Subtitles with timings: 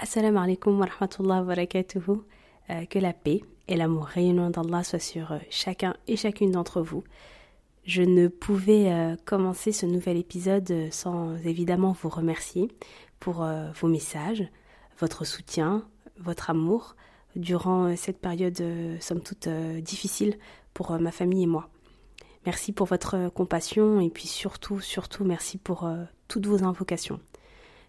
[0.00, 2.22] Assalamu alaikum wa rahmatullahi wa barakatuhu.
[2.70, 6.82] Euh, que la paix et l'amour rayonnant d'Allah soient sur euh, chacun et chacune d'entre
[6.82, 7.02] vous.
[7.82, 12.70] Je ne pouvais euh, commencer ce nouvel épisode sans évidemment vous remercier
[13.18, 13.44] pour
[13.80, 14.46] vos messages,
[15.00, 15.84] votre soutien,
[16.20, 16.94] votre amour
[17.34, 18.62] durant cette période
[19.00, 20.38] somme toute difficile
[20.74, 21.68] pour ma famille et moi.
[22.46, 25.90] Merci pour votre compassion et puis surtout, surtout merci pour
[26.28, 27.18] toutes vos invocations.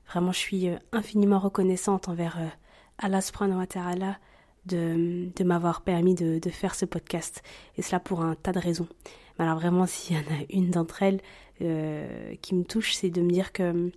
[0.09, 2.39] Vraiment, je suis infiniment reconnaissante envers
[2.97, 4.17] Allah subhanahu wa ta'ala
[4.65, 7.41] de, m'avoir permis de, faire ce podcast.
[7.77, 8.87] Et cela pour un tas de raisons.
[9.37, 11.21] Mais alors vraiment, s'il y en a une d'entre elles
[11.61, 13.91] euh, qui me touche, c'est de me dire que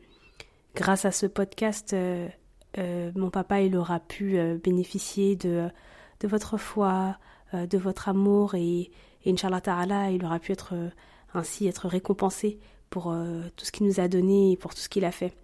[0.75, 2.29] grâce à ce podcast, euh,
[2.79, 5.69] euh, mon papa, il aura pu bénéficier de,
[6.21, 7.19] de votre foi,
[7.53, 8.91] de votre amour et,
[9.25, 10.75] et Inch'Allah Ta'ala, il aura pu être
[11.35, 12.59] ainsi être récompensé
[12.89, 13.15] pour
[13.57, 15.35] tout ce qu'il nous a donné et pour tout ce qu'il a fait.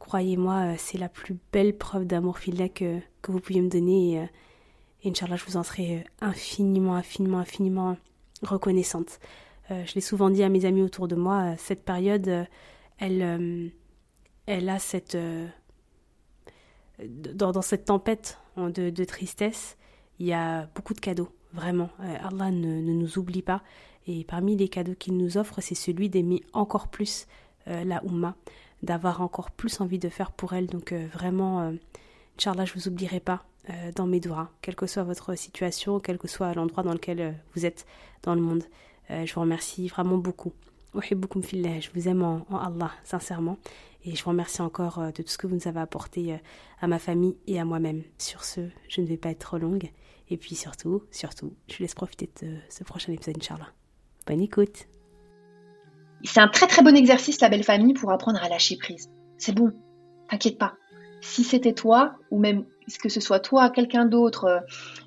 [0.00, 4.28] Croyez-moi, c'est la plus belle preuve d'amour filial que, que vous pouviez me donner.
[5.06, 7.96] Inch'Allah, je vous en serai euh, infiniment, infiniment, infiniment
[8.42, 9.20] reconnaissante.
[9.70, 12.46] Euh, je l'ai souvent dit à mes amis autour de moi, euh, cette période,
[12.98, 13.72] elle,
[14.46, 15.16] elle a cette...
[16.98, 19.76] Dans, cette tempête de, tristesse,
[20.18, 21.90] il y a beaucoup de cadeaux, vraiment.
[21.98, 23.62] Allah ne, ne, nous oublie pas.
[24.06, 27.26] Et parmi les cadeaux qu'il nous offre, c'est celui d'aimer encore plus
[27.66, 28.34] la Oumma,
[28.86, 30.66] d'avoir encore plus envie de faire pour elle.
[30.66, 31.72] Donc vraiment,
[32.38, 33.44] Inch'Allah, je vous oublierai pas.
[33.68, 37.20] Euh, dans mes doigts, quelle que soit votre situation, quel que soit l'endroit dans lequel
[37.20, 37.84] euh, vous êtes
[38.22, 38.62] dans le monde.
[39.10, 40.52] Euh, je vous remercie vraiment beaucoup.
[40.94, 43.58] Je vous aime en, Allah, sincèrement.
[44.04, 46.38] Et je vous remercie encore de tout ce que vous nous avez apporté
[46.80, 48.02] à ma famille et à moi-même.
[48.16, 49.90] Sur ce, je ne vais pas être trop longue.
[50.30, 53.68] Et puis surtout, surtout, je vous laisse profiter de ce prochain épisode, Inch'Allah.
[54.26, 54.86] Bonne écoute.
[56.24, 59.10] C'est un très très bon exercice, la belle famille, pour apprendre à lâcher prise.
[59.38, 59.72] C'est bon,
[60.28, 60.74] t'inquiète pas.
[61.20, 62.64] Si c'était toi, ou même
[63.02, 64.60] que ce soit toi, quelqu'un d'autre, euh,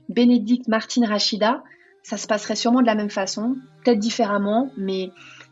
[0.09, 1.63] Bénédicte, Martine, Rachida,
[2.03, 5.11] ça se passerait sûrement de la même façon, peut-être différemment, mais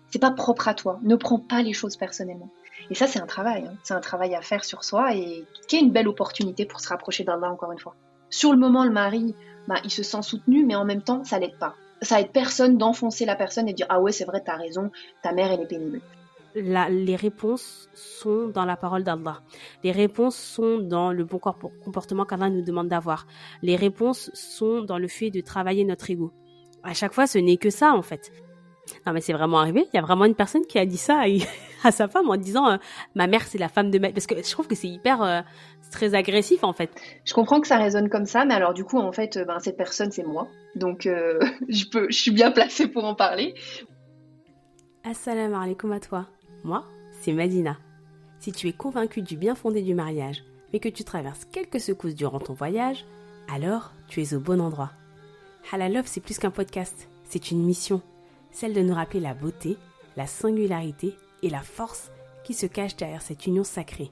[0.10, 1.00] c'est pas propre à toi.
[1.04, 2.50] Ne prends pas les choses personnellement.
[2.90, 3.66] Et ça, c'est un travail.
[3.68, 3.76] Hein.
[3.84, 6.90] C'est un travail à faire sur soi et qui est une belle opportunité pour se
[6.90, 7.96] rapprocher d'Allah encore une fois.
[8.30, 9.36] Sur le moment, le mari,
[9.68, 11.76] bah, il se sent soutenu, mais en même temps, ça l'aide pas.
[12.02, 14.92] Ça aide personne d'enfoncer la personne et de dire ah ouais c'est vrai t'as raison,
[15.24, 16.02] ta mère elle est pénible
[16.56, 19.42] les réponses sont dans la parole d'Allah.
[19.84, 23.28] Les réponses sont dans le bon comportement qu'Allah nous demande d'avoir.
[23.62, 26.32] Les réponses sont dans le fait de travailler notre ego.
[26.84, 28.32] À chaque fois, ce n'est que ça, en fait.
[29.06, 29.88] Non, mais c'est vraiment arrivé.
[29.94, 31.24] Il y a vraiment une personne qui a dit ça
[31.84, 32.78] à, sa femme en disant euh,
[33.16, 34.12] Ma mère, c'est la femme de ma.
[34.12, 35.22] Parce que je trouve que c'est hyper.
[35.22, 35.42] Euh,
[35.90, 36.90] très agressif, en fait.
[37.24, 39.60] Je comprends que ça résonne comme ça, mais alors, du coup, en fait, euh, ben,
[39.60, 40.50] cette personne, c'est moi.
[40.76, 41.04] Donc,
[41.70, 43.56] je, peux, je suis bien placée pour en parler.
[45.06, 46.28] Assalamu alaikum à toi.
[46.66, 46.84] Moi,
[47.22, 47.78] c'est Madina.
[48.40, 50.44] Si tu es convaincu du bien fondé du mariage,
[50.74, 53.06] mais que tu traverses quelques secousses durant ton voyage,
[53.54, 54.92] alors tu es au bon endroit.
[55.72, 58.02] Halalove, c'est plus qu'un podcast, c'est une mission,
[58.58, 59.78] celle de nous rappeler la beauté,
[60.16, 61.14] la singularité
[61.44, 62.10] et la force
[62.44, 64.10] qui se cachent derrière cette union sacrée.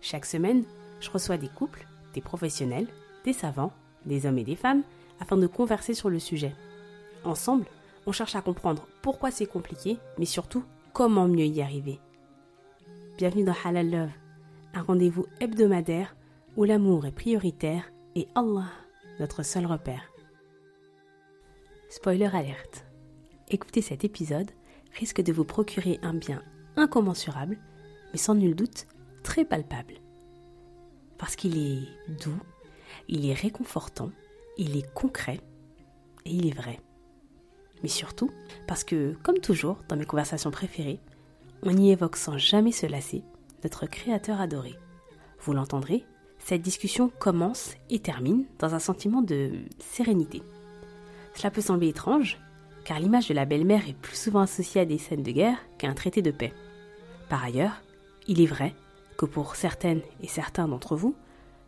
[0.00, 0.64] Chaque semaine,
[0.98, 2.88] je reçois des couples, des professionnels,
[3.24, 3.72] des savants,
[4.04, 4.82] des hommes et des femmes,
[5.20, 6.56] afin de converser sur le sujet.
[7.22, 7.66] Ensemble,
[8.04, 12.00] on cherche à comprendre pourquoi c'est compliqué, mais surtout comment mieux y arriver.
[13.16, 14.10] Bienvenue dans Halal Love,
[14.74, 16.16] un rendez-vous hebdomadaire
[16.56, 18.72] où l'amour est prioritaire et Allah,
[19.20, 20.10] notre seul repère.
[21.90, 22.87] Spoiler alerte.
[23.50, 24.50] Écouter cet épisode
[24.98, 26.42] risque de vous procurer un bien
[26.76, 27.58] incommensurable,
[28.12, 28.86] mais sans nul doute
[29.22, 29.94] très palpable.
[31.18, 31.88] Parce qu'il est
[32.22, 32.40] doux,
[33.08, 34.10] il est réconfortant,
[34.56, 35.40] il est concret
[36.24, 36.80] et il est vrai
[37.82, 38.30] mais surtout
[38.66, 41.00] parce que, comme toujours dans mes conversations préférées,
[41.62, 43.22] on y évoque sans jamais se lasser
[43.64, 44.74] notre créateur adoré.
[45.40, 46.04] Vous l'entendrez,
[46.38, 50.42] cette discussion commence et termine dans un sentiment de sérénité.
[51.34, 52.38] Cela peut sembler étrange,
[52.88, 55.88] car l'image de la belle-mère est plus souvent associée à des scènes de guerre qu'à
[55.88, 56.54] un traité de paix.
[57.28, 57.82] Par ailleurs,
[58.26, 58.74] il est vrai
[59.18, 61.14] que pour certaines et certains d'entre vous,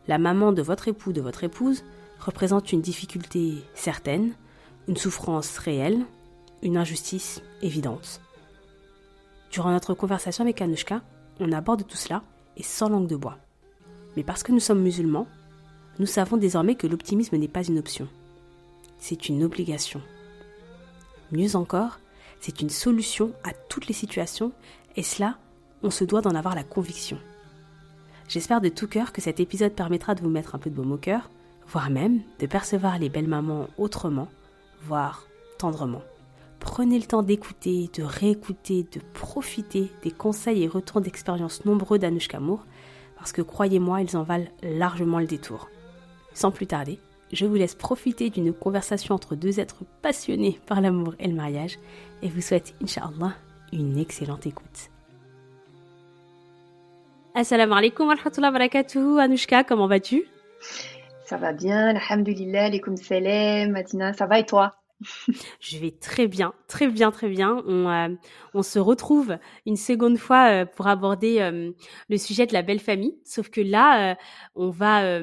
[0.07, 1.83] la maman de votre époux, de votre épouse,
[2.19, 4.33] représente une difficulté certaine,
[4.87, 6.05] une souffrance réelle,
[6.63, 8.19] une injustice évidente.
[9.51, 11.03] Durant notre conversation avec Anushka,
[11.39, 12.23] on aborde tout cela
[12.57, 13.37] et sans langue de bois.
[14.17, 15.27] Mais parce que nous sommes musulmans,
[15.99, 18.07] nous savons désormais que l'optimisme n'est pas une option.
[18.97, 20.01] C'est une obligation.
[21.31, 21.99] Mieux encore,
[22.39, 24.51] c'est une solution à toutes les situations
[24.95, 25.37] et cela,
[25.83, 27.17] on se doit d'en avoir la conviction.
[28.27, 30.91] J'espère de tout cœur que cet épisode permettra de vous mettre un peu de baume
[30.91, 31.29] au cœur,
[31.67, 34.27] voire même de percevoir les belles mamans autrement
[34.83, 36.01] voire tendrement.
[36.59, 42.37] Prenez le temps d'écouter, de réécouter, de profiter des conseils et retours d'expérience nombreux d'Anouchka
[42.37, 42.65] Kamour,
[43.17, 45.69] parce que croyez-moi, ils en valent largement le détour.
[46.33, 46.99] Sans plus tarder,
[47.31, 51.79] je vous laisse profiter d'une conversation entre deux êtres passionnés par l'amour et le mariage
[52.21, 53.35] et vous souhaite, Inch'Allah,
[53.73, 54.89] une excellente écoute.
[57.33, 59.19] Assalamu alaikum wa rahmatullahi wa barakatuh.
[59.19, 60.25] Anouchka, comment vas-tu?
[61.25, 64.75] Ça va bien, alhamdulillah, alaikum salam, Matina, ça va et toi?
[65.59, 67.63] Je vais très bien, très bien, très bien.
[67.65, 68.09] On, euh,
[68.53, 71.71] on se retrouve une seconde fois euh, pour aborder euh,
[72.09, 73.17] le sujet de la belle famille.
[73.23, 74.17] Sauf que là,
[74.55, 75.21] on va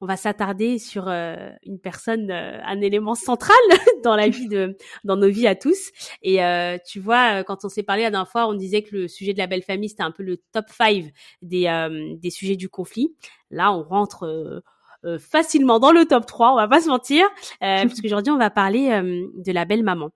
[0.00, 3.56] on va s'attarder sur euh, une personne, euh, un élément central
[4.04, 5.90] dans la vie de, dans nos vies à tous.
[6.22, 9.08] Et euh, tu vois, quand on s'est parlé la dernière fois, on disait que le
[9.08, 11.12] sujet de la belle famille c'était un peu le top 5
[11.42, 13.14] des des sujets du conflit.
[13.50, 14.62] Là, on rentre
[15.18, 17.28] facilement dans le top 3, on va pas se mentir, euh,
[17.82, 20.10] parce qu'aujourd'hui on va parler de la belle maman.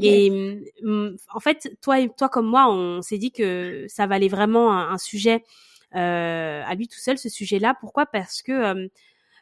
[0.00, 0.60] Et
[1.32, 4.90] en fait, toi et toi comme moi, on s'est dit que ça valait vraiment un,
[4.92, 5.42] un sujet
[5.94, 7.74] euh, à lui tout seul, ce sujet-là.
[7.80, 8.06] Pourquoi?
[8.06, 8.88] Parce que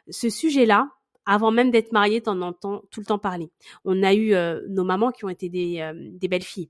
[0.09, 0.89] ce sujet-là,
[1.27, 3.51] avant même d'être mariée, t'en entends tout le temps parler.
[3.83, 6.69] On a eu euh, nos mamans qui ont été des, euh, belles filles.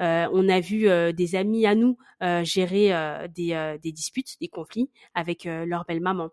[0.00, 1.98] Euh, on a vu des amis à nous
[2.42, 2.88] gérer
[3.28, 6.30] des, des, disputes, des conflits avec leur belle maman.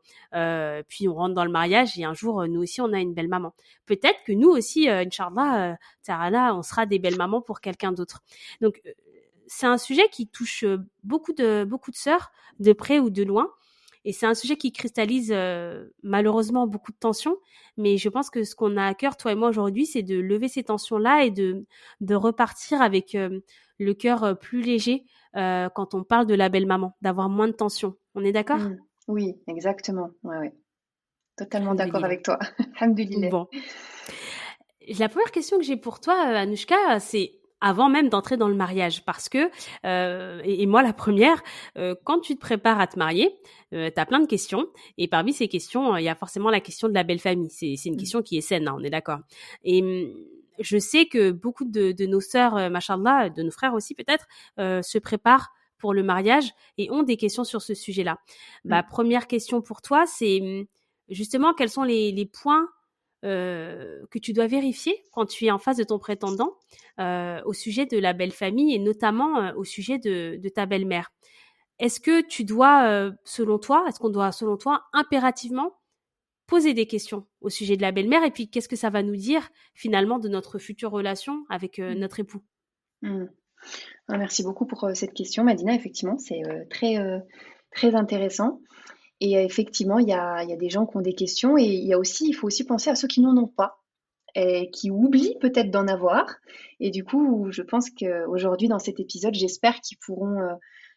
[0.87, 3.27] puis on rentre dans le mariage et un jour, nous aussi, on a une belle
[3.27, 3.53] maman.
[3.85, 8.21] Peut-être que nous aussi, Inch'Allah, Tarana, on sera des belles mamans pour quelqu'un d'autre.
[8.61, 8.81] Donc
[9.47, 10.63] c'est un sujet qui touche
[11.03, 13.49] beaucoup de beaucoup de sœurs, de près ou de loin.
[14.05, 17.37] Et c'est un sujet qui cristallise euh, malheureusement beaucoup de tensions,
[17.75, 20.15] mais je pense que ce qu'on a à cœur, toi et moi aujourd'hui, c'est de
[20.15, 21.65] lever ces tensions-là et de,
[22.01, 23.39] de repartir avec euh,
[23.79, 25.03] le cœur euh, plus léger
[25.33, 27.97] quand on parle de la belle maman, d'avoir moins de tensions.
[28.13, 28.59] On est d'accord?
[28.59, 28.77] Mmh.
[29.09, 30.11] Oui, exactement.
[30.23, 30.53] Ouais, ouais.
[31.35, 32.39] Totalement d'accord avec toi.
[33.29, 33.49] Bon.
[34.97, 37.33] La première question que j'ai pour toi, Anouchka, c'est
[37.65, 39.49] avant même d'entrer dans le mariage parce que
[39.85, 41.41] euh, et, moi la première
[41.77, 43.35] euh, quand tu te prépares à te marier
[43.73, 44.67] euh, tu as plein de questions
[44.99, 47.73] et parmi ces questions il y a forcément la question de la belle famille c'est
[47.75, 47.97] c'est une mmh.
[47.97, 49.19] question qui est saine hein, on est d'accord
[49.63, 50.13] et hum,
[50.59, 54.27] je sais que beaucoup de, de nos sœurs euh, machallah de nos frères aussi peut-être
[54.59, 58.17] euh, se préparent pour le mariage et ont des questions sur ce sujet-là.
[58.63, 58.85] Ma mmh.
[58.89, 60.65] première question pour toi c'est hum,
[61.09, 62.67] justement quels sont les, les points
[63.25, 66.53] euh, que tu dois vérifier quand tu es en face de ton prétendant
[66.99, 71.11] euh, au sujet de la belle famille et notamment euh, au sujet de, ta belle-mère.
[71.79, 75.75] Est-ce que tu dois, selon toi, est-ce qu'on doit, selon toi, impérativement
[76.45, 79.15] poser des questions au sujet de la belle-mère et puis qu'est-ce que ça va nous
[79.15, 81.93] dire finalement de notre future relation avec mmh.
[81.93, 82.43] notre époux?
[83.01, 83.25] Mmh.
[84.07, 85.73] ah, Merci beaucoup pour cette question, Madina.
[85.73, 86.95] Effectivement, c'est très,
[87.71, 88.61] très intéressant.
[89.21, 91.99] Et effectivement, il y a, des gens qui ont des questions et il y a
[91.99, 93.81] aussi, il faut aussi penser à ceux qui n'en ont pas
[94.35, 96.25] et qui oublient peut-être d'en avoir.
[96.81, 100.53] Et du coup, je pense qu'aujourd'hui, dans cet épisode, j'espère qu'ils pourront, euh,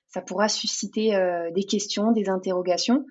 [0.09, 3.07] ça pourra susciter euh, des questions, des interrogations.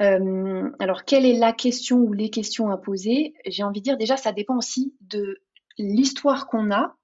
[0.00, 3.34] Euh, alors, quelle est la question ou les questions à poser?
[3.44, 5.38] J'ai envie de dire, déjà, ça dépend aussi de
[5.78, 6.96] l'histoire qu'on a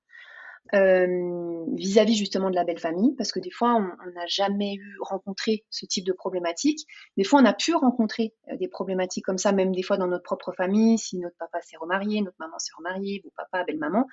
[0.74, 4.96] euh, vis-à-vis justement de la belle famille, parce que des fois, on n'a jamais eu
[5.00, 6.86] rencontré ce type de problématique.
[7.18, 10.06] Des fois, on a pu rencontrer euh, des problématiques comme ça, même des fois dans
[10.06, 13.78] notre propre famille, si notre papa s'est remarié, notre maman s'est remariée, beau papa, belle
[13.78, 14.06] maman.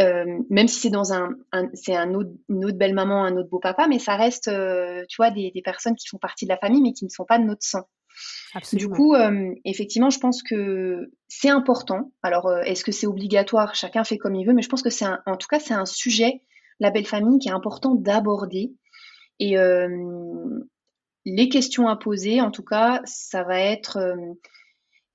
[0.00, 1.30] Euh, même si c'est dans un,
[1.74, 4.50] c'est une autre belle maman, un autre beau papa, mais ça reste,
[5.08, 7.38] tu vois, des, personnes qui font partie de la famille, mais qui ne sont pas
[7.38, 7.82] de notre sang.
[8.72, 12.12] Du coup, euh, effectivement, je pense que c'est important.
[12.22, 13.74] Alors, euh, est-ce que c'est obligatoire?
[13.74, 15.86] Chacun fait comme il veut, mais je pense que c'est en tout cas, c'est un
[15.86, 16.42] sujet,
[16.80, 18.72] la belle famille, qui est important d'aborder.
[19.38, 19.88] Et euh,
[21.24, 24.16] les questions à poser, en tout cas, ça va être,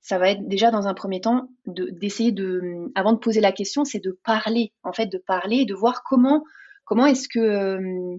[0.00, 3.84] ça va être déjà dans un premier temps d'essayer de, avant de poser la question,
[3.84, 6.44] c'est de parler, en fait, de parler et de voir comment,
[6.84, 8.16] comment est-ce que euh,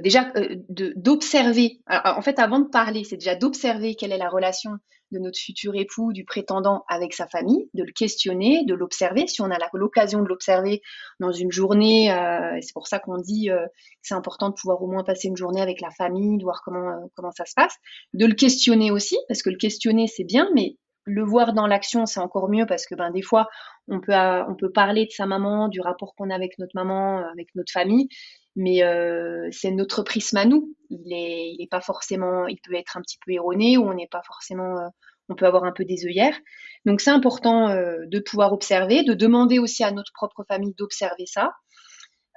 [0.00, 1.80] déjà euh, d'observer.
[1.88, 4.72] En fait, avant de parler, c'est déjà d'observer quelle est la relation
[5.12, 9.26] de notre futur époux, du prétendant avec sa famille, de le questionner, de l'observer.
[9.26, 10.82] Si on a l'occasion de l'observer
[11.20, 13.68] dans une journée, euh, c'est pour ça qu'on dit que
[14.00, 17.10] c'est important de pouvoir au moins passer une journée avec la famille, de voir comment
[17.14, 17.76] comment ça se passe,
[18.14, 22.06] de le questionner aussi, parce que le questionner c'est bien, mais le voir dans l'action,
[22.06, 23.48] c'est encore mieux parce que ben des fois
[23.88, 27.18] on peut on peut parler de sa maman, du rapport qu'on a avec notre maman,
[27.32, 28.08] avec notre famille,
[28.56, 30.74] mais euh, c'est notre prisme à nous.
[30.90, 33.94] Il est, il est pas forcément, il peut être un petit peu erroné ou on
[33.94, 34.88] n'est pas forcément, euh,
[35.28, 36.38] on peut avoir un peu des œillères.
[36.84, 41.26] Donc c'est important euh, de pouvoir observer, de demander aussi à notre propre famille d'observer
[41.26, 41.52] ça,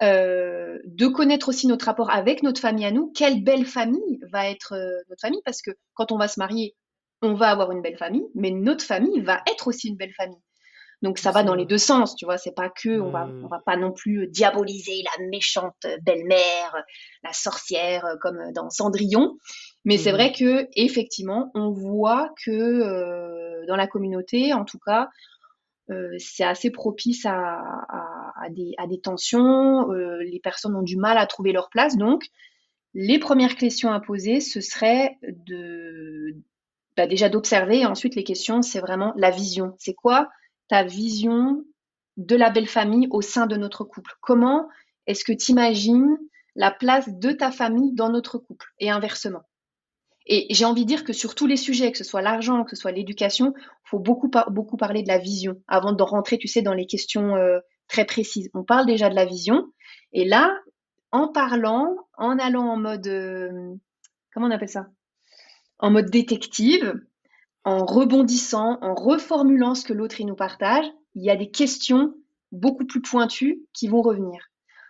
[0.01, 3.11] de connaître aussi notre rapport avec notre famille à nous.
[3.15, 4.75] Quelle belle famille va être
[5.09, 5.41] notre famille?
[5.45, 6.75] Parce que quand on va se marier,
[7.21, 10.41] on va avoir une belle famille, mais notre famille va être aussi une belle famille.
[11.05, 12.39] Donc ça va dans les deux sens, tu vois.
[12.39, 13.45] C'est pas que on va mmh.
[13.45, 16.83] on va pas non plus euh, diaboliser la méchante belle-mère,
[17.23, 19.37] la sorcière euh, comme dans Cendrillon,
[19.85, 20.15] Mais c'est mmh.
[20.15, 25.09] vrai que effectivement, on voit que euh, dans la communauté, en tout cas,
[25.91, 27.61] euh, c'est assez propice à,
[28.49, 29.91] des, tensions.
[29.91, 31.97] Euh, les personnes ont du mal à trouver leur place.
[31.97, 32.23] Donc,
[32.95, 36.35] les premières questions à poser, ce serait de
[36.97, 37.85] bah, déjà d'observer.
[37.85, 39.75] Ensuite, les questions, c'est vraiment la vision.
[39.77, 40.29] C'est quoi
[40.67, 41.63] ta vision
[42.17, 44.13] de la belle famille au sein de notre couple?
[44.21, 44.67] Comment
[45.07, 46.17] est-ce que tu imagines
[46.55, 48.67] la place de ta famille dans notre couple?
[48.79, 49.43] Et inversement
[50.27, 52.71] et j'ai envie de dire que sur tous les sujets, que ce soit l'argent, que
[52.71, 56.61] ce soit l'éducation, il faut beaucoup, parler de la vision avant de rentrer, tu sais,
[56.61, 58.49] dans les questions euh, très précises.
[58.53, 59.67] On parle déjà de la vision.
[60.13, 60.57] Et là,
[61.11, 63.75] en parlant, en allant en mode, euh,
[64.33, 64.87] comment on appelle ça?
[65.77, 66.95] En mode détective,
[67.65, 72.13] en rebondissant, en reformulant ce que l'autre nous partage, il y a des questions
[72.51, 74.39] beaucoup plus pointues qui vont revenir.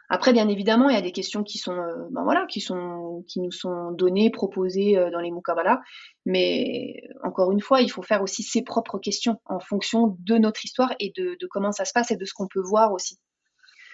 [0.09, 3.23] Après, bien évidemment, il y a des questions qui sont, euh, ben voilà, qui sont,
[3.27, 5.81] qui nous sont données, proposées euh, dans les Mukabala.
[6.25, 10.63] Mais encore une fois, il faut faire aussi ses propres questions en fonction de notre
[10.63, 13.17] histoire et de, comment ça se passe et de ce qu'on peut voir aussi.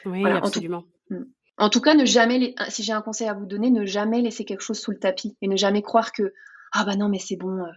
[0.06, 0.84] Oui, absolument.
[1.10, 1.24] Hmm.
[1.58, 4.44] En tout, cas, ne jamais, si j'ai un conseil à vous donner, ne jamais laisser
[4.44, 6.34] quelque chose sous le tapis et ne jamais croire que
[6.74, 7.60] ah bah non mais c'est bon.
[7.60, 7.72] Euh,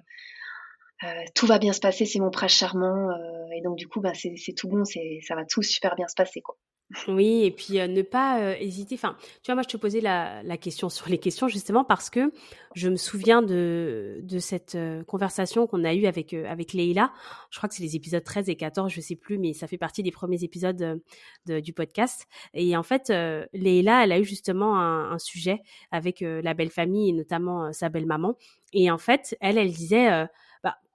[1.34, 3.10] tout va bien se passer, c'est mon prince charmant,
[3.56, 6.40] et donc du coup, bah, c'est tout bon, ça va tout super bien se passer.
[6.40, 6.56] Quoi.
[7.08, 8.94] Oui, et puis euh, ne pas euh, hésiter.
[8.94, 12.32] Enfin, tu vois, moi, je te posais la, question sur les questions justement parce que
[12.74, 17.12] je me souviens de, cette euh, conversation qu'on a eue avec, avec Leïla.
[17.50, 19.78] Je crois que c'est les épisodes 13 et 14, je sais plus, mais ça fait
[19.78, 21.00] partie des premiers épisodes
[21.46, 22.26] du podcast.
[22.52, 23.10] Et en fait,
[23.52, 28.06] Leïla, elle a eu justement un, sujet avec la belle famille et notamment sa belle
[28.06, 28.36] maman.
[28.72, 30.26] Et en fait, elle, elle disait,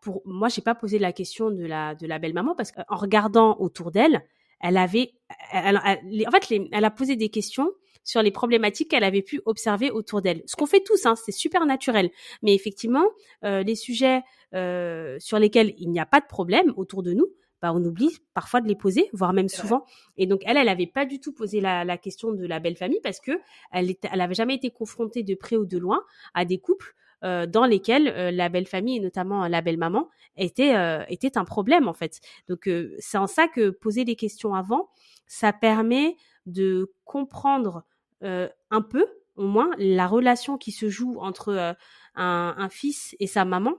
[0.02, 2.96] pour moi, j'ai pas posé la question de la, de la belle maman parce qu'en
[2.96, 4.24] regardant autour d'elle,
[4.62, 5.14] elle avait,
[5.54, 7.72] en fait, elle a posé des questions
[8.04, 10.42] sur les problématiques qu'elle avait pu observer autour d'elle.
[10.46, 12.10] Ce qu'on fait tous, hein, c'est super naturel.
[12.42, 13.06] Mais effectivement,
[13.44, 14.22] euh, les sujets
[14.56, 17.28] euh, sur lesquels il n'y a pas de problème autour de nous,
[17.62, 19.86] bah, on oublie parfois de les poser, voire même souvent.
[20.18, 23.02] Et donc elle, elle n'avait pas du tout posé la, question de la belle famille
[23.04, 23.34] parce que
[23.72, 26.02] elle, elle avait jamais été confrontée de près ou de loin
[26.34, 30.08] à des couples euh, dans lesquels euh, la belle famille et notamment la belle maman
[30.38, 32.22] était euh, était un problème en fait.
[32.48, 34.90] Donc c'est en ça que poser les questions avant,
[35.28, 37.84] ça permet de comprendre
[38.22, 39.06] un peu
[39.38, 41.76] au moins la relation qui se joue entre
[42.16, 43.76] un, un, fils et sa maman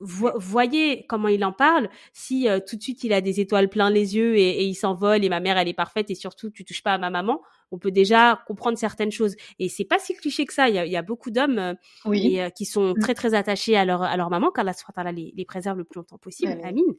[0.00, 1.88] voyez comment il en parle.
[2.12, 5.24] Si tout de suite il a des étoiles plein les yeux et, et il s'envole
[5.24, 7.40] et ma mère elle est parfaite et surtout tu touches pas à ma maman,
[7.74, 9.34] on peut déjà comprendre certaines choses.
[9.58, 10.68] Et c'est pas si cliché que ça.
[10.68, 11.74] Il y a, beaucoup d'hommes euh,
[12.06, 12.98] euh, qui sont mm.
[13.00, 14.72] très très attachés à leur à leur maman, car la
[15.12, 16.58] les, les préserve le plus longtemps possible.
[16.62, 16.94] Amine.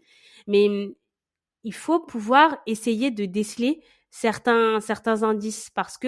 [0.48, 0.94] Mais mm,
[1.64, 6.08] il faut pouvoir essayer de déceler certains certains indices parce que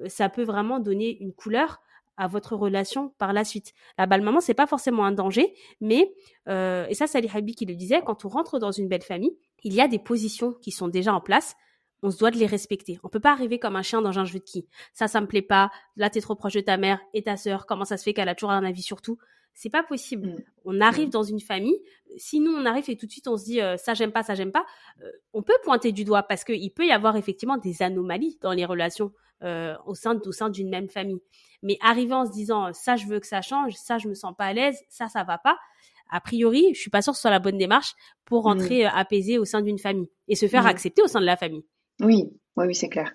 [0.00, 1.80] euh, ça peut vraiment donner une couleur
[2.18, 3.72] à votre relation par la suite.
[3.96, 6.12] La balle maman, c'est pas forcément un danger, mais
[6.46, 9.36] et ça, c'est Ali Habi qui le disait, quand on rentre dans une belle famille,
[9.64, 11.56] il y a des positions qui sont déjà en place
[12.02, 12.98] on se doit de les respecter.
[13.02, 14.66] On peut pas arriver comme un chien dans un jeu de qui.
[14.92, 15.70] Ça, ça me plaît pas.
[15.96, 17.66] Là, t'es trop proche de ta mère et ta sœur.
[17.66, 19.18] Comment ça se fait qu'elle a toujours un avis sur tout?
[19.58, 20.28] C'est pas possible.
[20.28, 20.44] Mm.
[20.66, 21.10] On arrive mm.
[21.10, 21.76] dans une famille.
[22.16, 24.22] Si nous, on arrive et tout de suite on se dit euh, ça j'aime pas,
[24.22, 24.64] ça j'aime pas,
[25.02, 28.52] euh, on peut pointer du doigt parce qu'il peut y avoir effectivement des anomalies dans
[28.52, 29.10] les relations
[29.42, 31.18] euh, au sein au sein d'une même famille.
[31.64, 34.32] Mais arriver en se disant ça je veux que ça change, ça je me sens
[34.38, 35.58] pas à l'aise, ça ça va pas.
[36.08, 37.94] A priori, je suis pas sûre que ce soit la bonne démarche
[38.26, 38.46] pour mm.
[38.46, 41.66] rentrer apaisé au sein d'une famille et se faire accepter au sein de la famille.
[42.00, 43.12] Oui, oui, oui, c'est clair.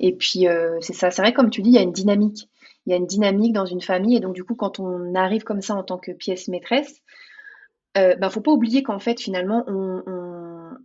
[0.00, 2.48] Et puis, euh, c'est ça, c'est vrai, comme tu dis, il y a une dynamique.
[2.86, 4.16] Il y a une dynamique dans une famille.
[4.16, 7.00] Et donc, du coup, quand on arrive comme ça en tant que pièce maîtresse,
[7.96, 10.02] euh, ben, faut pas oublier qu'en fait, finalement, on,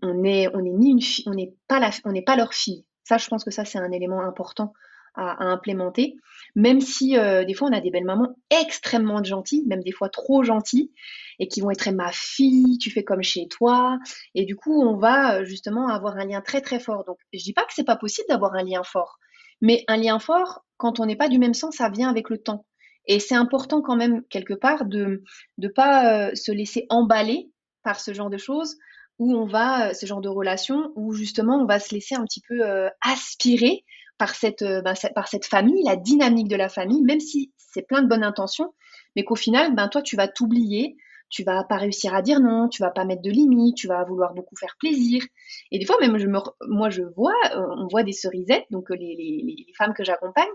[0.01, 2.86] on, est, on est ni une on n'est pas la, on n'est pas leur fille.
[3.04, 4.74] Ça, je pense que ça, c'est un élément important
[5.16, 6.16] à, implémenter.
[6.56, 10.10] Même si euh, des fois, on a des belles mamans extrêmement gentilles, même des fois
[10.10, 10.92] trop gentilles,
[11.39, 14.00] et qui vont être ma fille, tu fais comme chez toi.
[14.36, 17.06] Et du coup, on va euh, justement avoir un lien très très fort.
[17.06, 19.20] Donc, je dis pas que c'est pas possible d'avoir un lien fort,
[19.62, 22.38] mais un lien fort, quand on n'est pas du même sens, ça vient avec le
[22.38, 22.66] temps.
[23.06, 25.24] Et c'est important quand même quelque part de
[25.58, 27.51] ne pas euh, se laisser emballer
[27.84, 28.78] par ce genre de choses
[29.18, 32.42] où on va, ce genre de relation, où justement on va se laisser un petit
[32.48, 32.62] peu
[33.01, 33.84] aspirer
[34.20, 38.04] par cette, ben, par cette famille, la dynamique de la famille, même si c'est plein
[38.04, 38.74] de bonnes intentions,
[39.16, 40.98] mais qu'au final, ben, toi, tu vas t'oublier,
[41.30, 44.04] tu vas pas réussir à dire non, tu vas pas mettre de limites, tu vas
[44.04, 45.24] vouloir beaucoup faire plaisir.
[45.72, 48.92] Et des fois, même, je me, moi, je vois, euh, on voit des cerisettes, donc
[48.92, 50.50] euh, les, les, femmes que j'accompagne,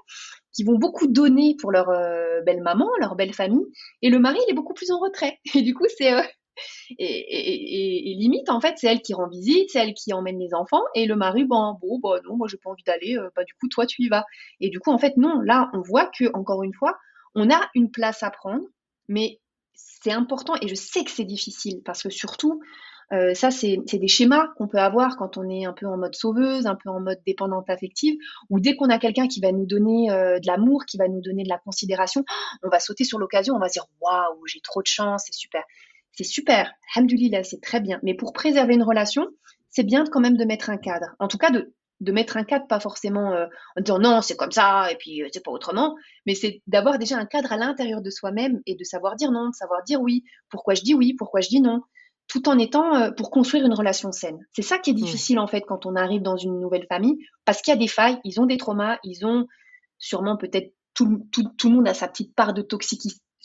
[0.53, 1.87] qui vont beaucoup donner pour leur
[2.45, 3.65] belle maman, leur belle famille,
[4.03, 5.39] et le mari, il est beaucoup plus en retrait.
[5.55, 6.13] Et du coup, c'est
[6.99, 10.83] et, limite, en fait, c'est elle qui rend visite, c'est elle qui emmène les enfants,
[10.95, 13.69] et le mari, bon, bon, bah non, moi j'ai pas envie d'aller, bah du coup,
[13.69, 14.25] toi tu y vas.
[14.61, 16.97] Et du coup, en fait, non, là, on voit que, encore une fois,
[17.35, 18.65] on a une place à prendre,
[19.09, 19.41] mais
[19.75, 22.61] c'est important et je sais que c'est difficile parce que surtout,
[23.13, 26.15] euh, ça, c'est des schémas qu'on peut avoir quand on est un peu en mode
[26.15, 28.17] sauveuse, un peu en mode dépendante affective,
[28.51, 31.21] ou dès qu'on a quelqu'un qui va nous donner euh, de l'amour, qui va nous
[31.21, 32.25] donner de la considération,
[32.63, 35.63] on va sauter sur l'occasion, on va dire waouh, j'ai trop de chance, c'est super.
[36.15, 37.99] C'est super, hamdoulilah, c'est très bien.
[38.03, 39.27] Mais pour préserver une relation,
[39.71, 41.15] c'est bien quand même de mettre un cadre.
[41.19, 44.37] En tout cas, de, de mettre un cadre, pas forcément euh, en disant non, c'est
[44.37, 48.01] comme ça, et puis c'est pas autrement, mais c'est d'avoir déjà un cadre à l'intérieur
[48.01, 51.15] de soi-même et de savoir dire non, de savoir dire oui, pourquoi je dis oui,
[51.15, 51.81] pourquoi je dis non,
[52.29, 54.39] tout en étant euh, pour construire une relation saine.
[54.53, 57.63] C'est ça qui est difficile en fait quand on arrive dans une nouvelle famille, parce
[57.63, 59.47] qu'il y a des failles, ils ont des traumas, ils ont
[59.99, 62.63] sûrement peut-être tout, tout, tout, le monde a sa petite part de,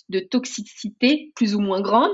[0.09, 2.11] de toxicité plus ou moins grande,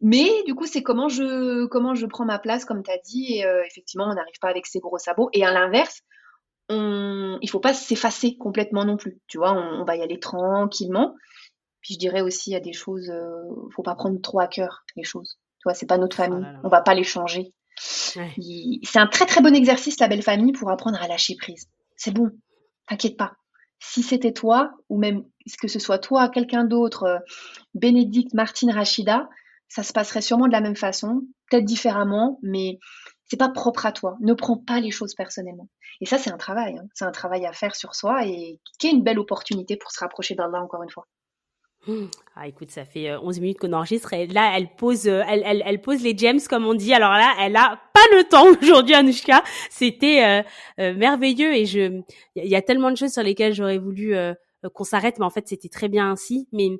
[0.00, 3.36] mais du coup c'est comment je comment je prends ma place comme tu as dit
[3.36, 6.02] et euh, effectivement on n'arrive pas avec ses gros sabots et à l'inverse
[6.68, 11.14] on, il faut pas s'effacer complètement non plus, tu vois, on, va y aller tranquillement.
[11.80, 14.46] Puis je dirais aussi il y a des choses, euh, faut pas prendre trop à
[14.46, 15.38] cœur les choses.
[15.58, 16.44] Tu vois, c'est pas notre famille.
[16.64, 17.52] On va pas les changer.
[17.78, 21.68] C'est un très très bon exercice, la belle famille, pour apprendre à lâcher prise.
[21.96, 22.30] C'est bon.
[22.88, 23.34] T'inquiète pas.
[23.84, 25.24] Si c'était toi, ou même
[25.60, 27.18] que ce soit toi, quelqu'un d'autre, euh,
[27.74, 29.28] Bénédicte, Martine, Rachida,
[29.68, 32.78] ça se passerait sûrement de la même façon, peut-être différemment, mais
[33.24, 34.16] c'est pas propre à toi.
[34.20, 35.68] Ne prends pas les choses personnellement.
[36.00, 36.78] Et ça, c'est un travail.
[36.78, 36.86] Hein.
[36.94, 39.98] C'est un travail à faire sur soi et qui est une belle opportunité pour se
[39.98, 41.08] rapprocher d'Allah encore une fois.
[42.34, 45.80] Ah, écoute, ça fait 11 euh, minutes qu'on enregistre et là, elle pose, euh, elle,
[45.82, 46.94] pose les gems comme on dit.
[46.94, 49.42] Alors là, elle a pas le temps aujourd'hui, Anushka.
[49.68, 50.42] C'était
[50.78, 52.00] euh, merveilleux et je,
[52.34, 54.14] il y a tellement de choses sur lesquelles j'aurais voulu
[54.68, 56.48] qu'on s'arrête, mais en fait c'était très bien ainsi.
[56.52, 56.70] Mais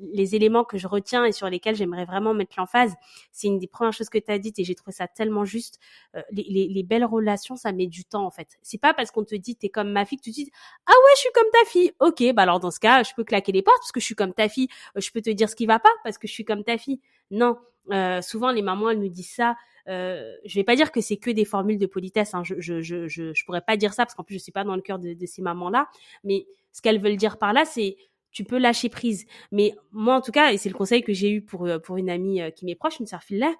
[0.00, 2.94] les éléments que je retiens et sur lesquels j'aimerais vraiment mettre l'emphase,
[3.32, 5.78] c'est une des premières choses que tu as dites et j'ai trouvé ça tellement juste.
[6.16, 8.58] Euh, les, les, belles relations, ça met du temps en fait.
[8.62, 10.50] C'est pas parce qu'on te dit t'es comme ma fille que tu te dis
[10.86, 11.92] ah ouais je suis comme ta fille.
[12.00, 14.14] Ok, bah alors dans ce cas je peux claquer les portes parce que je suis
[14.14, 14.68] comme ta fille.
[14.96, 16.78] Euh, je peux te dire ce qui va pas parce que je suis comme ta
[16.78, 17.00] fille.
[17.30, 17.56] Non,
[17.92, 19.56] euh, souvent les mamans elles nous disent ça.
[19.88, 22.34] Euh, je vais pas dire que c'est que des formules de politesse.
[22.34, 22.44] Hein.
[22.44, 24.64] Je, je, je, je, je pourrais pas dire ça parce qu'en plus je suis pas
[24.64, 25.88] dans le cœur de, de ces mamans là.
[26.24, 27.96] Mais ce qu'elles veulent dire par là, c'est
[28.30, 29.26] tu peux lâcher prise.
[29.50, 31.96] Mais moi, en tout cas, et c'est le conseil que j'ai eu pour, euh, pour
[31.96, 33.54] une amie euh, qui m'est proche, une sœur là,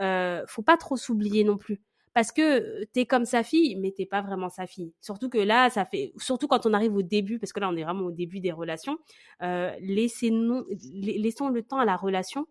[0.00, 1.80] euh, faut pas trop s'oublier non plus.
[2.14, 4.92] Parce que t'es comme sa fille, mais t'es pas vraiment sa fille.
[5.00, 7.76] Surtout que là, ça fait, surtout quand on arrive au début, parce que là, on
[7.76, 8.98] est vraiment au début des relations,
[9.42, 10.30] euh, laissez
[10.92, 12.46] laissons le temps à la relation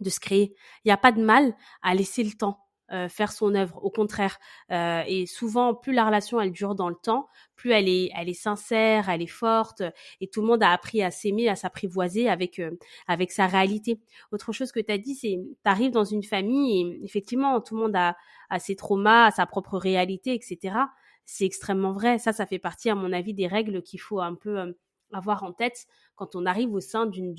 [0.00, 0.54] de se créer.
[0.84, 2.58] Il n'y a pas de mal à laisser le temps.
[2.90, 3.82] Euh, faire son œuvre.
[3.82, 4.38] Au contraire,
[4.70, 8.28] euh, et souvent, plus la relation elle dure dans le temps, plus elle est, elle
[8.28, 9.82] est sincère, elle est forte,
[10.20, 12.72] et tout le monde a appris à s'aimer, à s'apprivoiser avec euh,
[13.06, 13.98] avec sa réalité.
[14.30, 17.82] Autre chose que tu as dit, c'est t'arrives dans une famille et effectivement tout le
[17.82, 18.14] monde a,
[18.50, 20.76] a ses traumas, a sa propre réalité, etc.
[21.24, 22.18] C'est extrêmement vrai.
[22.18, 24.74] Ça, ça fait partie, à mon avis, des règles qu'il faut un peu
[25.12, 27.34] avoir en tête quand on arrive au sein d'une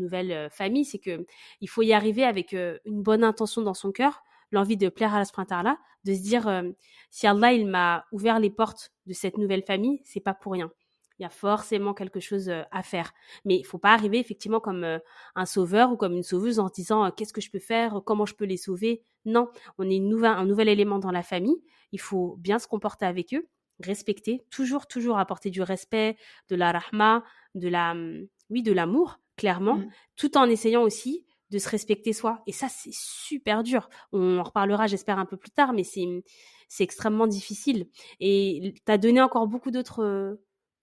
[0.00, 1.26] nouvelle euh, famille, c'est que
[1.60, 5.14] il faut y arriver avec euh, une bonne intention dans son cœur, l'envie de plaire
[5.14, 6.62] à la sprinter-là, de se dire euh,
[7.10, 10.70] si Allah il m'a ouvert les portes de cette nouvelle famille, c'est pas pour rien.
[11.18, 13.12] Il y a forcément quelque chose à faire.
[13.44, 15.00] Mais il faut pas arriver effectivement comme
[15.34, 18.36] un sauveur ou comme une sauveuse en disant qu'est-ce que je peux faire, comment je
[18.36, 19.02] peux les sauver?
[19.24, 19.48] Non,
[19.78, 21.60] on est un nouvel élément dans la famille.
[21.90, 23.48] Il faut bien se comporter avec eux
[23.80, 26.16] respecter, toujours, toujours apporter du respect,
[26.48, 29.90] de la rahma, de la, hum, oui, de l'amour, clairement, mmh.
[30.16, 32.42] tout en essayant aussi de se respecter soi.
[32.46, 33.88] Et ça, c'est super dur.
[34.12, 36.04] On en reparlera, j'espère, un peu plus tard, mais c'est,
[36.68, 37.88] c'est extrêmement difficile.
[38.20, 40.34] Et tu as donné encore beaucoup d'autres euh,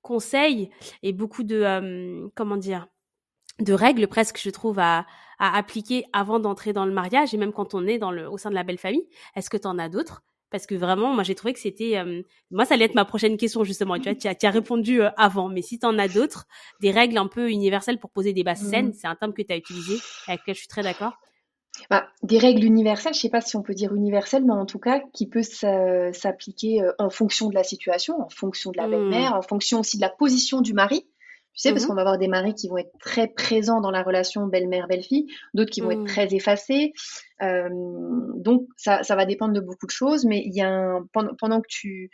[0.02, 0.70] conseils
[1.04, 2.88] et beaucoup de, hum, comment dire,
[3.60, 5.06] de règles presque, je trouve, à,
[5.40, 8.38] à appliquer avant d'entrer dans le mariage et même quand on est dans le, au
[8.38, 9.08] sein de la belle famille.
[9.36, 10.24] Est-ce que tu en as d'autres?
[10.56, 13.36] Parce que vraiment, moi, j'ai trouvé que c'était, euh, moi, ça allait être ma prochaine
[13.36, 13.98] question justement.
[13.98, 16.48] Tu vois, tu as, tu as répondu euh, avant, mais si tu en as d'autres,
[16.80, 18.70] des règles un peu universelles pour poser des bases mmh.
[18.70, 19.96] saines, c'est un terme que tu as utilisé,
[20.28, 21.12] avec lequel je suis très d'accord.
[21.90, 24.80] Bah, des règles universelles, je sais pas si on peut dire universelles, mais en tout
[24.80, 28.92] cas qui peut s'appliquer euh, en fonction de la situation, en fonction de la mmh.
[28.92, 31.06] belle-mère, en fonction aussi de la position du mari.
[31.56, 33.92] Tu sais, parce mmh qu'on va avoir des maris qui vont être très présents dans
[33.92, 36.08] la relation belle-mère-belle-fille, d'autres qui vont être mmh.
[36.08, 36.92] très effacés.
[37.42, 37.70] Euh,
[38.36, 40.26] donc, ça, ça, va dépendre de beaucoup de choses.
[40.26, 42.10] Mais il y a un, pendant, pendant que tu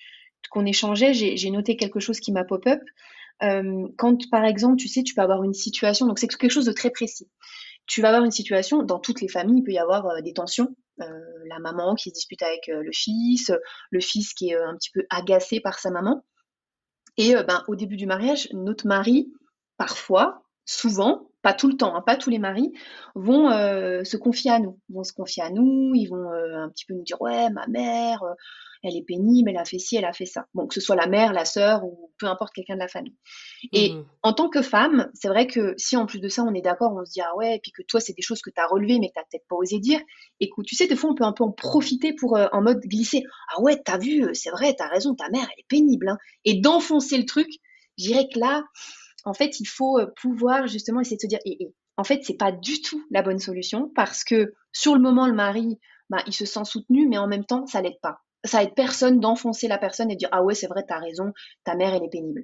[0.49, 2.81] qu'on échangeait, j'ai noté quelque chose qui m'a pop-up.
[3.41, 6.65] Euh, quand, par exemple, tu sais, tu peux avoir une situation, donc c'est quelque chose
[6.65, 7.29] de très précis.
[7.87, 10.33] Tu vas avoir une situation, dans toutes les familles, il peut y avoir euh, des
[10.33, 10.75] tensions.
[10.97, 13.51] La maman qui se dispute avec le fils,
[13.89, 16.23] le fils qui est un petit peu agacé par sa maman.
[17.17, 19.31] Et euh, ben, au début du mariage, notre mari,
[19.77, 22.71] parfois, souvent, pas tout le temps, hein, pas tous les maris,
[23.15, 26.69] vont euh, se confier à nous, vont se confier à nous, ils vont euh, un
[26.69, 28.23] petit peu nous dire ouais ma mère,
[28.83, 30.45] elle est pénible, elle a fait ci, elle a fait ça.
[30.53, 33.15] Bon, que ce soit la mère, la sœur ou peu importe quelqu'un de la famille.
[33.71, 34.05] Et mmh.
[34.23, 36.93] en tant que femme, c'est vrai que si en plus de ça, on est d'accord,
[36.95, 38.67] on se dit, ah ouais, et puis que toi, c'est des choses que tu as
[38.67, 39.99] relevées, mais que tu peut-être pas osé dire.
[40.39, 42.79] Écoute, tu sais, des fois, on peut un peu en profiter pour, euh, en mode
[42.81, 43.23] glisser,
[43.55, 46.09] ah ouais, t'as vu, euh, c'est vrai, t'as raison, ta mère, elle est pénible.
[46.09, 46.17] Hein.
[46.45, 47.47] Et d'enfoncer le truc,
[47.97, 48.63] je dirais que là,
[49.25, 52.21] en fait, il faut euh, pouvoir justement essayer de se dire, et, et en fait,
[52.23, 55.77] c'est pas du tout la bonne solution parce que sur le moment, le mari,
[56.09, 58.19] bah, il se sent soutenu, mais en même temps, ça l'aide pas.
[58.43, 61.31] Ça aide personne d'enfoncer la personne et de dire ah ouais c'est vrai t'as raison
[61.63, 62.43] ta mère elle est pénible.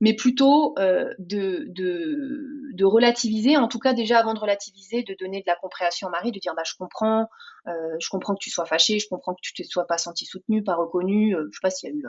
[0.00, 5.14] Mais plutôt euh, de, de, de relativiser en tout cas déjà avant de relativiser de
[5.18, 7.28] donner de la compréhension au mari de dire bah je comprends
[7.66, 10.26] euh, je comprends que tu sois fâché je comprends que tu te sois pas senti
[10.26, 12.04] soutenu pas reconnu euh, je sais pas s'il y a eu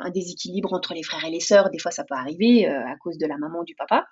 [0.00, 3.18] un, déséquilibre entre les frères et les sœurs des fois ça peut arriver à cause
[3.18, 4.06] de la maman ou du papa.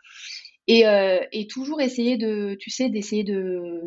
[0.67, 0.85] Et,
[1.33, 3.81] et toujours essayer de tu sais d'essayer de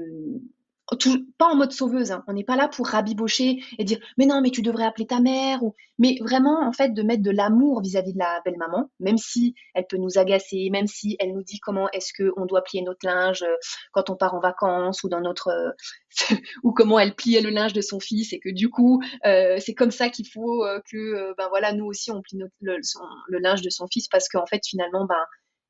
[1.38, 2.24] pas en mode sauveuse, hein.
[2.28, 5.20] on n'est pas là pour rabibocher et dire mais non mais tu devrais appeler ta
[5.20, 8.90] mère ou mais vraiment en fait de mettre de l'amour vis-à-vis de la belle maman,
[9.00, 12.46] même si elle peut nous agacer, même si elle nous dit comment est-ce que on
[12.46, 13.56] doit plier notre linge euh,
[13.92, 17.74] quand on part en vacances ou dans notre euh, ou comment elle pliait le linge
[17.74, 21.48] de son fils et que du coup euh, c'est comme ça qu'il faut que ben
[21.50, 22.80] voilà nous aussi on plie le,
[23.28, 25.24] le, linge de son fils parce qu'en fait finalement ben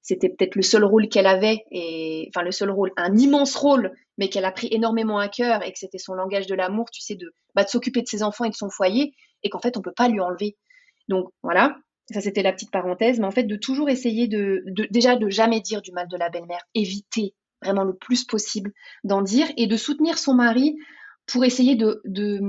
[0.07, 3.91] c'était peut-être le seul rôle qu'elle avait, et enfin le seul rôle, un immense rôle,
[4.17, 7.01] mais qu'elle a pris énormément à cœur et que c'était son langage de l'amour, tu
[7.01, 9.75] sais, de, bah, de s'occuper de ses enfants et de son foyer, et qu'en fait
[9.75, 10.55] on peut pas lui enlever.
[11.09, 11.75] Donc voilà,
[12.09, 15.59] ça c'était la petite parenthèse, mais en fait de toujours essayer de, déjà de jamais
[15.59, 18.71] dire du mal de la belle-mère, éviter vraiment le plus possible
[19.03, 20.77] d'en dire et de soutenir son mari
[21.25, 22.39] pour essayer de, de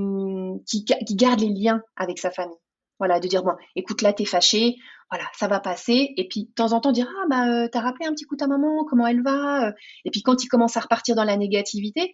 [0.65, 2.55] qui, qui garde les liens avec sa famille.
[2.99, 4.75] Voilà, de dire bon, écoute là t'es fâché,
[5.09, 6.13] voilà, ça va passer.
[6.17, 8.35] Et puis de temps en temps dire ah bah euh, t'as rappelé un petit coup
[8.35, 9.71] ta maman, comment elle va euh.
[10.05, 12.13] Et puis quand il commence à repartir dans la négativité,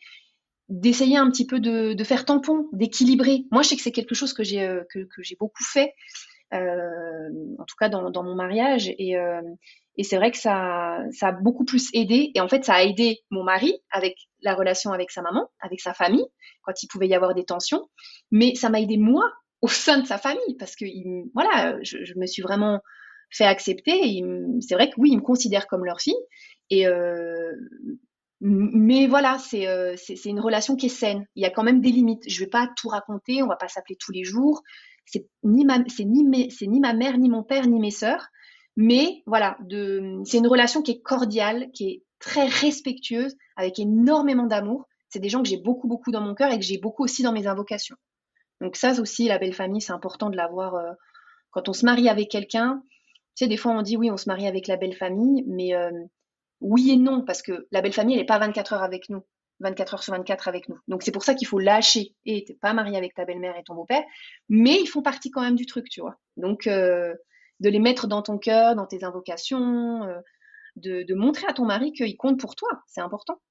[0.70, 3.46] d'essayer un petit peu de, faire tampon, d'équilibrer.
[3.52, 5.94] Moi je sais que c'est quelque chose que j'ai euh, que, j'ai beaucoup fait,
[6.52, 9.18] en tout cas dans, mon mariage et
[9.98, 12.32] et c'est vrai que ça, ça a beaucoup plus aidé.
[12.36, 15.80] Et en fait, ça a aidé mon mari avec la relation avec sa maman, avec
[15.80, 16.26] sa famille,
[16.64, 17.88] quand il pouvait y avoir des tensions.
[18.32, 20.86] Mais ça m'a aidé moi au sein de sa famille parce que
[21.34, 22.82] voilà, je, me suis vraiment
[23.30, 24.24] fait accepter.
[24.62, 26.14] C'est vrai que oui, ils me considèrent comme leur fille.
[26.70, 27.54] Et euh,
[28.42, 31.26] mais voilà, euh, c'est une relation qui est saine.
[31.36, 32.24] Il y a quand même des limites.
[32.28, 34.62] Je vais pas tout raconter, on va pas s'appeler tous les jours.
[35.06, 38.28] C'est ni ma, c'est ni, ni ma mère, ni mon père, ni mes sœurs.
[38.76, 39.58] Mais voilà,
[40.26, 44.86] c'est une relation qui est cordiale, qui est très respectueuse, avec énormément d'amour.
[45.10, 47.24] C'est des gens que j'ai beaucoup, beaucoup dans mon cœur et que j'ai beaucoup aussi
[47.24, 47.96] dans mes invocations.
[48.62, 50.92] Donc ça aussi, la belle famille, c'est important de l'avoir euh,
[51.52, 52.82] quand on se marie avec quelqu'un.
[53.36, 55.76] Tu sais, des fois on dit oui, on se marie avec la belle famille, mais
[55.76, 55.92] euh,
[56.62, 59.26] oui et non, parce que la belle famille, elle n'est pas 24 heures avec nous,
[59.60, 60.80] 24 heures sur 24 avec nous.
[60.88, 62.16] Donc c'est pour ça qu'il faut lâcher.
[62.26, 64.04] Et t'es pas marié avec ta belle-mère et ton beau-père,
[64.48, 66.18] mais ils font partie quand même du truc, tu vois.
[66.38, 67.14] Donc euh,
[67.60, 70.02] de les mettre dans ton cœur, dans tes invocations,
[70.76, 73.42] de, de, montrer à ton mari qu'il compte pour toi, c'est important.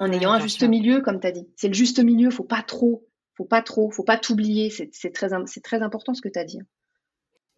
[0.00, 1.46] En ayant un juste milieu, comme tu as dit.
[1.56, 3.06] C'est le juste milieu, faut pas trop
[3.42, 4.70] faut pas trop, faut pas t'oublier.
[4.70, 5.30] C'est très,
[5.62, 6.60] très important ce que tu as dit.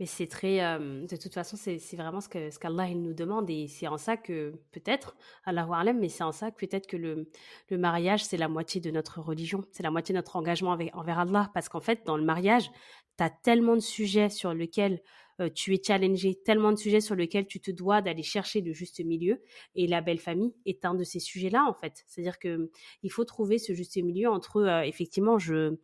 [0.04, 3.68] Mais c'est très, euh, de toute façon, c'est vraiment ce qu'Allah il nous demande et
[3.68, 7.30] c'est en ça que peut-être, Allah alam, mais c'est en ça que peut-être que le,
[7.70, 11.18] le mariage c'est la moitié de notre religion, c'est la moitié de notre engagement envers
[11.18, 12.70] Allah, parce qu'en fait dans le mariage,
[13.16, 15.00] tu as tellement de sujets sur lesquels
[15.40, 18.74] euh, tu es challengé, tellement de sujets sur lesquels tu te dois d'aller chercher le
[18.74, 19.40] juste milieu.
[19.74, 22.04] Et la belle famille est un de ces sujets-là, en fait.
[22.06, 22.70] C'est-à-dire que
[23.02, 25.78] il faut trouver ce juste milieu entre, euh, effectivement, je,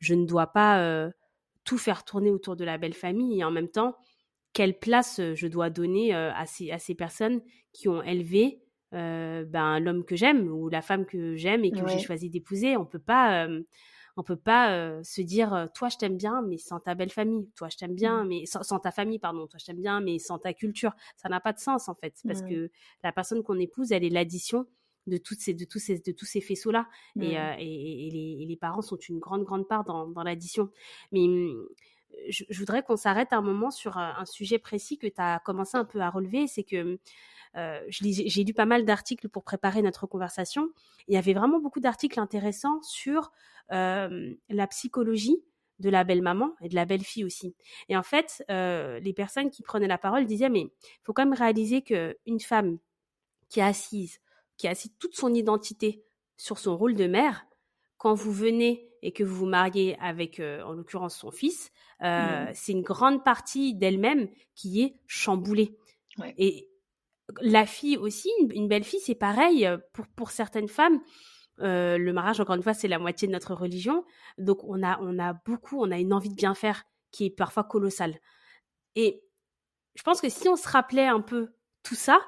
[0.00, 1.10] je ne dois pas
[1.68, 3.94] tout faire tourner autour de la belle famille et en même temps,
[4.54, 7.42] quelle place je dois donner à, ces, à ces personnes
[7.74, 11.98] qui ont élevé ben, l'homme que j'aime ou la femme que j'aime et que j'ai
[11.98, 12.78] choisi d'épouser.
[12.78, 13.46] On peut pas
[14.16, 17.68] on peut pas se dire toi je t'aime bien mais sans ta belle famille, toi
[17.68, 18.28] je t'aime bien mmh.
[18.28, 20.92] mais sans, ta famille pardon, toi je t'aime bien mais sans ta culture.
[21.16, 22.70] Ça n'a pas de sens en fait parce que
[23.04, 24.66] la personne qu'on épouse, elle est l'addition
[25.08, 26.88] de toutes ces de tous ces de tous ces faisceaux là
[27.20, 30.70] et, et, les, parents sont une grande grande part dans, dans l'addition.
[31.12, 31.54] Mais mmh,
[32.28, 35.84] je, voudrais qu'on s'arrête un moment sur un, sujet précis que tu as commencé un
[35.84, 36.98] peu à relever, c'est que
[37.56, 40.70] euh, j'ai lu pas mal d'articles pour préparer notre conversation.
[41.06, 43.32] Il y avait vraiment beaucoup d'articles intéressants sur
[43.72, 45.42] euh, la psychologie
[45.78, 47.54] de la belle maman et de la belle fille aussi.
[47.88, 51.24] Et en fait, euh, les personnes qui prenaient la parole disaient mais il faut quand
[51.24, 52.78] même réaliser que une femme
[53.48, 54.20] qui est assise,
[54.58, 56.04] qui a assise toute son identité
[56.36, 57.46] sur son rôle de mère,
[57.96, 62.82] quand vous venez et que vous vous mariez avec, en l'occurrence, son fils, c'est une
[62.82, 65.76] grande partie d'elle-même qui est chamboulée.
[66.36, 66.68] Et
[67.40, 71.00] la fille aussi, une, belle fille, c'est pareil pour, pour certaines femmes.
[71.58, 74.04] le mariage, encore une fois, c'est la moitié de notre religion.
[74.38, 77.30] Donc, on a, on a beaucoup, on a une envie de bien faire qui est
[77.30, 78.18] parfois colossale.
[78.96, 79.22] Et
[79.94, 82.20] je pense que si on se rappelait un peu tout ça,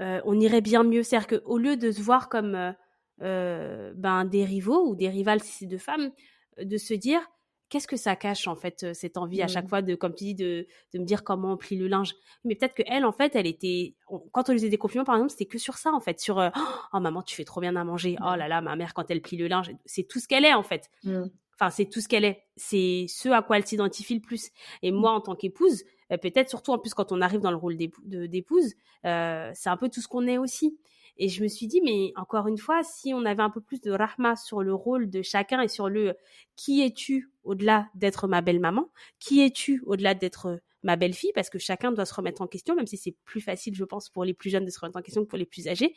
[0.00, 1.02] on irait bien mieux.
[1.02, 2.74] C'est-à-dire qu'au lieu de se voir comme
[3.18, 6.10] ben, des rivaux ou des rivales si c'est deux femmes,
[6.58, 7.22] de se dire
[7.70, 9.68] qu'est-ce que ça cache en fait euh, cette envie à chaque mmh.
[9.68, 12.14] fois de comme tu dis de, de me dire comment on plie le linge.
[12.44, 13.94] Mais peut-être que elle en fait elle était
[14.32, 16.38] quand on lui faisait des compliments par exemple c'était que sur ça en fait sur
[16.38, 16.50] euh,
[16.92, 18.16] oh maman tu fais trop bien à manger.
[18.20, 20.52] Oh là là ma mère quand elle plie le linge c'est tout ce qu'elle est
[20.52, 20.90] en fait.
[21.04, 21.24] Mmh.
[21.54, 22.42] enfin c'est tout ce qu'elle est.
[22.56, 24.50] C'est ce à quoi elle s'identifie le plus.
[24.82, 27.56] Et moi en tant qu'épouse euh, peut-être surtout en plus quand on arrive dans le
[27.56, 30.78] rôle d'épouse c'est un peu tout ce qu'on est aussi
[31.22, 33.82] et je me suis dit, mais encore une fois, si on avait un peu plus
[33.82, 36.14] de rahma sur le rôle de chacun et sur le
[36.56, 41.92] qui es-tu au-delà d'être ma belle-maman, qui es-tu au-delà d'être ma belle-fille, parce que chacun
[41.92, 44.48] doit se remettre en question, même si c'est plus facile, je pense, pour les plus
[44.48, 45.94] jeunes de se remettre en question que pour les plus âgés.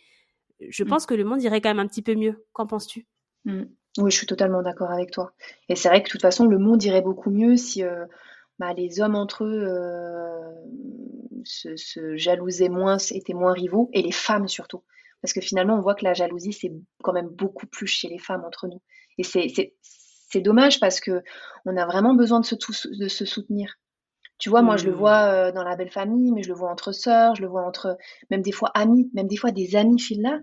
[0.59, 0.87] Je mmh.
[0.87, 2.45] pense que le monde irait quand même un petit peu mieux.
[2.51, 3.07] Qu'en penses-tu?
[3.45, 3.63] Mmh.
[3.99, 5.33] Oui, je suis totalement d'accord avec toi.
[5.69, 8.05] Et c'est vrai que de toute façon, le monde irait beaucoup mieux si euh,
[8.63, 10.51] bah, les hommes entre eux euh,
[11.43, 14.83] se, se, jalousaient moins, étaient moins rivaux, et les femmes surtout.
[15.21, 16.71] Parce que finalement, on voit que la jalousie, c'est
[17.03, 18.81] quand même beaucoup plus chez les femmes entre nous.
[19.17, 21.23] Et c'est dommage parce que
[21.65, 23.75] on a vraiment besoin de se, de se soutenir.
[24.37, 24.95] Tu vois, moi, je le mmh.
[24.95, 27.65] vois euh, dans la belle famille, mais je le vois entre sœurs, je le vois
[27.65, 27.97] entre
[28.31, 30.39] même des fois amis, même des fois des amies filles là.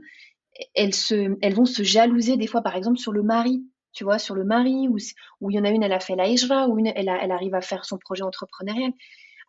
[0.75, 3.65] Elles, se, elles vont se jalouser des fois, par exemple, sur le mari.
[3.93, 4.97] Tu vois, sur le mari, où,
[5.41, 7.33] où il y en a une, elle a fait la hijra, ou une, elle, elle
[7.33, 8.93] arrive à faire son projet entrepreneurial.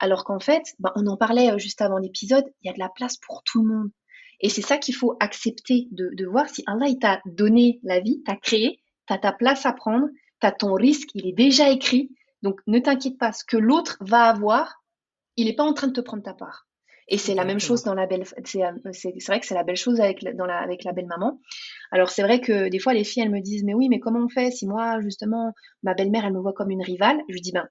[0.01, 2.79] Alors qu'en fait, ben, on en parlait euh, juste avant l'épisode, il y a de
[2.79, 3.91] la place pour tout le monde.
[4.39, 8.23] Et c'est ça qu'il faut accepter de, voir si Allah il t'a donné la vie,
[8.23, 10.07] t'a créé, t'as ta place à prendre,
[10.39, 12.09] t'as ton risque, il est déjà écrit.
[12.41, 14.81] Donc ne t'inquiète pas, ce que l'autre va avoir,
[15.37, 16.65] il n'est pas en train de te prendre ta part.
[17.13, 18.23] Et c'est la même chose dans la belle.
[18.43, 18.59] C'est
[19.27, 21.39] vrai que c'est la belle chose avec dans la avec la belle maman.
[21.91, 24.21] Alors c'est vrai que des fois les filles elles me disent mais oui mais comment
[24.21, 27.19] on fait si moi justement ma belle-mère elle me voit comme une rivale?
[27.27, 27.67] Je lui dis ben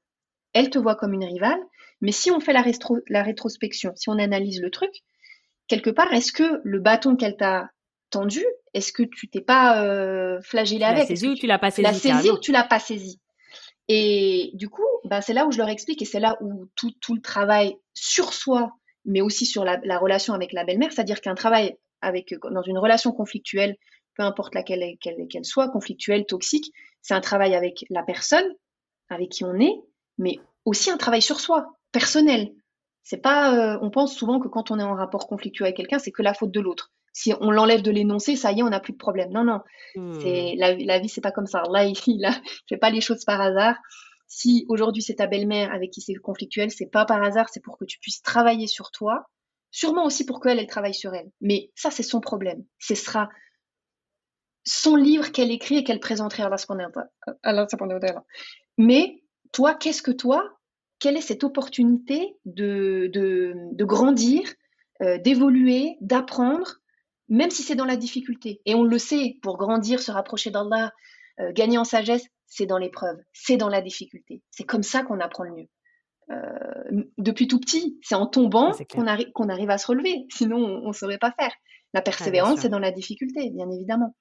[0.52, 1.60] elle te voit comme une rivale,
[2.00, 2.64] mais si on fait la,
[3.08, 4.90] la rétrospection, si on analyse le truc,
[5.68, 7.70] quelque part, est-ce que le bâton qu'elle t'a
[8.10, 11.58] tendu, est-ce que tu t'es pas euh, flagellé avec Tu l'as saisi ou tu l'as
[11.58, 13.20] pas saisi Tu l'as saisi ou tu l'as pas saisi?
[13.88, 16.92] Et du coup, ben, c'est là où je leur explique et c'est là où tout,
[17.00, 18.72] tout, le travail sur soi,
[19.04, 23.12] mais aussi sur la, relation avec la belle-mère, c'est-à-dire qu'un travail avec dans une relation
[23.12, 23.76] conflictuelle,
[24.16, 28.54] peu importe laquelle qu'elle soit, conflictuelle, toxique, c'est un travail avec la personne
[29.08, 29.74] avec qui on est,
[30.18, 32.52] mais aussi un travail sur soi, personnel.
[33.02, 35.98] C'est pas, euh, on pense souvent que quand on est en rapport conflictuel avec quelqu'un,
[35.98, 36.92] c'est que la faute de l'autre.
[37.12, 39.32] Si on l'enlève de l'énoncé, ça y est, on n'a plus de problème.
[39.32, 39.60] Non, non.
[40.20, 40.58] C'est hmm.
[40.58, 41.62] la, la, vie, c'est pas comme ça.
[41.70, 42.32] Là, il, a
[42.68, 43.76] fait pas les choses par hasard.
[44.32, 47.76] Si aujourd'hui c'est ta belle-mère avec qui c'est conflictuel, c'est pas par hasard, c'est pour
[47.76, 49.28] que tu puisses travailler sur toi.
[49.72, 51.32] Sûrement aussi pour qu'elle, elle travaille sur elle.
[51.40, 52.64] Mais ça, c'est son problème.
[52.78, 53.28] Ce sera
[54.64, 57.74] son livre qu'elle écrit et qu'elle présenterait à la
[58.78, 60.48] Mais toi, qu'est-ce que toi,
[61.00, 64.42] quelle est cette opportunité de, de, grandir,
[65.02, 66.76] euh, d'évoluer, d'apprendre,
[67.28, 68.60] même si c'est dans la difficulté?
[68.64, 70.92] Et on le sait, pour grandir, se rapprocher d'Allah,
[71.40, 74.42] euh, gagner en sagesse, c'est dans l'épreuve, c'est dans la difficulté.
[74.50, 75.68] C'est comme ça qu'on apprend le mieux.
[76.30, 80.92] Euh, depuis tout petit, c'est en tombant qu'on arrive, à se relever, sinon on ne
[80.92, 81.52] saurait pas faire.
[81.94, 84.14] La persévérance, c'est dans la difficulté, bien évidemment.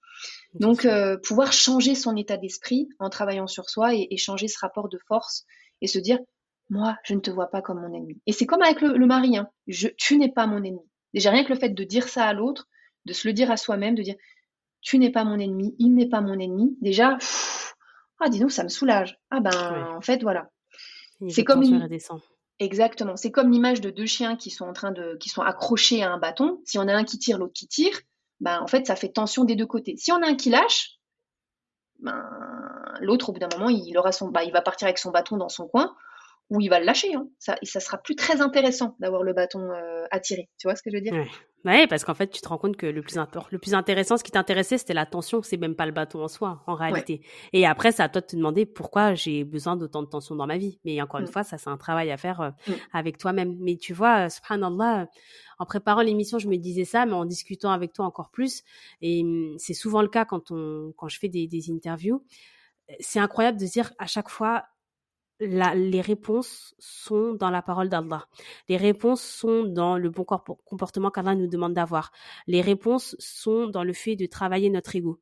[0.55, 0.87] Donc,
[1.23, 4.97] pouvoir changer son état d'esprit en travaillant sur soi et, et, changer ce rapport de
[5.07, 5.45] force
[5.81, 6.17] et se dire,
[6.69, 8.21] moi, je ne te vois pas comme mon ennemi.
[8.25, 9.49] Et c'est comme avec le, mari, hein.
[9.67, 10.81] je, tu n'es pas mon ennemi.
[11.13, 12.67] Déjà, rien que le fait de dire ça à l'autre,
[13.05, 14.15] de se le dire à soi-même, de dire,
[14.81, 17.17] tu n'es pas mon ennemi, il n'est pas mon ennemi, déjà,
[18.19, 19.19] ah, dis-nous, ça me soulage.
[19.29, 20.49] Ah ben, en fait, voilà.
[21.29, 21.87] C'est comme une...
[22.59, 23.15] Exactement.
[23.15, 26.11] C'est comme l'image de deux chiens qui sont en train de, qui sont accrochés à
[26.11, 26.61] un bâton.
[26.65, 27.97] Si on a un qui tire, l'autre qui tire,
[28.41, 29.95] ben, en fait, ça fait tension des deux côtés.
[29.97, 30.97] Si on a un qui lâche,
[31.99, 32.21] ben,
[32.99, 35.37] l'autre, au bout d'un moment, il aura son, bah, il va partir avec son bâton
[35.37, 35.95] dans son coin
[36.49, 37.13] où il va le lâcher.
[37.13, 37.27] Hein.
[37.37, 40.49] Ça, et ça sera plus très intéressant d'avoir le bâton euh, à tirer.
[40.57, 41.13] Tu vois ce que je veux dire?
[41.63, 41.85] Ouais.
[41.87, 43.17] parce qu'en fait, tu te rends compte que le plus,
[43.51, 46.27] le plus intéressant, ce qui t'intéressait, c'était la tension, c'est même pas le bâton en
[46.27, 47.21] soi, en réalité.
[47.53, 50.47] Et après, c'est à toi de te demander pourquoi j'ai besoin d'autant de tension dans
[50.47, 50.79] ma vie.
[50.85, 51.31] Mais encore une mm.
[51.31, 52.73] fois, ça, c'est un travail à faire euh, mm.
[52.93, 53.55] avec toi-même.
[53.59, 55.07] Mais tu vois, euh, subhanallah,
[55.59, 58.63] en préparant l'émission, je me disais ça, mais en discutant avec toi encore plus,
[59.01, 62.23] et mm, c'est souvent le cas quand, on, quand je fais des, des interviews,
[62.99, 64.63] c'est incroyable de dire à chaque fois,
[65.39, 68.27] les réponses sont dans la parole d'Allah.
[68.67, 72.11] Les réponses sont dans le bon comportement qu'Allah nous demande d'avoir.
[72.47, 75.19] Les réponses sont dans le fait de travailler notre ego.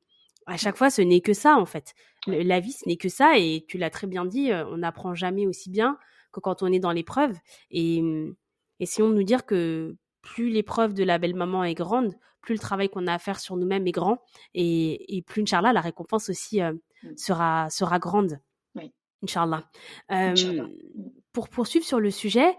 [0.47, 1.93] À chaque fois, ce n'est que ça, en fait.
[2.25, 3.37] la vie, ce n'est que ça.
[3.37, 5.97] Et tu l'as très bien dit, euh, on n'apprend jamais aussi bien
[6.31, 7.37] que quand on est dans l'épreuve.
[7.69, 8.01] Et,
[8.83, 12.59] si on nous dire que plus l'épreuve de la belle maman est grande, plus le
[12.59, 14.19] travail qu'on a à faire sur nous-mêmes est grand
[14.53, 17.17] et, et plus, Inch'Allah, la récompense aussi euh, mm.
[17.17, 18.39] sera, sera grande.
[19.23, 19.69] Inch'Allah.
[20.11, 20.67] Euh,
[21.33, 22.55] pour poursuivre sur le sujet,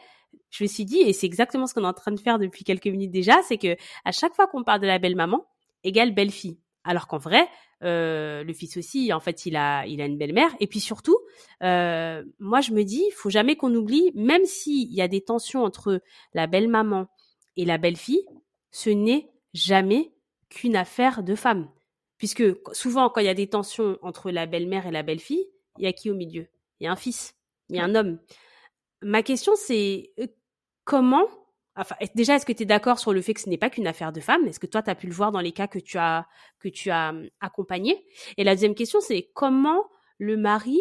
[0.51, 2.65] je me suis dit, et c'est exactement ce qu'on est en train de faire depuis
[2.65, 5.47] quelques minutes déjà, c'est que à chaque fois qu'on parle de la belle maman,
[5.85, 6.59] égale belle fille.
[6.85, 7.47] Alors qu'en vrai,
[7.85, 10.51] euh, le fils aussi, en fait, il a, il a une belle-mère.
[10.61, 11.19] Et puis surtout,
[11.63, 15.21] euh, moi, je me dis, il faut jamais qu'on oublie, même s'il y a des
[15.21, 16.01] tensions entre
[16.33, 17.09] la belle-maman
[17.57, 18.25] et la belle-fille,
[18.71, 20.13] ce n'est jamais
[20.49, 21.69] qu'une affaire de femme.
[22.17, 22.43] Puisque
[22.73, 25.47] souvent, quand il y a des tensions entre la belle-mère et la belle-fille,
[25.79, 26.47] il y a qui au milieu?
[26.81, 27.35] Il y a un fils,
[27.69, 28.19] il y a un homme.
[29.03, 30.27] Ma question, c'est euh,
[30.85, 31.27] comment
[31.81, 33.87] Enfin, déjà, est-ce que tu es d'accord sur le fait que ce n'est pas qu'une
[33.87, 34.45] affaire de femme?
[34.49, 36.27] Est-ce que toi, tu as pu le voir dans les cas que tu as,
[36.59, 38.05] que tu as hum, accompagnés?
[38.37, 39.85] Et la deuxième question, c'est comment
[40.19, 40.81] le mari,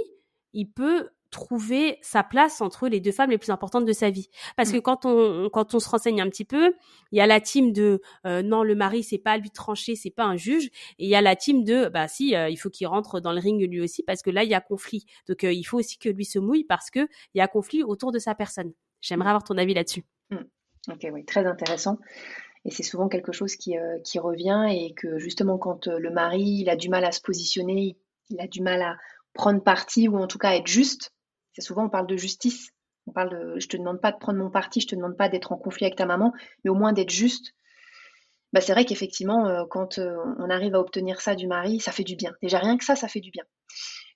[0.54, 4.30] il peut trouver sa place entre les deux femmes les plus importantes de sa vie.
[4.56, 4.82] Parce que mmh.
[4.82, 6.74] quand on quand on se renseigne un petit peu,
[7.12, 10.12] il y a la team de euh, non le mari c'est pas lui trancher, c'est
[10.12, 10.66] pas un juge
[11.00, 13.32] et il y a la team de bah si euh, il faut qu'il rentre dans
[13.32, 15.06] le ring lui aussi parce que là il y a conflit.
[15.28, 17.84] Donc euh, il faut aussi que lui se mouille parce que il y a conflit
[17.84, 18.74] autour de sa personne.
[19.02, 19.30] J'aimerais mmh.
[19.30, 20.04] avoir ton avis là-dessus.
[20.32, 20.38] Mmh.
[20.92, 21.98] Ok, oui, très intéressant.
[22.66, 26.12] Et c'est souvent quelque chose qui, euh, qui, revient et que justement quand euh, le
[26.12, 27.98] mari il a du mal à se positionner,
[28.30, 28.98] il a du mal à
[29.34, 31.14] prendre parti ou en tout cas à être juste,
[31.62, 32.72] souvent on parle de justice.
[33.08, 35.30] On parle de je te demande pas de prendre mon parti, je te demande pas
[35.30, 37.54] d'être en conflit avec ta maman, mais au moins d'être juste.
[38.54, 42.04] Bah, c'est vrai qu'effectivement, euh, quand on arrive à obtenir ça du mari, ça fait
[42.04, 42.34] du bien.
[42.42, 43.44] Déjà rien que ça, ça fait du bien.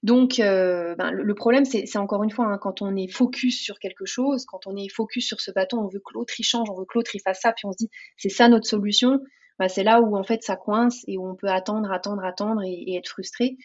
[0.04, 3.78] Donc, euh, ben, le, problème, c'est encore une fois, hein, quand on est focus sur
[3.78, 6.70] quelque chose, quand on est focus sur ce bâton, on veut que l'autre y change,
[6.72, 9.20] on veut que l'autre y fasse ça, puis on se dit c'est ça notre solution.
[9.60, 12.64] Ben, c'est là où en fait ça coince et où on peut attendre, attendre, attendre
[12.66, 13.58] et, être frustré.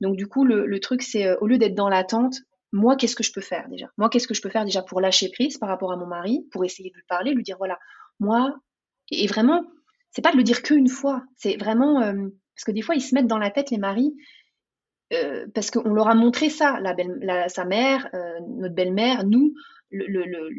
[0.00, 2.36] Donc du coup, le, truc, c'est euh, au lieu d'être dans l'attente,
[2.76, 3.90] moi, qu'est-ce que je peux faire déjà?
[3.96, 6.46] Moi, qu'est-ce que je peux faire déjà pour lâcher prise par rapport à mon mari,
[6.52, 7.78] pour essayer de lui parler, lui dire voilà,
[8.20, 8.54] moi,
[9.10, 9.64] et vraiment,
[10.10, 13.00] c'est pas de le dire qu'une fois, c'est vraiment euh, parce que des fois ils
[13.00, 14.14] se mettent dans la tête les maris,
[15.12, 19.54] euh, parce qu'on leur a montré ça, la belle, sa mère, euh, notre belle-mère, nous,
[19.90, 20.50] le, le,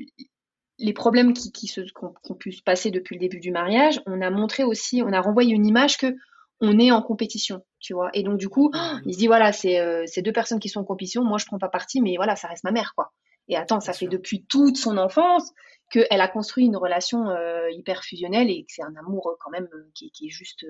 [0.80, 4.22] les problèmes qui, qui se, qu'on, pu se passer depuis le début du mariage, on
[4.22, 6.16] a montré aussi, on a renvoyé une image que
[6.62, 8.10] on est en compétition, tu vois.
[8.14, 8.72] Et donc du coup,
[9.06, 11.46] il se dit voilà, c'est euh, ces deux personnes qui sont en compétition, moi je
[11.46, 13.12] prends pas parti, mais voilà, ça reste ma mère, quoi.
[13.48, 15.52] Et attends, ça fait depuis toute son enfance
[15.90, 17.28] qu'elle a construit une relation
[17.70, 20.66] hyper fusionnelle et que c'est un amour quand même qui, qui est juste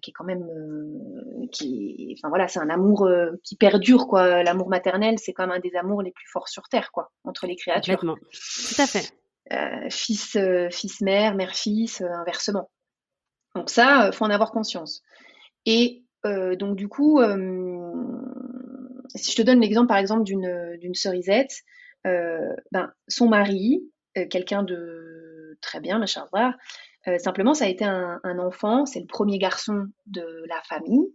[0.00, 4.42] qui est quand même euh, qui enfin voilà c'est un amour euh, qui perdure quoi.
[4.42, 7.46] L'amour maternel c'est quand même un des amours les plus forts sur terre quoi entre
[7.46, 7.98] les créatures.
[7.98, 9.12] Tout à fait.
[9.52, 10.36] Euh, fils
[10.70, 12.70] fils mère mère fils inversement
[13.56, 15.02] donc ça faut en avoir conscience
[15.64, 17.20] et donc du coup
[19.14, 21.52] si je te donne l'exemple par exemple d'une cerisette
[22.04, 23.82] ben son mari
[24.30, 26.00] quelqu'un de très bien
[27.08, 31.06] euh, simplement, ça a été un, enfant, c'est le premier garçon de la famille.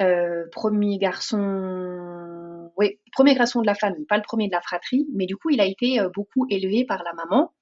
[0.00, 5.06] Euh, premier garçon, oui, premier garçon de la famille, pas le premier de la fratrie,
[5.14, 7.52] mais du coup, il a été euh, beaucoup élevé par la maman,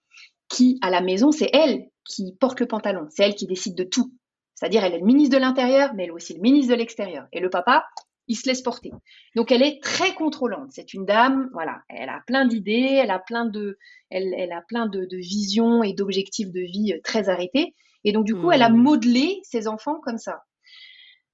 [0.49, 3.85] qui, à la maison, c'est elle qui porte le pantalon, c'est elle qui décide de
[3.85, 4.13] tout.
[4.55, 7.27] C'est-à-dire, elle est le ministre de l'Intérieur, mais elle est aussi le ministre de l'Extérieur.
[7.33, 7.85] Et le papa,
[8.29, 8.93] il se laisse porter.
[9.35, 10.71] Donc elle est très contrôlante.
[10.71, 13.79] C'est une dame, voilà, elle a plein d'idées, elle a plein de,
[14.11, 17.75] elle, a plein de, visions et d'objectifs de vie euh, très arrêtés.
[18.05, 18.77] Et donc du coup, elle a mmh.
[18.77, 20.45] modelé ses enfants comme ça.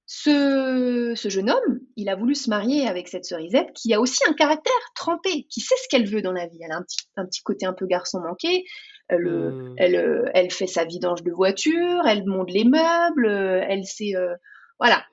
[0.07, 4.19] Ce, ce, jeune homme, il a voulu se marier avec cette cerisette qui a aussi
[4.29, 6.59] un caractère trempé, qui sait ce qu'elle veut dans la vie.
[6.61, 8.65] Elle a un petit, un petit côté un peu garçon manqué.
[9.07, 9.75] Elle, euh, mmh.
[9.77, 14.13] elle, euh, elle, fait sa vidange de voiture, elle monte les meubles, elle sait,
[14.79, 15.03] voilà.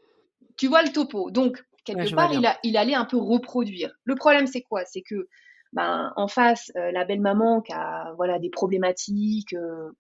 [0.57, 1.31] Tu vois le topo.
[1.31, 3.91] Donc, quelque part, il, a, il allait un peu reproduire.
[4.05, 4.85] Le problème, c'est quoi?
[4.85, 5.29] C'est que
[5.73, 9.91] ben, en face, euh, la belle maman qui a voilà des problématiques, euh,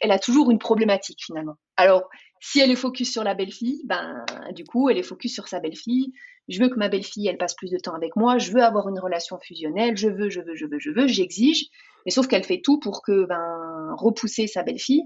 [0.00, 1.56] elle a toujours une problématique finalement.
[1.76, 2.08] Alors,
[2.40, 5.58] si elle est focus sur la belle-fille, ben du coup, elle est focus sur sa
[5.58, 6.12] belle-fille.
[6.48, 8.38] Je veux que ma belle-fille, elle passe plus de temps avec moi.
[8.38, 9.96] Je veux avoir une relation fusionnelle.
[9.96, 11.08] Je veux, je veux, je veux, je veux.
[11.08, 11.70] J'exige.
[12.06, 15.02] Mais sauf qu'elle fait tout pour que ben repousser sa belle-fille.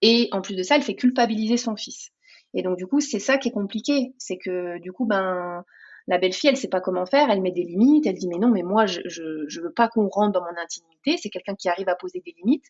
[0.00, 2.10] Et en plus de ça, elle fait culpabiliser son fils.
[2.54, 4.14] Et donc, du coup, c'est ça qui est compliqué.
[4.18, 5.64] C'est que, du coup, ben,
[6.08, 8.48] la belle-fille, elle sait pas comment faire, elle met des limites, elle dit, mais non,
[8.48, 11.16] mais moi, je, je, je veux pas qu'on rentre dans mon intimité.
[11.22, 12.66] C'est quelqu'un qui arrive à poser des limites,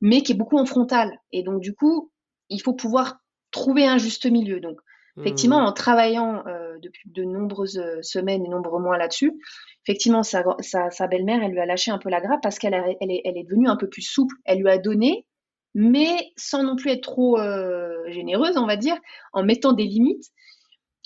[0.00, 1.12] mais qui est beaucoup en frontal.
[1.32, 2.10] Et donc, du coup,
[2.48, 3.18] il faut pouvoir
[3.50, 4.60] trouver un juste milieu.
[4.60, 4.80] Donc,
[5.18, 5.66] effectivement, mmh.
[5.66, 9.32] en travaillant euh, depuis de nombreuses semaines et nombreux mois là-dessus,
[9.86, 12.74] effectivement, sa, sa, sa belle-mère, elle lui a lâché un peu la grappe parce qu'elle
[12.74, 14.34] elle est, elle est devenue un peu plus souple.
[14.44, 15.26] Elle lui a donné,
[15.74, 18.96] mais sans non plus être trop euh, généreuse, on va dire,
[19.32, 20.30] en mettant des limites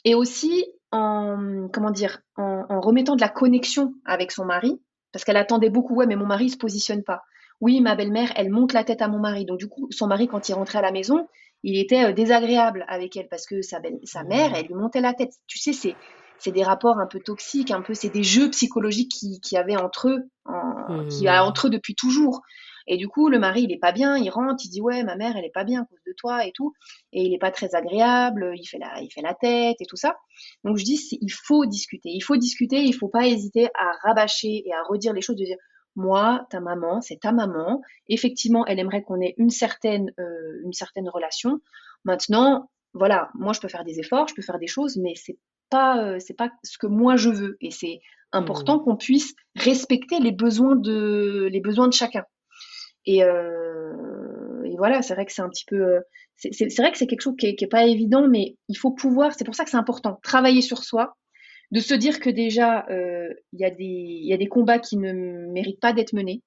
[0.04, 4.80] et aussi en comment dire, en, remettant de la connexion avec son mari,
[5.12, 7.22] parce qu'elle attendait beaucoup, ouais, mais mon mari se positionne pas.
[7.60, 9.44] Oui, ma belle-mère, elle monte la tête à mon mari.
[9.44, 11.26] Donc du coup, son mari, quand il rentrait à la maison,
[11.62, 15.14] il était euh, désagréable avec elle parce que sa, sa mère, elle lui montait la
[15.14, 15.32] tête.
[15.46, 15.96] Tu sais, c'est
[16.38, 19.76] c'est des rapports un peu toxiques, un peu, c'est des jeux psychologiques qui, qui avaient
[19.76, 20.30] entre eux,
[21.10, 22.42] qui a entre eux depuis toujours.
[22.86, 25.14] Et du coup, le mari, il est pas bien, il rentre, il dit ouais, ma
[25.14, 26.72] mère, elle est pas bien à cause de toi et tout,
[27.12, 29.96] et il est pas très agréable, il fait la, il fait la tête et tout
[29.96, 30.16] ça.
[30.64, 34.62] Donc je dis, il faut discuter, il faut discuter, il faut pas hésiter à rabâcher
[34.64, 35.58] et à redire les choses, de dire
[35.98, 37.82] moi, ta maman, c'est ta maman.
[38.08, 41.60] Effectivement, elle aimerait qu'on ait une certaine, euh, une certaine relation.
[42.04, 45.38] Maintenant, voilà, moi je peux faire des efforts, je peux faire des choses, mais c'est
[45.70, 47.56] pas, euh, c'est pas ce que moi je veux.
[47.60, 48.00] Et c'est
[48.32, 48.84] important mmh.
[48.84, 52.24] qu'on puisse respecter les besoins de, les besoins de chacun.
[53.08, 55.76] Euh, et, voilà, c'est vrai que c'est un petit peu.
[55.76, 56.00] Euh,
[56.36, 59.32] c'est vrai que c'est quelque chose qui est, pas évident, mais il faut pouvoir.
[59.34, 60.20] C'est pour ça que c'est important.
[60.22, 61.16] Travailler sur soi,
[61.70, 64.96] de se dire que déjà, euh, il y, a des, y a des combats qui
[64.96, 66.42] ne méritent pas d'être menés.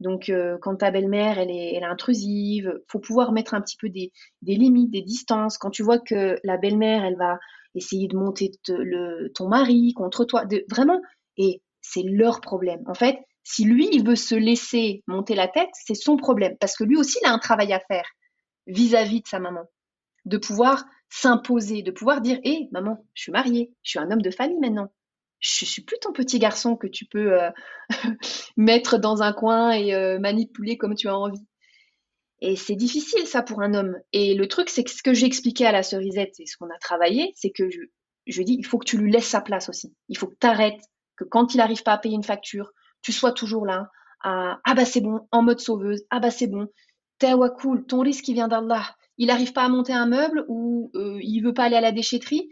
[0.00, 0.32] Donc,
[0.62, 4.12] quand ta belle-mère, elle est, elle est intrusive, faut pouvoir mettre un petit peu des,
[4.42, 5.58] des limites, des distances.
[5.58, 7.38] Quand tu vois que la belle-mère, elle va
[7.74, 11.00] essayer de monter le, ton mari contre toi, vraiment,
[11.36, 12.82] et c'est leur problème.
[12.86, 16.56] En fait, si lui, il veut se laisser monter la tête, c'est son problème.
[16.60, 18.06] Parce que lui aussi, il a un travail à faire
[18.66, 19.64] vis-à-vis de sa maman.
[20.26, 24.22] De pouvoir s'imposer, de pouvoir dire Hé, maman, je suis mariée, je suis un homme
[24.22, 24.92] de famille maintenant.
[25.40, 27.50] Je suis plus ton petit garçon que tu peux euh,
[28.56, 31.46] mettre dans un coin et euh, manipuler comme tu as envie.
[32.40, 33.96] Et c'est difficile, ça, pour un homme.
[34.12, 36.70] Et le truc, c'est que ce que j'ai expliqué à la cerisette et ce qu'on
[36.70, 37.80] a travaillé, c'est que je,
[38.26, 39.94] je dis il faut que tu lui laisses sa place aussi.
[40.08, 40.80] Il faut que tu arrêtes,
[41.16, 43.90] que quand il n'arrive pas à payer une facture, tu sois toujours là.
[44.22, 46.68] À, ah bah c'est bon, en mode sauveuse, ah bah c'est bon,
[47.58, 48.84] cool, ton risque il vient d'Allah.
[49.18, 51.92] Il n'arrive pas à monter un meuble ou euh, il veut pas aller à la
[51.92, 52.50] déchetterie.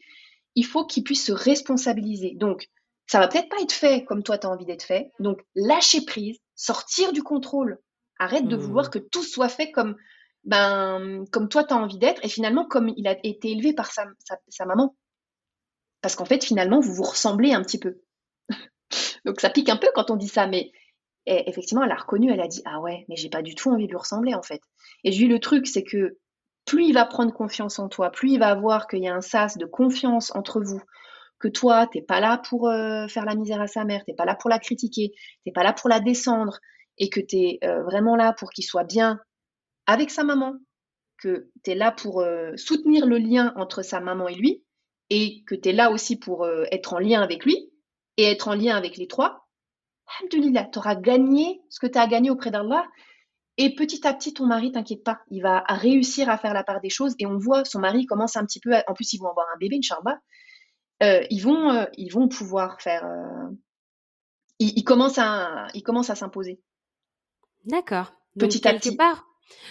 [0.55, 2.35] Il faut qu'il puisse se responsabiliser.
[2.35, 2.69] Donc,
[3.07, 5.13] ça va peut-être pas être fait comme toi tu as envie d'être fait.
[5.21, 7.79] Donc, lâcher prise, sortir du contrôle.
[8.19, 8.61] Arrête de mmh.
[8.61, 9.97] vouloir que tout soit fait comme,
[10.45, 13.93] ben, comme toi tu as envie d'être et finalement comme il a été élevé par
[13.93, 14.07] sa,
[14.49, 14.97] sa maman.
[16.01, 18.01] Parce qu'en fait, finalement, vous vous ressemblez un petit peu.
[19.25, 20.73] Donc ça pique un peu quand on dit ça, mais
[21.27, 23.87] effectivement, elle a reconnu, elle a dit Ah ouais, mais j'ai pas du tout envie
[23.87, 24.63] de lui ressembler en fait.
[25.05, 26.19] Et je lui le truc, c'est que
[26.67, 29.23] plus il va prendre confiance en toi, plus il va voir qu'il y a un
[29.23, 30.83] sas de confiance entre vous,
[31.39, 34.25] que toi, t'es pas là pour euh, faire la misère à sa mère, t'es pas
[34.25, 35.13] là pour la critiquer,
[35.45, 36.59] t'es pas là pour la descendre,
[36.99, 39.21] et que tu es euh, vraiment là pour qu'il soit bien
[39.87, 40.55] avec sa maman,
[41.19, 44.65] que tu es là pour euh, soutenir le lien entre sa maman et lui,
[45.09, 47.71] et que tu es là aussi pour être en lien avec lui,
[48.17, 49.47] et être en lien avec les trois,
[50.07, 52.87] Alhamdulillah, tu auras gagné ce que tu as gagné auprès d'Allah.
[53.59, 56.81] Et petit à petit, ton mari, t'inquiète pas, il va réussir à faire la part
[56.81, 57.15] des choses.
[57.19, 59.59] Et on voit, son mari commence un petit peu, en plus, ils vont avoir un
[59.59, 60.21] bébé, Inch'Allah.
[61.03, 63.05] Euh, ils, vont, euh, ils vont pouvoir faire.
[63.05, 63.51] Euh,
[64.59, 66.61] ils, commencent à, ils commencent à s'imposer.
[67.65, 68.13] D'accord.
[68.39, 68.97] Petit à petit.
[68.97, 69.27] part,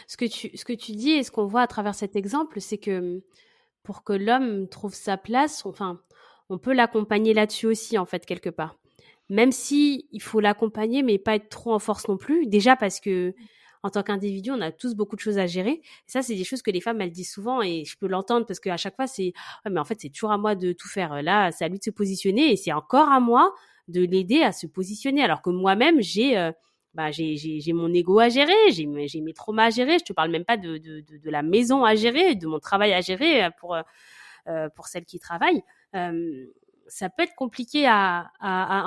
[0.07, 2.61] ce que, tu, ce que tu dis et ce qu'on voit à travers cet exemple,
[2.61, 3.23] c'est que
[3.83, 6.01] pour que l'homme trouve sa place, enfin,
[6.49, 8.77] on peut l'accompagner là-dessus aussi, en fait, quelque part.
[9.29, 12.45] Même si il faut l'accompagner, mais pas être trop en force non plus.
[12.45, 13.33] Déjà parce que,
[13.85, 15.69] en tant qu'individu, on a tous beaucoup de choses à gérer.
[15.73, 18.47] Et ça, c'est des choses que les femmes, elles disent souvent et je peux l'entendre
[18.47, 19.31] parce qu'à chaque fois, c'est,
[19.63, 21.21] ouais, mais en fait, c'est toujours à moi de tout faire.
[21.21, 23.53] Là, c'est à lui de se positionner et c'est encore à moi
[23.87, 25.21] de l'aider à se positionner.
[25.21, 26.51] Alors que moi-même, j'ai, euh,
[26.95, 29.99] bah, j'ai, j'ai, mon ego à gérer, j'ai, j'ai mes traumas à gérer.
[29.99, 32.91] Je te parle même pas de, de, de, la maison à gérer, de mon travail
[32.91, 33.75] à gérer euh, pour,
[34.47, 35.63] euh, pour celles qui travaillent.
[36.87, 38.31] Ça peut être compliqué à,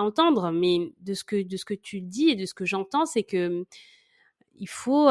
[0.00, 3.06] entendre, mais de ce que de ce que tu dis et de ce que j'entends,
[3.06, 3.64] c'est que
[4.58, 5.08] il faut,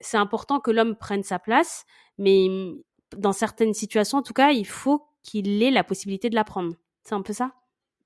[0.00, 1.84] c'est important que l'homme prenne sa place,
[2.18, 2.48] mais
[3.16, 6.74] dans certaines situations, en tout cas, il faut qu'il ait la possibilité de la prendre.
[7.04, 7.52] C'est un peu ça?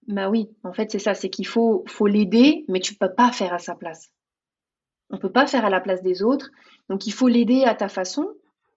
[0.08, 3.32] Bah oui, en fait, c'est ça, c'est qu'il faut, faut l'aider, mais tu peux pas
[3.32, 4.12] faire à sa place.
[5.10, 6.50] On peut pas faire à la place des autres,
[6.88, 8.28] donc il faut l'aider à ta façon,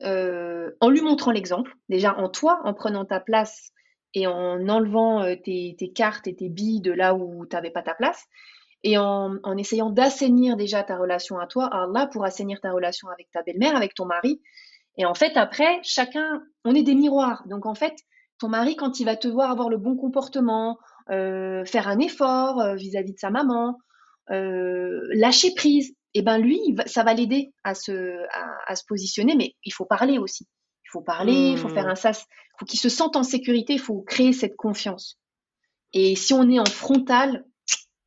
[0.01, 3.71] en lui montrant l'exemple, déjà en toi, en prenant ta place
[4.13, 7.83] et en enlevant euh, tes, cartes et tes billes de là où tu n'avais pas
[7.83, 8.27] ta place,
[8.83, 13.29] et en, essayant d'assainir déjà ta relation à toi, Allah pour assainir ta relation avec
[13.31, 14.41] ta belle-mère, avec ton mari.
[14.97, 17.43] Et en fait, après, chacun, on est des miroirs.
[17.47, 17.95] Donc en fait,
[18.39, 22.61] ton mari, quand il va te voir avoir le bon comportement, euh, faire un effort
[22.61, 23.77] euh, vis-à-vis de sa maman,
[24.29, 28.17] lâcher prise, et eh ben lui, ça va l'aider à se,
[28.67, 30.47] à, se positionner, mais il faut parler aussi.
[30.85, 31.91] Il faut parler, il faut faire mmh.
[31.91, 35.19] un sas, il faut qu'il se sente en sécurité, il faut créer cette confiance.
[35.93, 37.45] Et si on est en frontal,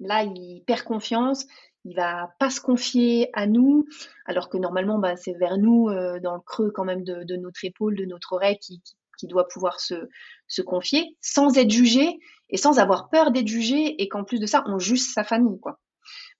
[0.02, 1.46] là, il perd confiance,
[1.84, 3.86] il va pas se confier à nous,
[4.26, 7.64] alors que normalement, bah, c'est vers nous, euh, dans le creux quand même de, notre
[7.64, 8.80] épaule, de notre oreille, qui,
[9.28, 9.94] doit pouvoir se,
[10.48, 12.18] se, confier, sans être jugé
[12.50, 15.60] et sans avoir peur d'être jugé, et qu'en plus de ça, on juge sa famille,
[15.60, 15.78] quoi.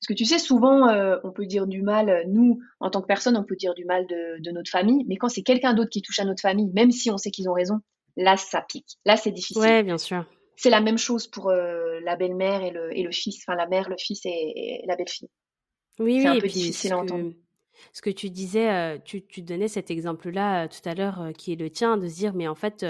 [0.01, 3.07] Parce que tu sais, souvent, euh, on peut dire du mal, nous, en tant que
[3.07, 6.03] personne, on peut dire du mal de, notre famille, mais quand c'est quelqu'un d'autre qui
[6.03, 7.79] touche à notre famille, même si on sait qu'ils ont raison,
[8.17, 8.99] là, ça pique.
[9.05, 9.63] Là, c'est difficile.
[9.63, 10.27] Ouais, bien sûr.
[10.57, 13.67] C'est la même chose pour euh, la belle-mère et le, et le fils, enfin la
[13.67, 15.29] mère, le fils et, la belle-fille.
[15.99, 17.33] Oui, oui, un peu difficile à entendre
[17.93, 21.33] ce que tu disais, euh, tu, tu donnais cet exemple-là euh, tout à l'heure, euh,
[21.33, 22.87] qui est le tien, de se dire, mais en fait,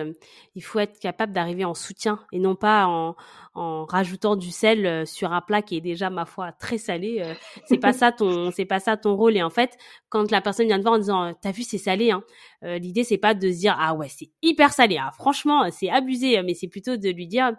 [0.55, 3.17] il faut être capable d'arriver en soutien et non pas en,
[3.55, 7.35] en rajoutant du sel sur un plat qui est déjà, ma foi, très salé.
[7.67, 9.37] c'est pas ça ton, c'est pas ça ton rôle.
[9.37, 9.77] Et en fait,
[10.09, 12.23] quand la personne vient te voir en disant, t'as vu, c'est salé, hein,
[12.63, 14.99] l'idée c'est pas de se dire, ah ouais, c'est hyper salé.
[15.01, 17.53] Ah, franchement, c'est abusé, mais c'est plutôt de lui dire,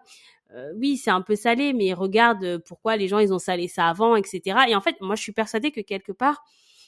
[0.75, 4.15] oui, c'est un peu salé, mais regarde pourquoi les gens ils ont salé ça avant,
[4.15, 4.41] etc.
[4.67, 6.43] Et en fait, moi, je suis persuadée que quelque part,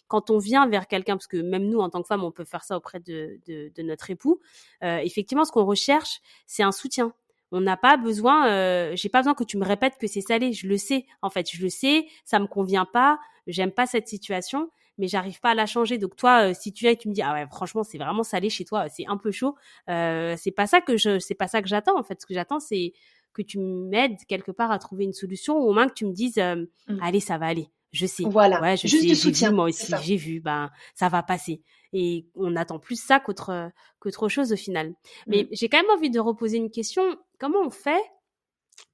[0.07, 2.45] quand on vient vers quelqu'un, parce que même nous, en tant que femme, on peut
[2.45, 4.39] faire ça auprès de, de, notre époux,
[4.83, 7.13] euh, effectivement, ce qu'on recherche, c'est un soutien.
[7.51, 10.53] On n'a pas besoin, euh, j'ai pas besoin que tu me répètes que c'est salé.
[10.53, 14.07] Je le sais, en fait, je le sais, ça me convient pas, j'aime pas cette
[14.07, 15.97] situation, mais j'arrive pas à la changer.
[15.97, 18.23] Donc toi, euh, si tu viens et tu me dis ah ouais, franchement, c'est vraiment
[18.23, 19.55] salé chez toi, c'est un peu chaud,
[19.89, 21.97] euh, c'est pas ça que je, c'est pas ça que j'attends.
[21.97, 22.93] En fait, ce que j'attends, c'est
[23.33, 26.13] que tu m'aides quelque part à trouver une solution, ou au moins que tu me
[26.13, 26.99] dises, euh, mmh.
[27.01, 28.23] allez, ça va aller je sais.
[28.25, 28.61] Voilà.
[28.61, 31.61] Ouais, je Juste sais, vu, moi aussi, j'ai vu, ben, ça va passer.
[31.93, 34.93] Et on attend plus ça qu'autre, qu'autre chose au final.
[35.27, 35.47] Mais mm.
[35.51, 37.03] j'ai quand même envie de reposer une question.
[37.39, 38.01] Comment on fait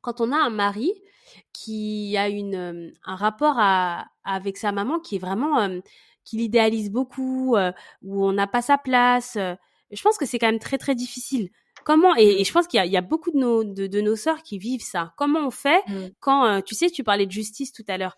[0.02, 0.94] quand on a un mari
[1.54, 5.82] qui a une, un rapport à, avec sa maman qui est vraiment,
[6.24, 7.72] qui l'idéalise beaucoup, euh,
[8.02, 9.36] où on n'a pas sa place.
[9.38, 9.56] Euh,
[9.92, 11.50] je pense que c'est quand même très, très difficile.
[11.84, 14.44] Comment et, je pense qu'il y, y a, beaucoup de nos de, de, nos sœurs
[14.44, 15.14] qui vivent ça.
[15.18, 16.08] Comment on fait mm.
[16.20, 18.18] quand euh, tu sais tu parlais de justice tout à l'heure.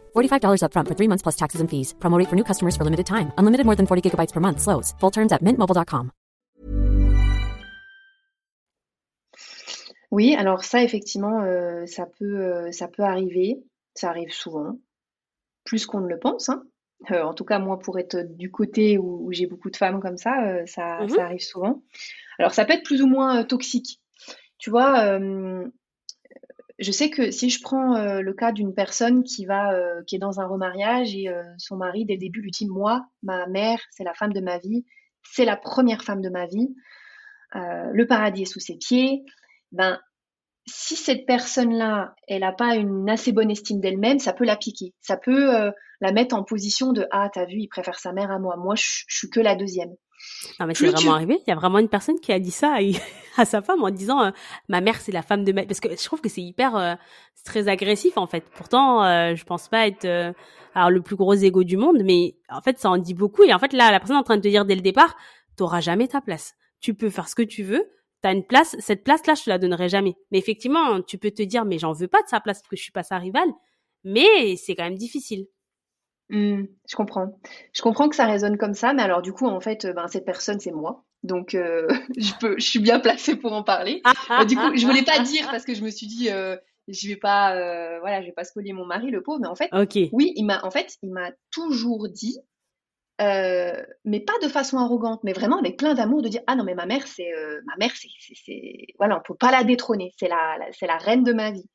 [0.15, 1.93] $45 upfront for three months plus taxes and fees.
[1.99, 3.31] Promote for new customers for limited time.
[3.37, 4.59] Unlimited more than 40 gigabytes per month.
[4.59, 4.95] Slows.
[4.99, 6.11] Full terms at mintmobile.com.
[10.11, 13.63] Oui, alors ça, effectivement, euh, ça, peut, euh, ça peut arriver.
[13.95, 14.77] Ça arrive souvent.
[15.63, 16.63] Plus qu'on ne le pense, hein.
[17.09, 20.17] Euh, en tout cas, moi, pour être du côté où, j'ai beaucoup de femmes comme
[20.17, 21.09] ça, euh, ça, mhm.
[21.09, 21.81] ça, arrive souvent.
[22.37, 23.99] Alors, ça peut être plus ou moins euh, toxique.
[24.59, 25.17] Tu vois,
[26.81, 29.73] je sais que si je prends le cas d'une personne qui va,
[30.07, 31.27] qui est dans un remariage et
[31.57, 34.57] son mari, dès le début, lui dit Moi, ma mère, c'est la femme de ma
[34.57, 34.85] vie,
[35.23, 36.75] c'est la première femme de ma vie,
[37.53, 39.23] le paradis est sous ses pieds.
[39.71, 39.99] Ben,
[40.67, 44.93] si cette personne-là, elle n'a pas une assez bonne estime d'elle-même, ça peut la piquer.
[45.01, 45.71] Ça peut euh,
[46.01, 48.57] la mettre en position de Ah, t'as vu, il préfère sa mère à moi.
[48.57, 49.93] Moi, je, suis que la deuxième.
[50.59, 51.39] Non, mais c'est vraiment arrivé.
[51.45, 52.77] Il y a vraiment une personne qui a dit ça
[53.37, 54.31] à, sa femme en disant euh,
[54.69, 55.63] Ma mère, c'est la femme de ma.
[55.65, 56.75] Parce que je trouve que c'est hyper.
[56.75, 56.95] Euh,
[57.43, 58.43] très agressif, en fait.
[58.55, 59.01] Pourtant,
[59.35, 60.05] je pense pas être.
[60.75, 63.43] alors, le plus gros ego du monde, mais en fait, ça en dit beaucoup.
[63.43, 65.15] Et en fait, là, la personne est en train de te dire dès le départ
[65.57, 66.53] T'auras jamais ta place.
[66.79, 67.83] Tu peux faire ce que tu veux
[68.21, 70.15] t'as une place, cette place-là, je te la donnerai jamais.
[70.31, 72.75] Mais effectivement, tu peux te dire, mais j'en veux pas de sa place parce que
[72.75, 73.49] je suis pas sa rivale.
[74.03, 75.47] Mais c'est quand même difficile.
[76.31, 77.37] Mmh, je comprends.
[77.73, 80.25] Je comprends que ça résonne comme ça, mais alors du coup, en fait, ben, cette
[80.25, 81.03] personne, c'est moi.
[81.23, 84.01] Donc, euh, je peux, je suis bien placée pour en parler.
[84.31, 86.55] Euh, du coup, je voulais pas dire parce que je me suis dit, euh,
[86.87, 89.39] je vais pas, euh, voilà, je vais pas spolier mon mari, le pauvre.
[89.41, 89.69] Mais en fait,
[90.13, 92.39] oui, il m'a, en fait, il m'a toujours dit,
[93.21, 96.63] euh, mais pas de façon arrogante, mais vraiment avec plein d'amour de dire ah non
[96.63, 100.27] mais ma mère c'est euh, ma mère c'est voilà on peut pas la détrôner c'est
[100.27, 101.69] la c'est la reine de ma vie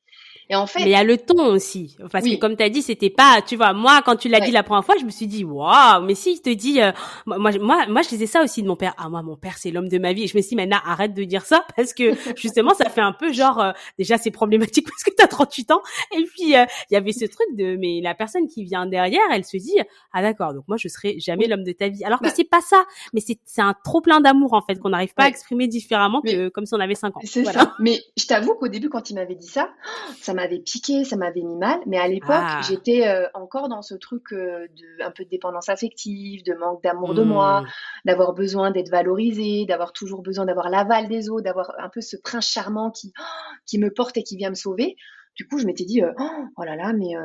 [0.49, 2.69] et en fait, mais il y a le ton aussi, parce que comme tu as
[2.69, 5.09] dit, c'était pas, tu vois, moi quand tu l'as dit la première fois, je me
[5.09, 6.91] suis dit waouh, mais si il te dit, euh,
[7.25, 8.93] moi, moi, moi, je disais ça aussi de mon père.
[8.97, 10.23] Ah moi, mon père c'est l'homme de ma vie.
[10.23, 13.01] Et je me suis dit maintenant arrête de dire ça parce que justement ça fait
[13.01, 15.81] un peu genre euh, déjà c'est problématique parce que tu as 38 ans
[16.15, 19.21] et puis euh, il y avait ce truc de mais la personne qui vient derrière,
[19.33, 19.77] elle se dit
[20.13, 22.03] ah d'accord donc moi je serai jamais l'homme de ta vie.
[22.05, 24.79] Alors que bah c'est pas ça, mais c'est c'est un trop plein d'amour en fait
[24.79, 27.21] qu'on n'arrive pas à exprimer différemment que comme si on avait 5 ans.
[27.23, 27.75] C'est ça.
[27.79, 29.69] Mais je t'avoue qu'au début quand il m'avait dit ça,
[30.21, 31.79] ça m'avait piqué, ça m'avait mis mal.
[31.85, 32.61] Mais à l'époque, ah.
[32.67, 36.81] j'étais euh, encore dans ce truc euh, de un peu de dépendance affective, de manque
[36.83, 37.65] d'amour de moi, mmh.
[38.05, 42.15] d'avoir besoin d'être valorisée, d'avoir toujours besoin d'avoir l'aval des autres, d'avoir un peu ce
[42.15, 43.11] prince charmant qui
[43.65, 44.95] qui me porte et qui vient me sauver.
[45.35, 46.13] Du coup, je m'étais dit euh,
[46.57, 47.15] oh là là, mais,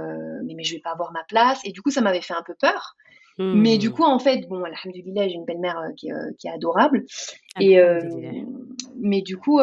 [0.44, 1.60] mais mais je vais pas avoir ma place.
[1.64, 2.96] Et du coup, ça m'avait fait un peu peur.
[3.38, 3.92] Mais du mmh.
[3.92, 7.04] coup, en fait, bon, alhamdoulilah, j'ai une belle-mère qui, qui, est adorable.
[7.58, 7.80] Et,
[9.00, 9.58] mais du coup,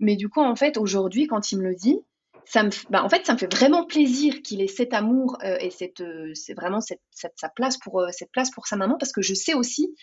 [0.00, 2.00] mais du coup, en fait, aujourd'hui, quand il me le dit,
[2.46, 5.56] ça me, bah, en fait, ça me fait vraiment plaisir qu'il ait cet amour euh,
[5.60, 8.76] et cette, euh, c'est vraiment cette, cette, sa place pour euh, cette place pour sa
[8.76, 9.94] maman parce que je sais aussi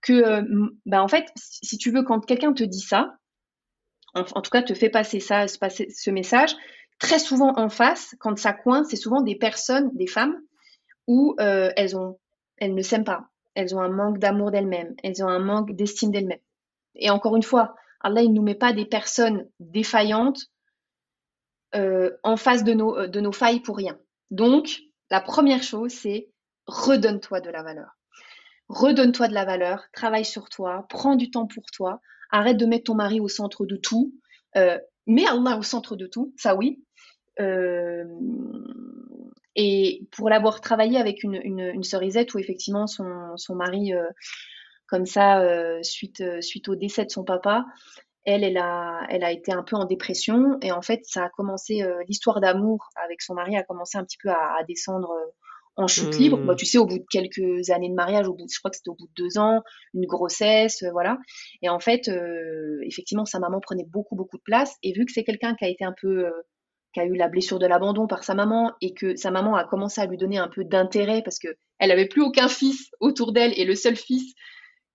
[0.00, 0.42] que,
[0.84, 3.16] bah, en fait, si tu veux, quand quelqu'un te dit ça,
[4.12, 6.54] en, en, tout cas, te fait passer ça, passer ce message,
[6.98, 10.36] très souvent en face, quand ça coince, c'est souvent des personnes, des femmes,
[11.06, 12.18] où elles ont,
[12.58, 16.10] elles ne s'aiment pas, elles ont un manque d'amour d'elles-mêmes, elles ont un manque d'estime
[16.10, 16.38] d'elles-mêmes.
[16.96, 17.74] Et encore une fois,
[18.04, 20.42] Allah, il ne nous met pas des personnes défaillantes
[21.74, 23.98] euh, en face de nos, euh, de nos failles pour rien.
[24.30, 26.28] Donc, la première chose, c'est
[26.66, 27.96] redonne-toi de la valeur.
[28.68, 32.00] Redonne-toi de la valeur, travaille sur toi, prends du temps pour toi,
[32.30, 34.14] arrête de mettre ton mari au centre de tout,
[34.56, 36.84] euh, mets Allah au centre de tout, ça oui.
[37.40, 38.04] Euh,
[39.56, 41.82] et pour l'avoir travaillé avec une, une,
[42.34, 43.92] où effectivement son, mari,
[44.94, 47.64] comme ça, euh, suite, suite au décès de son papa,
[48.24, 51.30] elle, elle a, elle a été un peu en dépression et en fait, ça a
[51.30, 55.10] commencé, euh, l'histoire d'amour avec son mari a commencé un petit peu à, à descendre
[55.10, 55.30] euh,
[55.74, 56.38] en chute libre.
[56.38, 58.76] Bah, tu sais, au bout de quelques années de mariage, au bout, je crois que
[58.76, 59.62] c'était au bout de deux ans,
[59.94, 61.18] une grossesse, euh, voilà.
[61.60, 62.08] Et en fait,
[62.82, 64.76] effectivement, sa maman prenait beaucoup, beaucoup de place.
[64.84, 66.30] Et vu que c'est quelqu'un qui a été un peu,
[66.92, 69.64] qui a eu la blessure de l'abandon par sa maman et que sa maman a
[69.64, 71.48] commencé à lui donner un peu d'intérêt parce que
[71.80, 74.32] elle avait plus aucun fils autour d'elle et le seul fils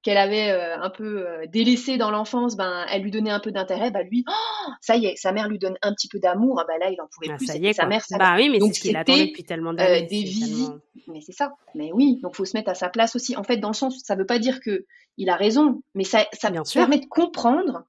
[0.02, 3.52] qu'elle avait euh, un peu euh, délaissé dans l'enfance, ben elle lui donnait un peu
[3.52, 6.60] d'intérêt, bah lui, oh, ça y est, sa mère lui donne un petit peu d'amour,
[6.62, 7.48] ah ben là il en pouvait ah, plus.
[7.48, 9.74] Ça y est, sa mère, ça bah oui, mais c'est ce qu'il attendait depuis tellement
[9.74, 10.04] d'années.
[10.04, 10.70] Euh, des vies,
[11.08, 11.52] mais c'est ça.
[11.76, 13.36] Mais oui, donc faut se mettre à sa place aussi.
[13.36, 14.86] En fait, dans le sens, ça veut pas dire que
[15.18, 17.84] il a raison, mais ça, ça permet de comprendre.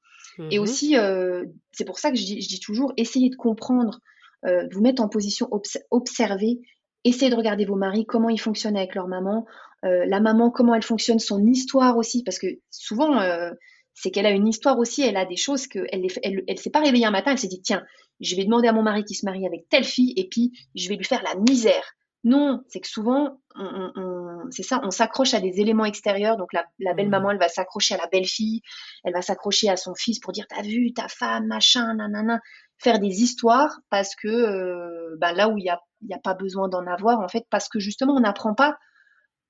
[0.50, 3.36] Et mmh aussi, euh, c'est pour ça que je dis, je dis toujours, essayez de
[3.36, 4.00] comprendre,
[4.46, 6.60] euh, vous mettre en position obs observer,
[7.04, 9.46] essayez de regarder vos maris, comment ils fonctionnent avec leur maman,
[9.84, 13.50] euh, la maman, comment elle fonctionne, son histoire aussi, parce que souvent, euh,
[13.94, 16.70] c'est qu'elle a une histoire aussi, elle a des choses qu'elle elle, elle, elle s'est
[16.70, 17.84] pas réveillée un matin, elle s'est dit, tiens,
[18.20, 20.88] je vais demander à mon mari qui se marie avec telle fille, et puis je
[20.88, 21.94] vais lui faire la misère.
[22.22, 26.36] Non, c'est que souvent, on, on, c'est ça, on s'accroche à des éléments extérieurs.
[26.36, 27.32] Donc la, la belle maman, mmh.
[27.32, 28.60] elle va s'accrocher à la belle fille,
[29.04, 32.40] elle va s'accrocher à son fils pour dire t'as vu ta femme, machin, nanana,
[32.76, 36.34] faire des histoires parce que euh, bah, là où il y a, y a pas
[36.34, 38.76] besoin d'en avoir en fait, parce que justement on n'apprend pas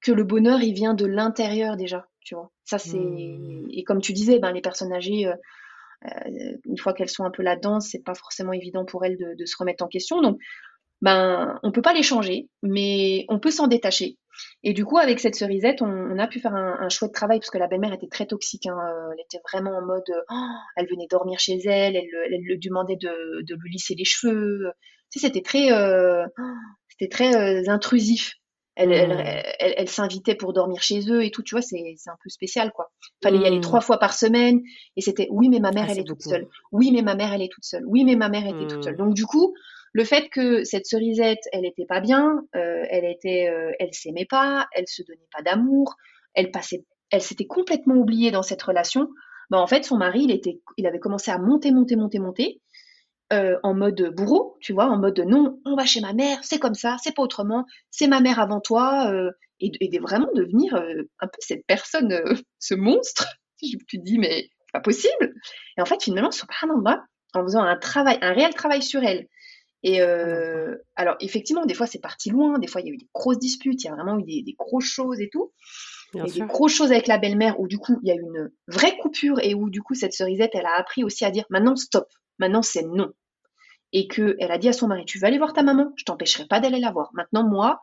[0.02, 2.50] que le bonheur, il vient de l'intérieur déjà, tu vois.
[2.64, 3.68] Ça, c'est mmh.
[3.70, 5.34] et comme tu disais, ben les personnes âgées, euh,
[6.06, 9.34] euh, une fois qu'elles sont un peu là-dedans, c'est pas forcément évident pour elles de,
[9.36, 10.22] de, se remettre en question.
[10.22, 10.38] Donc,
[11.02, 14.16] ben, on peut pas les changer, mais on peut s'en détacher.
[14.62, 17.40] Et du coup, avec cette cerisette, on, on a pu faire un, un, chouette travail
[17.40, 18.66] parce que la belle-mère était très toxique.
[18.66, 18.78] Hein.
[19.12, 20.46] Elle était vraiment en mode, oh,
[20.76, 24.72] elle venait dormir chez elle, elle, elle, lui demandait de, de, lui lisser les cheveux.
[25.10, 26.26] Tu sais, c'était très, euh,
[26.88, 28.34] c'était très euh, intrusif.
[28.76, 29.42] Elle, elle, mmh.
[29.58, 32.72] elle, elle s'invitait pour dormir chez eux et tout, tu vois, c'est un peu spécial,
[32.72, 32.90] quoi.
[33.22, 33.62] Fallait y aller mmh.
[33.62, 34.60] trois fois par semaine
[34.96, 36.46] et c'était, oui, mais ma mère, ah, elle est, toute seule.
[36.72, 37.84] Oui, mais ma mère, elle est toute seule.
[37.86, 38.94] Oui, mais ma mère était toute seule.
[38.94, 38.98] Mmh.
[38.98, 39.54] Donc, du coup,
[39.92, 44.26] le fait que cette cerisette, elle était pas bien, euh, elle était, euh, elle s'aimait
[44.28, 45.96] pas, elle se donnait pas d'amour,
[46.34, 49.08] elle passait, elle s'était complètement oubliée dans cette relation.
[49.50, 52.60] Bah, en fait, son mari, il était, il avait commencé à monter, monter, monter, monter
[53.32, 56.58] euh, en mode bourreau, tu vois, en mode non, on va chez ma mère, c'est
[56.58, 60.30] comme ça, c'est pas autrement, c'est ma mère avant toi, euh, et, et, de vraiment
[60.34, 62.12] devenir euh, un peu cette personne,
[62.58, 63.26] ce monstre.
[63.58, 65.34] Tu te dis, mais c'est pas possible.
[65.78, 67.04] Et en fait, finalement, subhanallah,
[67.34, 69.28] en faisant un travail, un réel travail sur elle.
[69.82, 70.00] Et
[70.96, 73.38] alors, effectivement, des fois, c'est parti loin, des fois, il y a eu des grosses
[73.38, 75.52] disputes, il y a vraiment eu des, des grosses choses et tout.
[76.12, 76.42] Bien et sûr.
[76.42, 79.38] des grosses choses avec la belle-mère où du coup il y a une vraie coupure
[79.40, 82.08] et où du coup cette cerisette elle a appris aussi à dire maintenant stop,
[82.38, 83.12] maintenant c'est non
[83.92, 86.46] et qu'elle a dit à son mari, tu vas aller voir ta maman, je t'empêcherai
[86.46, 87.10] pas d'aller la voir.
[87.12, 87.82] Maintenant, moi,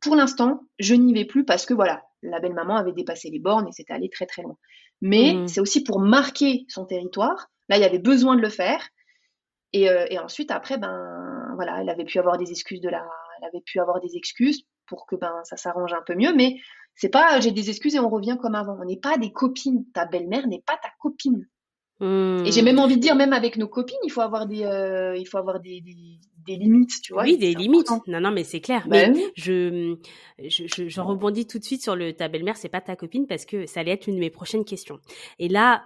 [0.00, 3.38] pour l'instant, je n'y vais plus parce que voilà, la belle maman avait dépassé les
[3.38, 4.56] bornes et c'était allé très très loin.
[5.00, 5.48] Mais mmh.
[5.48, 7.48] c'est aussi pour marquer son territoire.
[7.68, 8.88] Là, il y avait besoin de le faire.
[9.72, 13.06] Et, euh, et, ensuite, après, ben voilà, elle avait pu avoir des excuses de la,
[13.38, 16.34] elle avait pu avoir des excuses pour que ben ça s'arrange un peu mieux.
[16.34, 16.56] Mais
[16.94, 18.76] c'est pas, j'ai des excuses et on revient comme avant.
[18.80, 19.84] On n'est pas des copines.
[19.92, 21.46] Ta belle-mère n'est pas ta copine.
[22.00, 22.46] Mmh.
[22.46, 25.16] Et j'ai même envie de dire, même avec nos copines, il faut avoir des, euh,
[25.16, 25.96] il faut avoir des, des,
[26.46, 27.24] des, limites, tu vois.
[27.24, 27.90] Oui, des limites.
[28.06, 28.86] Non, non, mais c'est clair.
[28.88, 29.96] Ben mais je,
[30.38, 33.26] je, je, je, rebondis tout de suite sur le ta belle-mère, c'est pas ta copine
[33.26, 34.98] parce que ça allait être une de mes prochaines questions.
[35.38, 35.82] Et là,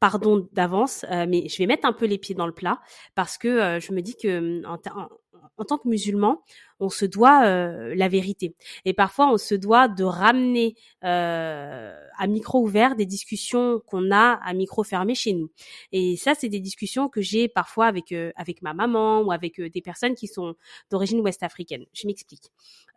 [0.00, 2.80] pardon d'avance, euh, mais je vais mettre un peu les pieds dans le plat
[3.14, 5.08] parce que euh, je me dis que en, en,
[5.56, 6.42] en tant que musulman,
[6.80, 8.54] on se doit euh, la vérité.
[8.84, 10.74] Et parfois, on se doit de ramener
[11.04, 15.50] euh, à micro ouvert des discussions qu'on a à micro fermé chez nous.
[15.92, 19.60] Et ça, c'est des discussions que j'ai parfois avec euh, avec ma maman ou avec
[19.60, 20.54] euh, des personnes qui sont
[20.90, 21.84] d'origine ouest-africaine.
[21.92, 22.50] Je m'explique.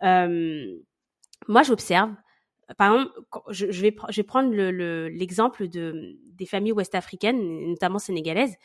[0.04, 0.78] Euh,
[1.48, 2.12] moi, j'observe.
[2.78, 3.14] Par exemple,
[3.50, 4.54] je, vais, je vais prendre
[5.08, 8.56] l'exemple le, de, des familles ouest-africaines, notamment sénégalaises.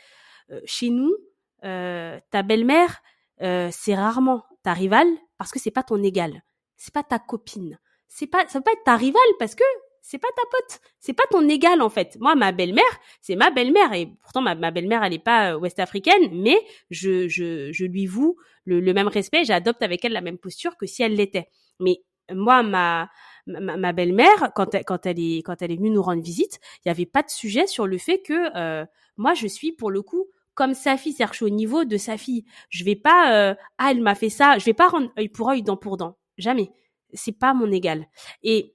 [0.64, 1.14] chez nous,
[1.60, 3.00] ta belle-mère,
[3.38, 5.08] c'est rarement ta rivale
[5.38, 6.42] parce que c'est pas ton égal,
[6.76, 7.78] c'est pas ta copine,
[8.08, 9.64] c'est pas ça peut pas être ta rivale parce que
[10.02, 12.16] c'est pas ta pote, c'est pas ton égal en fait.
[12.20, 13.92] Moi, ma belle-mère, c'est ma belle-mère.
[13.94, 16.56] Et pourtant ma, belle-mère, elle est pas ouest-africaine, mais
[16.90, 20.86] je, je, je lui voue le, même respect, j'adopte avec elle la même posture que
[20.86, 21.48] si elle l'était.
[21.78, 22.02] Mais
[22.32, 23.10] moi, ma,
[23.46, 26.88] ma, belle-mère, quand elle, quand elle est quand elle est venue nous rendre visite, il
[26.88, 28.84] y avait pas de sujet sur le fait que euh,
[29.16, 31.96] moi je suis pour le coup comme sa fille, c'est-à-dire je suis au niveau de
[31.96, 32.44] sa fille.
[32.68, 35.50] Je vais pas euh, ah elle m'a fait ça, je vais pas rendre œil pour
[35.50, 36.70] œil, dent pour dent, jamais.
[37.14, 38.06] C'est pas mon égal.
[38.42, 38.74] Et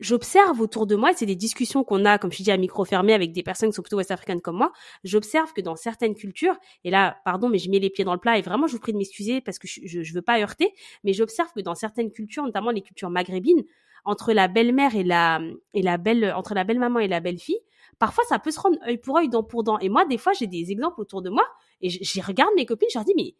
[0.00, 3.12] j'observe autour de moi, c'est des discussions qu'on a, comme je dis, à micro fermé
[3.12, 4.72] avec des personnes qui sont plutôt ouest-africaines comme moi,
[5.04, 8.20] j'observe que dans certaines cultures, et là, pardon, mais je mets les pieds dans le
[8.20, 10.72] plat et vraiment, je vous prie de m'excuser parce que je, je, veux pas heurter,
[11.04, 13.64] mais j'observe que dans certaines cultures, notamment les cultures maghrébines,
[14.04, 15.40] entre la belle-mère et la,
[15.74, 17.60] et la belle, entre la belle-maman et la belle-fille,
[18.02, 19.78] parfois ça peut se rendre œil pour œil, dent pour dent.
[19.78, 21.46] Et moi, des fois, j'ai des exemples autour de moi
[21.80, 23.36] et je, regarde mes copines, je leur dis, mais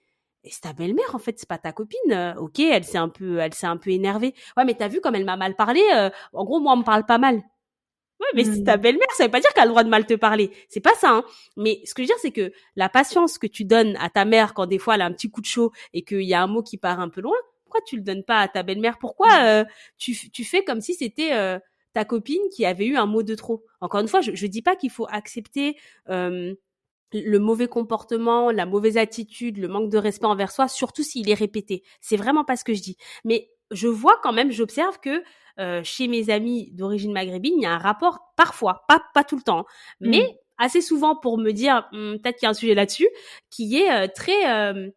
[0.48, 2.12] c'est ta belle-mère en fait, c'est pas ta copine.
[2.12, 4.34] Euh, ok, elle s'est un peu, elle s'est un peu énervée.
[4.56, 5.82] Ouais, mais t'as vu comme elle m'a mal parlé.
[5.96, 7.34] Euh, en gros, moi, on me parle pas mal.
[7.34, 8.80] Ouais, mais c'est ta mmh.
[8.80, 10.52] belle-mère, ça veut pas dire qu'elle a le droit de mal te parler.
[10.68, 11.10] C'est pas ça.
[11.10, 11.24] Hein.
[11.56, 14.24] Mais ce que je veux dire, c'est que la patience que tu donnes à ta
[14.24, 16.40] mère quand des fois elle a un petit coup de chaud et qu'il y a
[16.40, 17.34] un mot qui part un peu loin,
[17.64, 18.98] pourquoi tu le donnes pas à ta belle-mère?
[19.00, 19.44] Pourquoi mmh.
[19.44, 19.64] euh,
[19.98, 21.32] tu, tu fais comme si c'était
[21.92, 24.62] ta copine qui avait eu un mot de trop Encore une fois, je, je dis
[24.62, 25.76] pas qu'il faut accepter
[27.12, 31.34] le mauvais comportement, la mauvaise attitude, le manque de respect envers soi, surtout s'il est
[31.34, 31.82] répété.
[32.00, 32.96] C'est vraiment pas ce que je dis.
[33.24, 35.22] Mais je vois quand même, j'observe que
[35.58, 39.36] euh, chez mes amis d'origine maghrébine, il y a un rapport parfois, pas pas tout
[39.36, 39.66] le temps,
[40.00, 40.10] mmh.
[40.10, 43.08] mais assez souvent pour me dire «Hum, peut-être qu'il y a un sujet là-dessus,
[43.50, 44.88] qui est euh, très euh,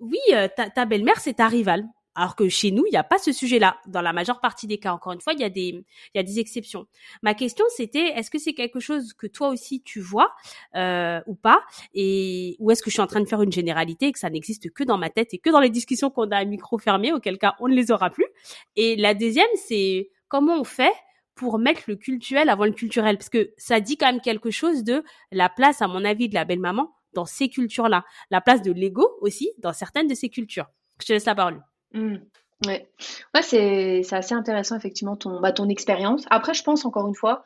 [0.00, 0.20] oui,
[0.56, 1.84] ta, ta belle-mère c'est ta rivale.
[2.16, 3.76] Alors que chez nous, il n'y a pas ce sujet-là.
[3.86, 6.18] Dans la majeure partie des cas, encore une fois, il y a des, il y
[6.18, 6.86] a des exceptions.
[7.22, 10.34] Ma question, c'était, est-ce que c'est quelque chose que toi aussi tu vois
[10.74, 11.62] euh, ou pas?
[11.92, 14.30] Et ou est-ce que je suis en train de faire une généralité et que ça
[14.30, 17.12] n'existe que dans ma tête et que dans les discussions qu'on a à micro fermé,
[17.12, 18.26] auquel cas on ne les aura plus?
[18.76, 20.94] Et la deuxième, c'est comment on fait
[21.34, 23.18] pour mettre le culturel avant le culturel?
[23.18, 26.34] Parce que ça dit quand même quelque chose de la place, à mon avis, de
[26.34, 28.06] la belle-maman dans ces cultures-là.
[28.30, 30.66] La place de l'ego aussi dans certaines de ces cultures.
[31.00, 31.62] Je te laisse la parole.
[31.96, 32.18] Mmh.
[32.66, 32.88] Ouais,
[33.34, 36.24] ouais c'est assez intéressant effectivement ton, bah, ton expérience.
[36.30, 37.44] Après, je pense encore une fois,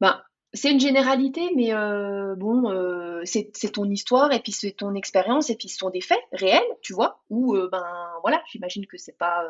[0.00, 4.94] bah, c'est une généralité, mais euh, bon, euh, c'est ton histoire et puis c'est ton
[4.94, 7.22] expérience et puis ce sont des faits réels, tu vois.
[7.30, 7.84] Ou euh, ben
[8.22, 9.44] voilà, j'imagine que c'est pas,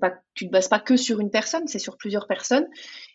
[0.00, 2.68] pas, tu ne bases pas que sur une personne, c'est sur plusieurs personnes.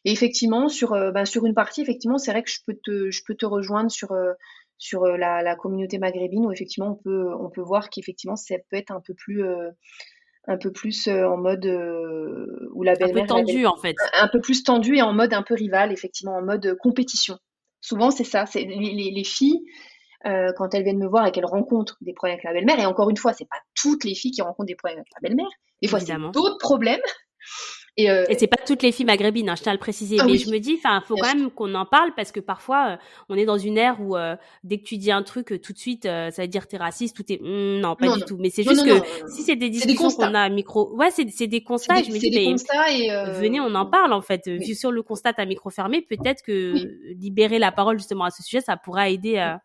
[0.04, 3.24] Et effectivement, sur, ben, sur une partie, effectivement, c'est vrai que je peux te, je
[3.26, 4.14] peux te rejoindre sur
[4.78, 8.76] sur la, la communauté maghrébine où effectivement on peut, on peut voir qu'effectivement ça peut
[8.76, 9.42] être un peu plus
[10.48, 13.96] un peu plus euh, en mode euh, où la belle-mère un peu tendu en fait.
[14.20, 17.38] Un, peu plus tendu et en mode un peu rival effectivement en mode compétition.
[17.82, 18.46] Souvent c'est ça.
[18.46, 19.62] C'est les, filles
[20.26, 22.86] euh, quand elles viennent me voir et qu'elles rencontrent des problèmes avec la belle-mère et
[22.86, 25.50] encore une fois c'est pas toutes les filles qui rencontrent des problèmes avec la belle-mère.
[25.82, 27.02] Des fois c'est d'autres problèmes
[27.98, 30.18] et, euh, et c'est pas toutes les filles maghrébines, hein, je tiens à le préciser.
[30.20, 32.90] Ah mais je me dis, enfin, faut quand même qu'on en parle parce que parfois,
[32.90, 32.98] euh,
[33.30, 34.36] on est dans une ère où euh,
[34.66, 37.24] dès que tu dis un truc, tout de suite, ça veut dire t'es raciste, tout
[37.32, 38.38] est hmm, non, pas du tout.
[38.38, 41.64] Mais c'est juste que si c'est des discussions qu'on a à micro, ouais, c'est des
[41.64, 42.04] constats.
[42.04, 43.08] je me dis, des constats et
[43.40, 44.48] venez, on en parle en fait.
[44.48, 46.74] Vu sur le constat à micro fermé, peut-être que
[47.14, 49.62] libérer la parole justement à ce sujet, ça pourra aider à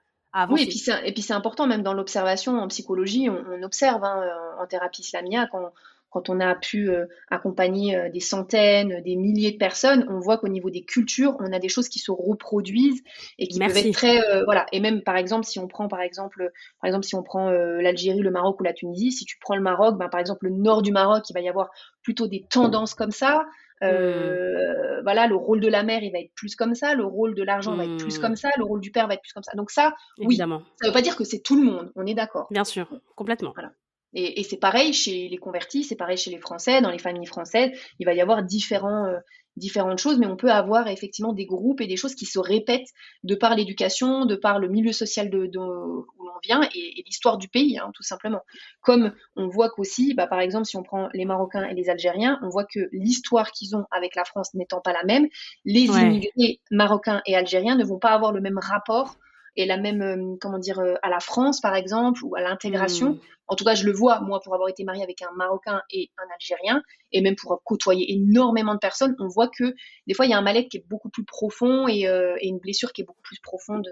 [0.48, 4.22] oui, et puis c'est important, même dans l'observation en psychologie, on, on observe hein,
[4.60, 5.72] en thérapie islamia, quand,
[6.10, 10.38] quand on a pu euh, accompagner euh, des centaines, des milliers de personnes, on voit
[10.38, 13.02] qu'au niveau des cultures, on a des choses qui se reproduisent
[13.38, 14.66] et qui peuvent être très euh, voilà.
[14.72, 16.50] Et même par exemple, si on prend par exemple,
[16.80, 19.62] par exemple si on prend l'Algérie, le Maroc ou la Tunisie, si tu prends le
[19.62, 21.70] Maroc, ben, par exemple le nord du Maroc, il va y avoir
[22.02, 23.46] plutôt des tendances comme ça.
[23.82, 27.34] Euh, Voilà, le rôle de la mère, il va être plus comme ça, le rôle
[27.34, 28.20] de l'argent va être plus hmm.
[28.20, 29.52] comme ça, le rôle du père va être plus comme ça.
[29.54, 30.58] Donc ça, Évidemment.
[30.58, 32.46] oui, ça veut pas dire que c'est tout le monde, on est d'accord.
[32.50, 33.52] Bien sûr, complètement.
[33.54, 33.72] Voilà.
[34.12, 37.70] Et, c'est pareil chez les convertis, c'est pareil chez les Français, dans les familles françaises,
[38.00, 39.18] il va y avoir différents, euh,
[39.56, 42.88] différentes choses, mais on peut avoir effectivement des groupes et des choses qui se répètent
[43.22, 47.48] de par l'éducation, de par le milieu social de, où l'on vient et, l'histoire du
[47.48, 48.40] pays, hein, tout simplement.
[48.80, 52.40] Comme on voit qu'aussi, bah, par exemple, si on prend les Marocains et les Algériens,
[52.42, 55.28] on voit que l'histoire qu'ils ont avec la France n'étant pas la même,
[55.64, 59.16] les immigrés marocains et algériens ne vont pas avoir le même rapport
[59.56, 63.12] et la même, euh, comment dire, euh, à la France, par exemple, ou à l'intégration.
[63.12, 63.18] Hmm.
[63.48, 66.10] En tout cas, je le vois, moi, pour avoir été mariée avec un Marocain et
[66.18, 69.74] un Algérien, et même pour côtoyer énormément de personnes, on voit que
[70.06, 72.48] des fois, il y a un mal-être qui est beaucoup plus profond et, euh, et,
[72.48, 73.88] une blessure qui est beaucoup plus profonde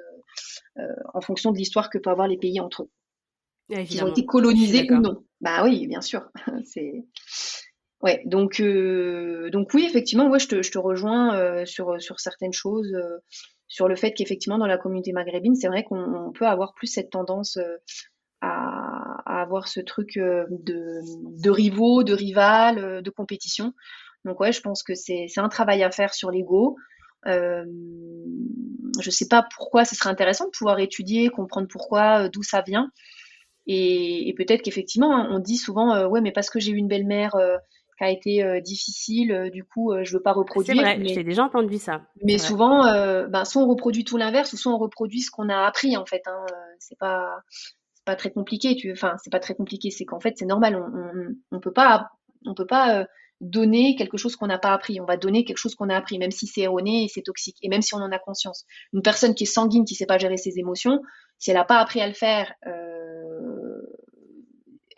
[1.12, 2.90] en fonction de l'histoire que peuvent avoir les pays entre eux.
[3.68, 5.24] Ils ont été colonisés ou non.
[5.40, 6.30] Bah oui, bien sûr.
[6.64, 7.04] C'est
[8.00, 8.22] ouais.
[8.26, 12.96] Donc donc oui, effectivement, ouais, je te, je te rejoins sur sur certaines choses
[13.68, 17.10] sur le fait qu'effectivement, dans la communauté maghrébine, c'est vrai qu'on peut avoir plus cette
[17.10, 17.58] tendance
[18.40, 23.74] à, à, avoir ce truc de, de rivaux, de rivales, de compétition.
[24.24, 26.76] Donc ouais, je pense que c'est un travail à faire sur l'ego.
[27.26, 27.64] Euh,
[29.00, 32.90] je sais pas pourquoi ce serait intéressant de pouvoir étudier, comprendre pourquoi, d'où ça vient.
[33.66, 36.88] Et, peut-être qu'effectivement, hein, on dit souvent, euh, ouais, mais parce que j'ai eu une
[36.88, 37.58] belle-mère euh,
[37.98, 40.76] qui a été euh, difficile, du coup, je veux pas reproduire.
[40.76, 42.02] C'est vrai, j'ai déjà entendu ça.
[42.22, 42.84] Mais souvent,
[43.28, 46.06] ben, soit on reproduit tout l'inverse, ou soit on reproduit ce qu'on a appris, en
[46.06, 46.22] fait.
[46.26, 46.46] Hein.
[46.78, 47.40] C'est pas,
[48.04, 48.76] pas très compliqué.
[48.76, 49.90] Tu, enfin, c'est pas très compliqué.
[49.90, 50.76] C'est qu'en fait, c'est normal.
[50.76, 52.10] On, on, on, peut pas,
[52.46, 53.06] on peut pas
[53.40, 55.00] donner quelque chose qu'on n'a pas appris.
[55.00, 57.56] On va donner quelque chose qu'on a appris, même si c'est erroné et c'est toxique,
[57.62, 58.64] et même si on en a conscience.
[58.92, 61.00] Une personne qui est sanguine, qui sait pas gérer ses émotions,
[61.38, 62.97] si elle n'a pas appris à le faire, euh,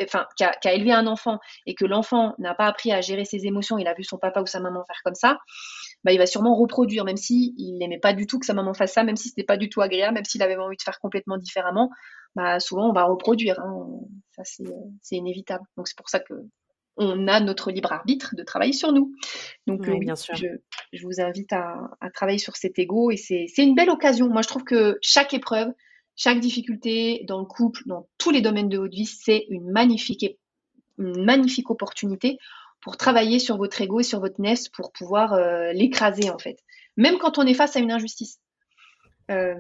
[0.05, 3.47] enfin, qui a, élevé un enfant et que l'enfant n'a pas appris à gérer ses
[3.47, 5.39] émotions, il a vu son papa ou sa maman faire comme ça,
[6.05, 8.75] bah, il va sûrement reproduire, même si il n'aimait pas du tout que sa maman
[8.75, 10.99] fasse ça, même si c'était pas du tout agréable, même s'il avait envie de faire
[11.01, 11.91] complètement différemment,
[12.35, 13.59] bah, souvent on va reproduire.
[13.61, 13.87] Hein.
[14.37, 15.65] Ça c'est inévitable.
[15.77, 16.35] Donc c'est pour ça que
[16.97, 19.15] on a notre libre arbitre de travailler sur nous.
[19.67, 20.35] Donc oui, bien sûr.
[20.35, 24.29] Je, vous invite à, travailler sur cet ego et c'est une belle occasion.
[24.29, 25.69] Moi, je trouve que chaque épreuve,
[26.21, 30.27] chaque difficulté dans le couple, dans tous les domaines de votre vie, c'est une magnifique,
[30.99, 32.37] une magnifique opportunité
[32.83, 36.59] pour travailler sur votre ego et sur votre nest pour pouvoir euh, l'écraser en fait.
[36.99, 38.39] Même quand on est face à une injustice.
[39.31, 39.55] Euh,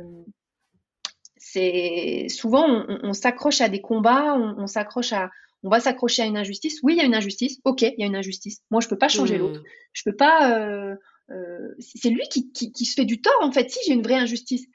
[1.38, 5.30] c'est souvent on, s'accroche à des combats, on s'accroche à,
[5.62, 6.80] on va s'accrocher à une injustice.
[6.82, 7.58] Oui, il y a une injustice.
[7.64, 8.58] Ok, il y a une injustice.
[8.70, 9.40] Moi, je peux pas changer mmh.
[9.40, 9.62] l'autre.
[9.94, 10.58] Je peux pas.
[10.58, 10.94] Euh,
[11.30, 13.70] euh, c'est lui qui, qui, se fait du tort en fait.
[13.70, 14.66] Si j'ai une vraie injustice,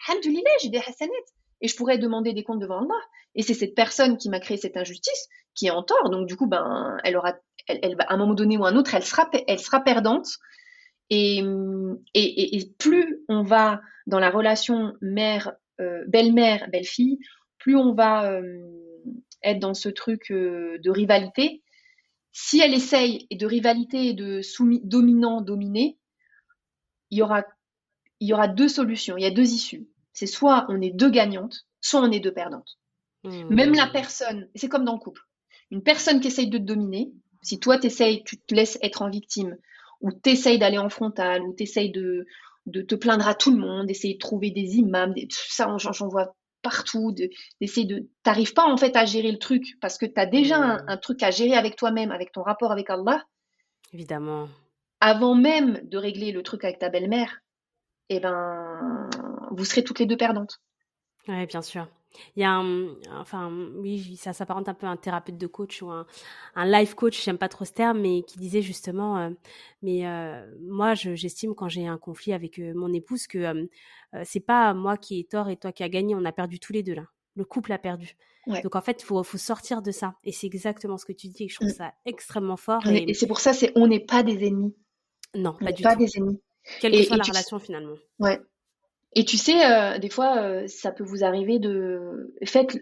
[0.63, 1.35] j'ai des hasanettes
[1.65, 3.01] et je pourrais demander des comptes devant Allah.
[3.33, 6.11] Et c'est cette personne qui m'a créé cette injustice qui est en tort.
[6.11, 7.33] Donc du coup, ben, elle aura,
[7.69, 10.27] à un moment donné ou un autre, elle sera, elle sera perdante.
[11.09, 11.39] Et,
[12.13, 17.17] et, et, plus on va dans la relation mère, euh, belle-mère, belle-fille,
[17.57, 18.59] plus on va euh,
[19.41, 21.63] être dans ce truc euh, de rivalité,
[22.31, 24.41] si elle essaye de rivalité et de
[24.83, 25.97] dominant-dominé,
[27.09, 27.43] il y, aura,
[28.19, 29.87] il y aura deux solutions, il y a deux issues.
[30.15, 32.79] C'est soit on est deux gagnantes, soit on est deux perdantes.
[33.23, 33.53] Mmh.
[33.53, 35.21] Même la personne, c'est comme dans le couple,
[35.69, 37.11] une personne qui essaye de te dominer,
[37.43, 39.57] si toi tu tu te laisses être en victime,
[40.01, 42.25] ou tu essayes d'aller en frontal, ou tu essayes de,
[42.65, 45.75] de te plaindre à tout le monde, d'essayer de trouver des imams, des, tout ça,
[45.77, 47.13] j'en vois partout,
[47.61, 50.57] d'essayer de, t'arrives pas en fait à gérer le truc parce que tu as déjà
[50.57, 53.23] un, truc à gérer avec toi-même, avec ton rapport avec Allah.
[53.93, 54.49] Évidemment.
[54.99, 57.41] Avant même de régler le truc avec ta belle-mère,
[58.09, 59.09] eh ben,
[59.51, 60.61] vous serez toutes les deux perdantes.
[61.27, 61.87] Oui, bien sûr.
[62.35, 62.87] Il y a un,
[63.19, 66.05] enfin, oui, ça s'apparente un peu à un thérapeute de coach ou un,
[66.55, 69.29] un life coach, j'aime pas trop ce terme, mais qui disait justement, euh,
[69.81, 73.67] mais euh, moi, j'estime quand j'ai un conflit avec euh, mon épouse que
[74.23, 76.71] c'est pas moi qui ai tort et toi qui as gagné, on a perdu tous
[76.71, 77.05] les deux là.
[77.35, 78.15] Le couple a perdu.
[78.63, 80.15] Donc en fait, il faut, faut, sortir de ça.
[80.23, 81.43] Et c'est exactement ce que tu dis.
[81.43, 81.73] Et je trouve mm.
[81.73, 82.85] ça extrêmement fort.
[82.87, 84.73] Et, c'est pour ça, c'est on n'est pas des ennemis.
[85.33, 86.39] Non, pas du pas des ennemis.
[86.79, 87.95] Quelle que soit la relation finalement.
[88.19, 88.39] Ouais.
[89.15, 92.33] Et tu sais, euh, des fois, euh, ça peut vous arriver de.
[92.43, 92.77] Faites,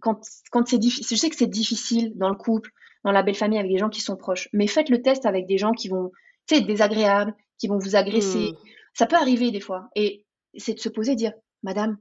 [0.00, 0.20] quand,
[0.50, 2.70] quand c'est difficile, je sais que c'est difficile dans le couple,
[3.04, 5.46] dans la belle famille avec des gens qui sont proches, mais faites le test avec
[5.46, 6.10] des gens qui vont,
[6.46, 8.50] tu sais, désagréables, qui vont vous agresser.
[8.50, 8.56] Hmm.
[8.94, 9.88] Ça peut arriver des fois.
[9.94, 10.24] Et
[10.56, 11.32] c'est de se poser et dire,
[11.62, 11.98] Madame,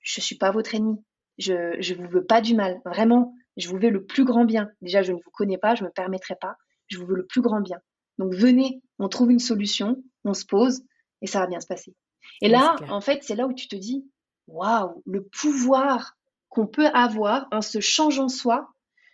[0.00, 0.96] je suis pas votre ennemi.
[1.38, 2.80] Je, je vous veux pas du mal.
[2.84, 4.70] Vraiment, je vous veux le plus grand bien.
[4.80, 6.56] Déjà, je ne vous connais pas, je me permettrai pas.
[6.86, 7.78] Je vous veux le plus grand bien.
[8.18, 10.82] Donc venez, on trouve une solution, on se pose
[11.22, 11.94] et ça va bien se passer.
[12.42, 14.06] Et là, en fait, c'est là où tu te dis,
[14.46, 16.16] waouh, le pouvoir
[16.48, 18.72] qu'on peut avoir en se changeant soi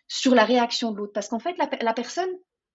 [0.08, 1.12] sur la réaction de l'autre.
[1.12, 2.30] Parce qu'en fait, la, personne,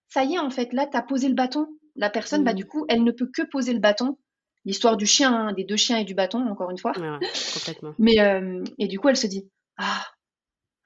[0.09, 1.67] ça y est, en fait, là, tu as posé le bâton.
[1.95, 2.57] La personne, bah, mmh.
[2.57, 4.17] du coup, elle ne peut que poser le bâton.
[4.65, 6.91] L'histoire du chien, hein, des deux chiens et du bâton, encore une fois.
[6.93, 7.93] complètement.
[7.99, 10.05] Mais, euh, et du coup, elle se dit, ah,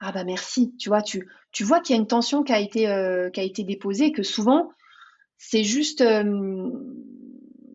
[0.00, 0.74] ah bah merci.
[0.78, 3.40] Tu vois, tu, tu vois qu'il y a une tension qui a été, euh, qui
[3.40, 4.70] a été déposée, que souvent,
[5.38, 6.70] c'est juste euh,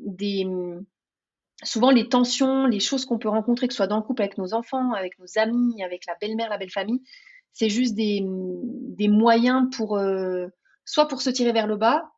[0.06, 0.46] des
[1.64, 4.38] souvent les tensions, les choses qu'on peut rencontrer, que ce soit dans le couple avec
[4.38, 7.02] nos enfants, avec nos amis, avec la belle-mère, la belle-famille,
[7.54, 10.48] c'est juste des, des, moyens pour euh,
[10.86, 12.12] soit pour se tirer vers le bas,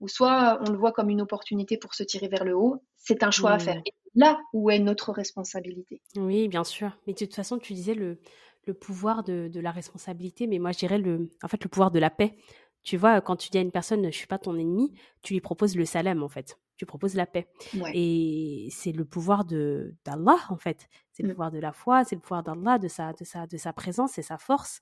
[0.00, 2.82] ou soit on le voit comme une opportunité pour se tirer vers le haut.
[2.96, 3.80] C'est un choix à faire.
[3.84, 6.00] Et là où est notre responsabilité.
[6.16, 6.96] Oui, bien sûr.
[7.06, 8.18] Mais de toute façon, tu disais le,
[8.66, 11.90] le pouvoir de, de la responsabilité, mais moi je dirais le, en fait, le pouvoir
[11.90, 12.38] de la paix.
[12.82, 15.40] Tu vois, quand tu dis à une personne, je suis pas ton ennemi, tu lui
[15.40, 17.48] proposes le salam, en fait tu proposes la paix.
[17.94, 20.88] Et c'est le pouvoir de d'Allah en fait.
[21.12, 21.32] C'est le mmh.
[21.32, 24.18] pouvoir de la foi, c'est le pouvoir d'Allah, de sa, de, sa, de sa présence
[24.18, 24.80] et sa force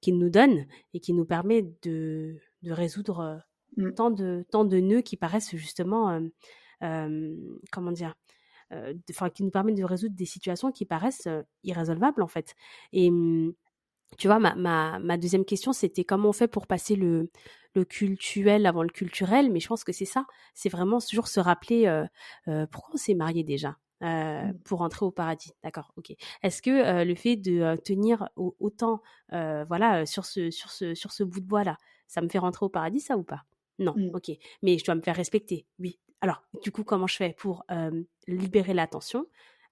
[0.00, 3.42] qu'il nous donne et qui nous permet de, de résoudre
[3.76, 3.92] mmh.
[3.92, 6.20] tant, de, tant de nœuds qui paraissent justement,
[6.80, 8.14] comment dire,
[9.10, 11.28] enfin qui nous permettent de résoudre des situations qui paraissent
[11.62, 12.54] irrésolvables en fait.
[12.92, 13.10] Et
[14.18, 17.30] tu vois, ma, ma, ma deuxième question, c'était comment on fait pour passer le,
[17.74, 21.40] le cultuel avant le culturel, mais je pense que c'est ça, c'est vraiment toujours se
[21.40, 22.04] rappeler euh,
[22.48, 23.76] euh, pourquoi on s'est marié déjà.
[24.02, 24.58] Euh, mmh.
[24.64, 26.12] pour entrer au paradis, d'accord, ok.
[26.42, 29.00] Est-ce que le fait de tenir autant,
[29.30, 32.66] voilà, sur ce sur ce sur ce bout de bois là, ça me fait rentrer
[32.66, 33.44] au paradis, ça ou pas?
[33.78, 34.10] Non, mmh.
[34.12, 34.32] ok.
[34.62, 35.98] Mais je dois me faire respecter, oui.
[36.20, 37.64] Alors, du coup, comment je fais pour
[38.26, 39.26] libérer l'attention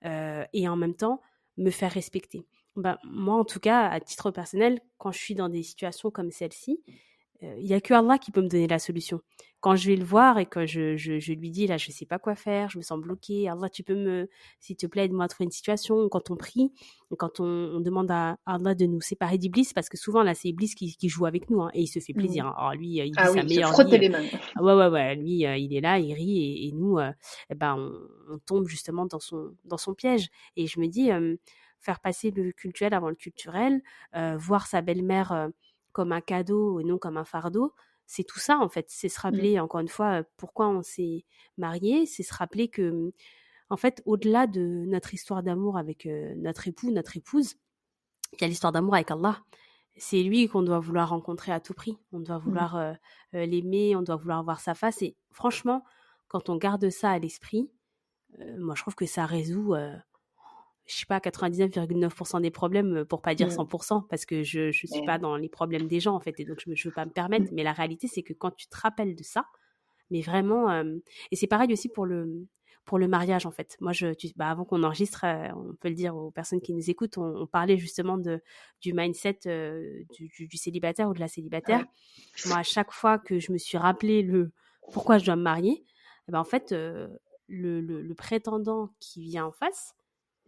[0.05, 1.21] et en même temps
[1.59, 2.47] me faire respecter?
[2.77, 6.31] Ben, moi, en tout cas, à titre personnel, quand je suis dans des situations comme
[6.31, 6.81] celle-ci,
[7.43, 9.21] il n'y a que Allah qui peut me donner la solution.
[9.61, 11.93] Quand je vais le voir et que je, je, je lui dis, là, je ne
[11.93, 14.29] sais pas quoi faire, je me sens bloquée, Allah, tu peux me,
[14.59, 16.09] s'il te plaît, aide-moi à trouver une situation.
[16.09, 16.73] Quand on prie,
[17.17, 20.49] quand on, on demande à Allah de nous séparer d'Iblis, parce que souvent, là, c'est
[20.49, 22.47] Iblis qui, qui, joue avec nous, hein, et il se fait plaisir.
[22.47, 22.55] Hein.
[22.57, 23.99] Alors, lui, euh, il ah sa oui, meilleure vie.
[23.99, 24.25] les mains.
[24.57, 25.15] Ah ouais, ouais, ouais.
[25.17, 27.13] Lui, euh, il est là, il rit, et, et nous, euh,
[27.51, 30.29] eh ben, on, on, tombe justement dans son, dans son piège.
[30.57, 31.11] Et je me dis,
[31.83, 33.83] faire passer le culturel avant le culturel,
[34.15, 35.49] euh, voir sa belle-mère euh,
[35.93, 37.75] comme un cadeau et non comme un fardeau,
[38.07, 38.87] c'est tout ça en fait.
[38.89, 39.23] C'est se mmh.
[39.23, 41.25] rappeler, encore une fois, pourquoi on s'est
[41.59, 43.13] marié, c'est se rappeler que,
[43.71, 47.55] en fait, au-delà de notre histoire d'amour avec notre époux, notre épouse,
[48.33, 49.43] il y a l'histoire d'amour avec Allah.
[49.97, 51.99] C'est lui qu'on doit vouloir rencontrer à tout prix.
[52.13, 52.43] On doit mmh.
[52.43, 52.95] vouloir
[53.33, 55.03] l'aimer, on doit vouloir voir sa face.
[55.03, 55.85] Et franchement,
[56.29, 57.71] quand on garde ça à l'esprit,
[58.59, 59.75] moi je trouve que ça résout
[60.87, 64.07] je sais pas, 99,9% des problèmes, euh, pour pas dire 100%, mmh.
[64.09, 66.61] parce que je ne suis pas dans les problèmes des gens, en fait, et donc
[66.65, 67.47] je ne veux pas me permettre.
[67.47, 67.55] Mmh.
[67.55, 69.47] Mais la réalité, c'est que quand tu te rappelles de ça,
[70.11, 70.99] mais vraiment, euh,
[71.31, 72.47] et c'est pareil aussi pour le,
[72.85, 73.77] pour le mariage, en fait.
[73.81, 74.07] Moi, je,
[74.37, 77.47] bah, avant qu'on enregistre, euh, on peut le dire aux personnes qui nous écoutent, on,
[77.47, 78.43] parlait justement de,
[78.81, 79.39] du mindset
[80.15, 81.87] du, du, célibataire ou de la célibataire.
[82.47, 84.51] Moi, à chaque fois que je me suis rappelé le
[84.93, 85.85] pourquoi je dois me marier,
[86.29, 89.95] eh ben, en fait, le, le, le prétendant qui vient en face,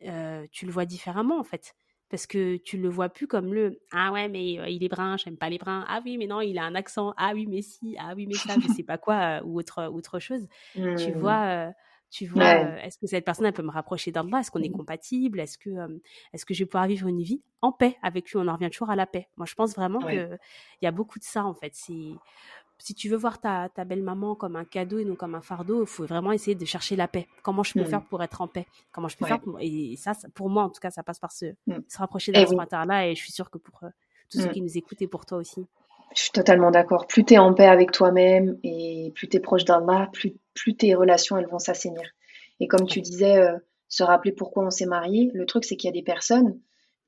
[0.01, 1.75] tu le vois différemment en fait.
[2.11, 5.37] Parce que tu le vois plus comme le Ah ouais, mais il est brun, j'aime
[5.37, 5.85] pas les bruns.
[5.89, 7.15] Ah oui, mais non, il a un accent.
[7.17, 7.97] Ah oui, mais si.
[7.99, 10.47] Ah oui, mais ça, je sais pas quoi, ou autre, autre chose.
[10.75, 11.19] Tu mmh.
[11.19, 11.73] vois,
[12.11, 14.77] tu vois est-ce que cette personne, elle peut me rapprocher d'Allah Est-ce qu'on est mmh.
[14.77, 15.41] compatible?
[15.41, 15.71] Est-ce que,
[16.33, 18.39] est-ce que je vais pouvoir vivre une vie en paix avec lui?
[18.39, 19.29] On en revient toujours à la paix.
[19.37, 20.39] Moi, je pense vraiment qu'il
[20.83, 21.73] y a beaucoup de ça en fait.
[21.75, 22.13] C'est
[22.79, 25.83] si tu veux voir ta, ta belle-maman comme un cadeau et non comme un fardeau,
[25.83, 27.27] il faut vraiment essayer de chercher la paix.
[27.43, 27.87] Comment je peux mmh.
[27.87, 28.67] faire pour être en paix?
[28.93, 29.59] Comment je peux faire pour...
[29.61, 31.75] Et ça, pour moi, en tout cas, ça passe par se, mmh.
[31.89, 33.89] se rapprocher d'un ce là Et je suis sûre que pour euh,
[34.31, 34.53] tous ceux mmh.
[34.53, 35.67] qui nous écoutent et pour toi aussi.
[36.15, 37.07] Je suis totalement d'accord.
[37.07, 40.77] Plus tu es en paix avec toi-même et plus tu es proche d'Allah, plus, plus
[40.77, 42.09] tes relations, elles vont s'assainir.
[42.61, 43.57] Et comme tu disais, euh,
[43.89, 46.59] se rappeler pourquoi on s'est marié, le truc, c'est qu'il y a des personnes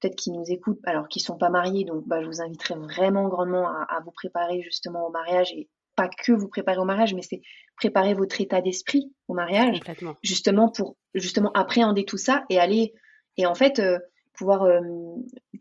[0.01, 3.29] peut-être qui nous écoutent, alors qui sont pas mariés, donc bah, je vous inviterai vraiment
[3.29, 7.23] grandement à, vous préparer justement au mariage et pas que vous préparer au mariage, mais
[7.23, 7.41] c'est
[7.77, 9.81] préparer votre état d'esprit au mariage,
[10.23, 12.93] justement pour justement appréhender tout ça et aller
[13.39, 13.99] et en fait euh,
[14.35, 14.81] pouvoir euh,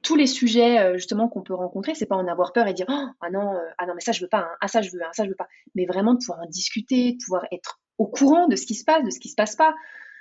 [0.01, 2.87] tous les sujets euh, justement qu'on peut rencontrer, c'est pas en avoir peur et dire
[2.89, 4.55] oh, ah non ah non mais ça je veux pas, hein.
[4.59, 7.13] ah ça je veux, ah ça je veux pas, mais vraiment de pouvoir en discuter,
[7.13, 9.55] de pouvoir être au courant de ce qui se passe, de ce qui se passe
[9.55, 9.73] pas,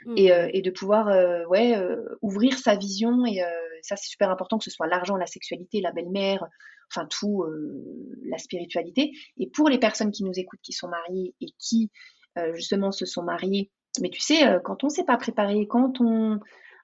[0.06, 0.14] Mmh.
[0.18, 3.24] Euh, et, de pouvoir euh, ouais, euh, ouvrir sa vision.
[3.26, 3.40] Et
[3.82, 6.46] ça, c'est super important que ce soit l'argent, la sexualité, la belle-mère,
[6.90, 7.44] enfin tout,
[8.24, 9.12] la spiritualité.
[9.38, 11.90] Et pour les personnes qui nous écoutent, qui sont mariées et qui
[12.54, 16.40] justement se sont mariées, mais tu sais, quand on s'est pas préparé, quand on,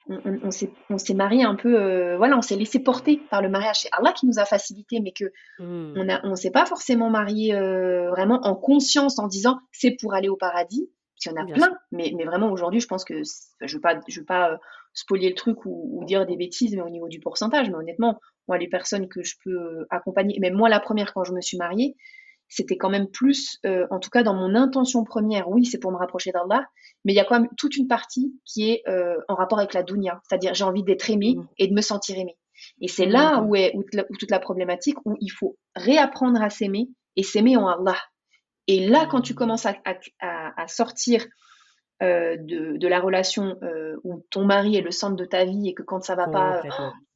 [0.08, 0.50] on,
[0.90, 3.80] on s'est marié un peu, voilà, on s'est laissé porter par le mariage.
[3.80, 5.24] C'est Allah qui nous a facilité, mais que
[5.58, 5.94] mmh.
[5.96, 7.54] on on s'est pas forcément marié
[8.10, 10.90] vraiment en conscience en disant c'est pour aller au paradis.
[11.24, 13.80] Il y en a plein, mais, mais vraiment aujourd'hui, je pense que je ne veux
[13.80, 14.56] pas, je veux pas euh,
[14.94, 17.68] spolier le truc ou, dire des bêtises, mais au niveau du pourcentage.
[17.68, 18.18] Mais honnêtement,
[18.48, 21.40] moi, les personnes que je peux euh, accompagner, même moi, la première, quand je me
[21.40, 21.94] suis mariée,
[22.48, 25.92] c'était quand même plus, euh, en tout cas dans mon intention première, oui, c'est pour
[25.92, 26.66] me rapprocher d'Allah,
[27.04, 28.82] mais il y a quand même toute une partie qui est
[29.28, 31.48] en rapport avec la dunya, c'est-à-dire j'ai envie d'être aimée mmh.
[31.58, 32.36] et de me sentir aimée.
[32.80, 33.48] Et c'est mmh, là mmh.
[33.48, 33.84] où est où,
[34.18, 37.96] toute la problématique, où il faut réapprendre à s'aimer et s'aimer en Allah.
[38.70, 41.26] Et là, quand tu commences à, sortir
[42.04, 45.74] euh, de, la relation euh, où ton mari est le centre de ta vie et
[45.74, 46.62] que quand ça va pas,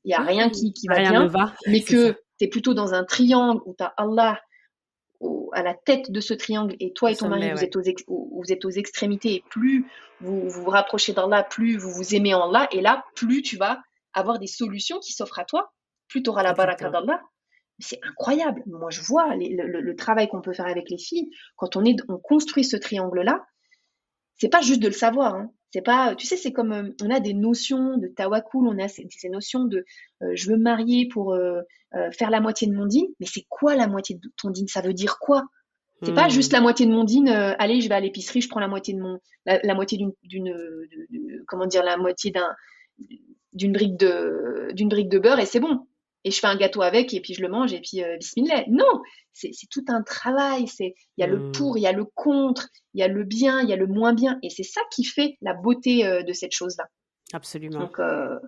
[0.04, 1.30] il n'y a rien qui, va bien,
[1.68, 4.40] mais que tu es plutôt dans un triangle où tu as Allah
[5.52, 8.52] à la tête de ce triangle et toi et ton mari, vous, êtes aux vous
[8.52, 9.86] êtes aux extrémités et plus
[10.20, 13.80] vous vous, rapprochez d'Allah, plus vous vous aimez en Allah et là, plus tu vas
[14.12, 15.72] avoir des solutions qui s'offrent à toi,
[16.08, 17.22] plus tu auras la baraka d'Allah
[17.78, 18.62] c'est incroyable.
[18.66, 22.18] Moi, je vois le, travail qu'on peut faire avec les filles quand on est, on
[22.18, 23.44] construit ce triangle-là.
[24.36, 25.34] C'est pas juste de le savoir.
[25.34, 25.52] Hein.
[25.72, 28.86] C'est pas, tu sais, c'est comme euh, on a des notions de tawakul, on a
[28.88, 29.84] ces, notions de
[30.22, 31.62] euh, je veux me marier pour euh,
[32.12, 33.06] faire la moitié de mon dîne.
[33.18, 35.44] Mais c'est quoi la moitié de ton dîne Ça veut dire quoi?
[36.02, 36.30] C'est pas Hmm.
[36.30, 37.28] juste la moitié de mon dîne.
[37.28, 39.98] euh, allez, je vais à l'épicerie, je prends la moitié de mon, la, la moitié
[40.22, 40.54] d'une,
[41.46, 42.54] comment dire, la moitié d'un,
[43.52, 45.86] d'une brique de, d'une brique de beurre et c'est bon.
[46.24, 48.64] Et je fais un gâteau avec et puis je le mange et puis euh, bismillah.
[48.68, 49.02] Non,
[49.34, 50.66] c'est, c'est tout un travail.
[50.68, 51.52] C'est, il y a le Hmm.
[51.52, 53.86] pour, il y a le contre, il y a le bien, il y a le
[53.86, 56.84] moins bien et c'est ça qui fait la beauté euh, de cette chose-là.
[57.34, 57.78] Absolument.
[57.80, 58.38] Donc, euh,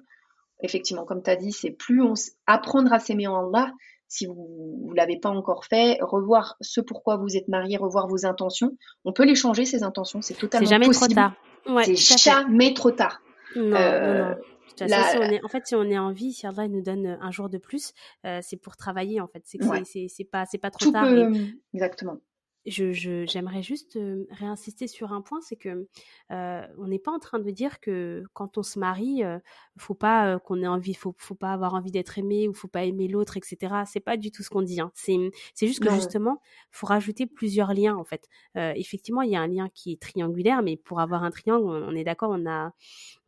[0.62, 2.14] effectivement, comme tu as dit, c'est plus on
[2.46, 3.72] apprendre à s'aimer en Allah.
[4.08, 8.24] Si vous ne l'avez pas encore fait, revoir ce pourquoi vous êtes marié, revoir vos
[8.24, 8.70] intentions.
[9.04, 11.06] On peut les changer, ces intentions, c'est C'est totalement jamais possible.
[11.06, 11.34] trop tard.
[11.68, 12.16] Ouais, c'est fait.
[12.30, 13.20] jamais trop tard.
[13.56, 14.36] Non, Euh, non, non.
[14.76, 16.46] De toute la- façon, si on est, en fait, si on est en vie, si
[16.46, 17.92] Allah nous donne un jour de plus,
[18.24, 19.42] euh, c'est pour travailler, en fait.
[19.44, 19.82] C'est Ouais.
[19.84, 21.04] c'est- pas, trop Tout tard.
[21.08, 21.32] peut...
[21.34, 22.18] Et Exactement.
[22.66, 22.92] je,
[23.28, 25.86] j'aimerais juste euh, réinsister sur un point, c'est que
[26.32, 29.38] euh, on n'est pas en train de dire que quand on se marie, euh,
[29.78, 32.66] faut pas euh, qu'on ait envie, faut, faut pas avoir envie d'être aimé ou faut
[32.66, 33.72] pas aimer l'autre, etc.
[33.86, 34.80] C'est pas du tout ce qu'on dit.
[34.80, 34.90] Hein.
[34.94, 35.16] C'est,
[35.54, 35.94] c'est juste que Non.
[35.94, 38.26] justement, faut rajouter plusieurs liens en fait.
[38.56, 41.66] Euh, effectivement, il y a un lien qui est triangulaire, mais pour avoir un triangle,
[41.68, 42.72] on, on est d'accord, on a,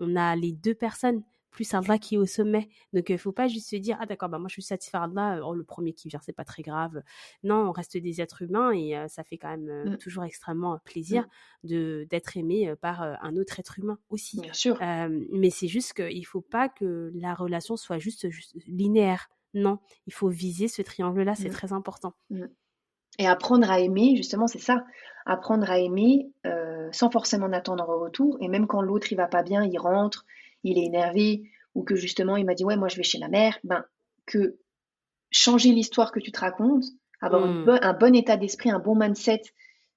[0.00, 2.68] on a les deux personnes plus Allah qui est au sommet.
[2.92, 5.40] Donc, il faut pas juste se dire, ah d'accord, bah moi je suis satisfait Allah,
[5.44, 7.02] oh, le premier qui vient, c'est pas très grave.
[7.42, 9.96] Non, on reste des êtres humains et euh, ça fait quand même euh, Mm.
[9.98, 11.26] toujours extrêmement plaisir
[11.64, 14.40] de d'être aimé euh, par euh, un autre être humain aussi.
[14.40, 14.78] Bien sûr.
[14.82, 19.28] Euh, mais c'est juste qu'il faut pas que la relation soit juste, juste linéaire.
[19.54, 21.52] Non, il faut viser ce triangle-là, c'est Mm.
[21.52, 22.12] très important.
[23.18, 24.84] Et apprendre à aimer, justement, c'est ça.
[25.26, 28.36] Apprendre à aimer euh, sans forcément en attendre un retour.
[28.40, 30.24] Et même quand l'autre il va pas bien, il rentre,
[30.64, 31.42] il est énervé,
[31.74, 33.84] ou que justement il m'a dit ouais moi je vais chez la mère, ben
[34.26, 34.56] que
[35.30, 36.84] changer l'histoire que tu te racontes,
[37.20, 37.64] avoir Mm.
[37.64, 39.42] bo- un bon état d'esprit, un bon mindset,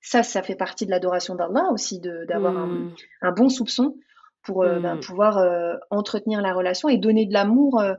[0.01, 2.93] ça ça fait partie de l'adoration d'Allah aussi, d'avoir un, Mm.
[3.21, 3.95] un bon soupçon
[4.43, 4.99] pour euh, ben, Mm.
[5.01, 7.79] pouvoir euh, entretenir la relation et donner de l'amour.
[7.79, 7.95] euh,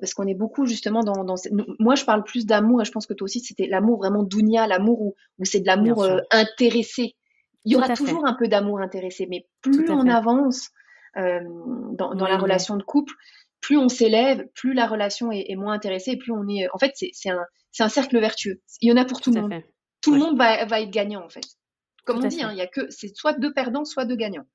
[0.00, 1.36] parce qu'on est beaucoup justement dans,
[1.78, 4.66] moi je parle plus d'amour et je pense que toi aussi c'était l'amour vraiment dounia
[4.66, 7.14] l'amour où, où c'est de l'amour euh, intéressé
[7.64, 7.94] il y Tout aura fait.
[7.94, 10.10] toujours un peu d'amour intéressé mais plus on fait.
[10.10, 10.70] avance
[11.16, 11.40] euh,
[11.92, 13.12] dans, dans Moins la relation de couple
[13.60, 16.78] plus on s'élève plus la relation est, est moins intéressée et plus on est en
[16.78, 19.74] fait c'est un cercle vertueux il y en a pour tout, Tout le monde fait.
[20.00, 21.44] tout le monde va, va être gagnant en fait
[22.04, 24.16] comme Tout on dit hein, il y a que c'est soit deux perdants soit deux
[24.16, 24.46] gagnants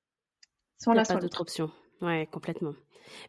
[0.79, 1.71] soit Il n'y a pas d'autre option.
[2.01, 2.73] Ouais, complètement.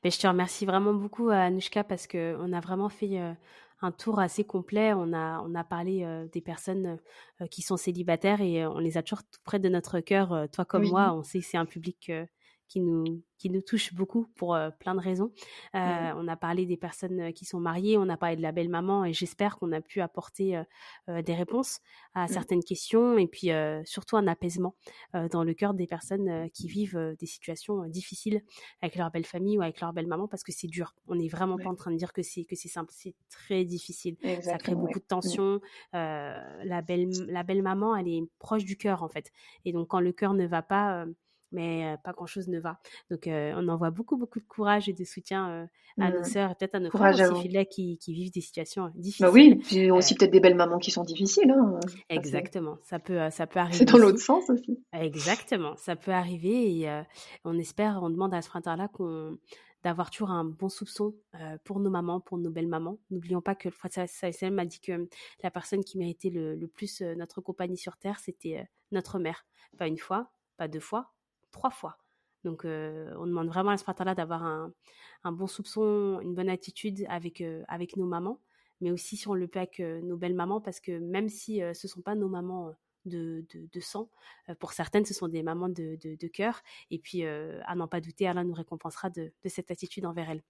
[0.03, 3.33] Mais je te remercie vraiment beaucoup, euh, Anushka, parce que on a vraiment fait euh,
[3.81, 4.93] un tour assez complet.
[4.93, 6.99] On a, on a parlé euh, des personnes
[7.41, 10.49] euh, qui sont célibataires et euh, on les a toujours tout près de notre cœur.
[10.53, 10.91] Toi comme Oui.
[10.91, 12.11] moi, on sait que c'est un public
[12.69, 15.33] qui nous, qui nous touche beaucoup pour euh, plein de raisons.
[15.75, 16.15] Euh, Mhm.
[16.17, 18.69] On a parlé des personnes euh, qui sont mariées, on a parlé de la belle
[18.69, 20.57] maman et j'espère qu'on a pu apporter
[21.09, 21.81] euh, des réponses
[22.15, 22.29] à Mhm.
[22.29, 23.51] certaines questions et puis
[23.85, 24.75] surtout un apaisement
[25.31, 28.43] dans le cœur des personnes qui vivent des situations difficiles
[28.81, 30.95] avec leur belle famille ou avec leur belle maman parce que c'est dur.
[31.07, 31.65] On n'est vraiment Ouais.
[31.65, 34.17] pas en train de dire que c'est que c'est simple, c'est très difficile.
[34.41, 35.01] Ça crée beaucoup ouais.
[35.01, 35.61] de tensions.
[35.95, 39.31] Euh, la belle la belle maman, elle est proche du cœur en fait.
[39.65, 41.05] Et donc quand le cœur ne va pas,
[41.55, 42.79] mais pas grand chose ne va.
[43.11, 46.25] Donc on envoie beaucoup beaucoup de courage et de soutien à nos Mm.
[46.25, 49.27] sœurs et peut-être à nos Courage frères aussi filles qui, qui vivent des situations difficiles.
[49.27, 51.51] Bah oui, puis aussi peut-être des belles mamans qui sont difficiles.
[51.51, 51.81] Hein.
[52.09, 53.79] Exactement, ça peut ça peut arriver.
[53.79, 54.83] C'est dans l'autre sens aussi.
[54.93, 57.03] Exactement, ça peut arriver et
[57.45, 59.39] on espère, on demande à ce printemps-là qu'on
[59.85, 62.99] d'avoir toujours un bon soupçon euh, pour nos mamans, pour nos belles mamans.
[63.11, 65.09] N'oublions pas que le Prophète sallam m'a dit que
[65.43, 69.47] la personne qui méritait le, le plus euh, notre compagnie sur terre, c'était notre mère.
[69.77, 71.13] Pas une fois, pas deux fois,
[71.55, 71.97] trois fois.
[72.45, 74.73] Donc euh, on demande vraiment à ce printemps-là d'avoir un,
[75.25, 78.39] un bon soupçon, une bonne attitude avec euh, avec nos mamans,
[78.83, 81.63] mais aussi si on le peut avec euh, nos belles mamans, parce que même si
[81.73, 82.75] ce sont pas nos mamans
[83.07, 84.09] de, de, de sang.
[84.61, 86.63] Pour certaines, ce sont des mamans de, de, cœur.
[86.91, 90.43] Et puis, à n'en pas douter, Allah nous récompensera de, cette attitude envers elle.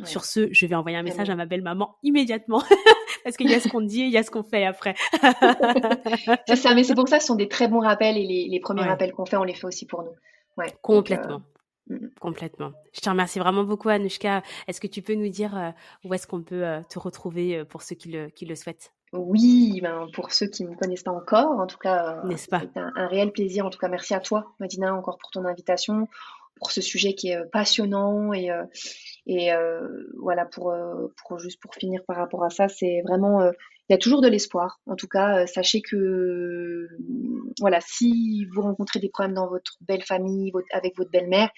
[0.00, 0.04] Ouais.
[0.06, 2.62] Sur ce, je vais envoyer un message à ma belle maman immédiatement.
[3.24, 4.94] Parce qu'il y a ce qu'on dit et il y a ce qu'on fait après.
[6.46, 8.48] C'est ça, mais c'est pour ça que ce sont des très bons rappels et les,
[8.50, 8.88] les premiers Ouais.
[8.88, 10.12] rappels qu'on fait, on les fait aussi pour nous.
[10.56, 10.66] Ouais.
[10.68, 11.42] Donc, Complètement.
[11.90, 12.10] euh, mm.
[12.20, 12.72] Complètement.
[12.92, 14.42] Je te remercie vraiment beaucoup, Anushka.
[14.68, 15.70] Est-ce que tu peux nous dire euh,
[16.04, 18.92] où est-ce qu'on peut euh, te retrouver euh, pour ceux qui le, qui le souhaitent?
[19.12, 22.48] Oui, ben, pour ceux qui ne me connaissent pas encore, en tout cas, euh, N'est-ce
[22.48, 22.60] pas?
[22.60, 23.64] c'est un, un réel plaisir.
[23.64, 26.08] En tout cas, merci à toi, Madina, encore pour ton invitation,
[26.56, 28.64] pour ce sujet qui est euh, passionnant et, euh,
[29.26, 29.86] et euh,
[30.20, 33.52] voilà pour, euh, pour juste pour finir par rapport à ça, c'est vraiment euh,
[33.88, 34.80] il y a toujours de l'espoir.
[34.86, 36.88] En tout cas, euh, sachez que
[37.60, 41.50] voilà, si vous rencontrez des problèmes dans votre belle famille, votre- avec votre belle-mère,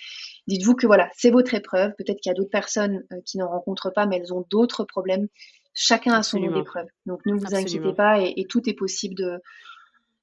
[0.49, 1.93] dites-vous que voilà, c'est votre épreuve.
[1.97, 4.85] Peut-être qu'il y a d'autres personnes euh, qui n'en rencontrent pas, mais elles ont d'autres
[4.85, 5.29] problèmes.
[5.73, 6.89] Chacun a son lot d'épreuves.
[7.07, 7.67] Donc ne vous Absolument.
[7.67, 9.39] inquiétez pas et, et tout est possible de,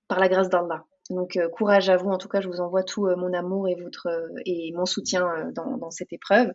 [0.07, 0.83] par la grâce d'Allah.
[1.09, 2.09] Donc euh, courage à vous.
[2.09, 4.85] En tout cas, je vous envoie tout euh, mon amour et votre euh, et mon
[4.85, 6.51] soutien euh, dans, dans cette épreuve.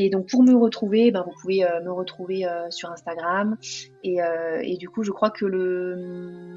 [0.00, 3.56] Et donc pour me retrouver, ben, vous pouvez me retrouver sur Instagram.
[4.04, 4.18] Et,
[4.62, 6.54] et, du coup, je crois que le,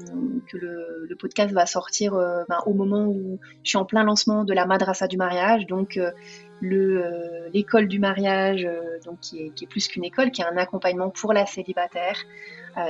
[0.48, 2.12] que le, le podcast va sortir
[2.48, 5.66] ben, au moment où je suis en plein lancement de la madrasa du mariage.
[5.66, 5.98] Donc
[6.60, 8.64] le l'école du mariage,
[9.04, 12.16] donc qui est, qui est plus qu'une école, qui est un accompagnement pour la célibataire,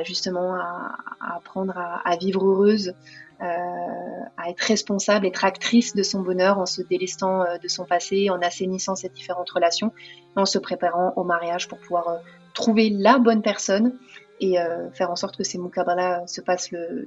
[0.05, 2.95] justement à, à apprendre à, à, vivre heureuse
[3.43, 7.85] euh, à être responsable, être actrice de son bonheur en se délestant euh, de son
[7.85, 9.93] passé, en assainissant ces différentes relations,
[10.37, 12.19] en se préparant au mariage pour pouvoir euh,
[12.55, 13.99] trouver la bonne personne
[14.39, 14.57] et
[14.93, 17.07] faire en sorte que ces mukabala se passent le,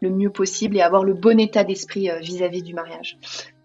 [0.00, 3.18] le mieux possible et avoir le bon état d'esprit vis-à-vis du mariage.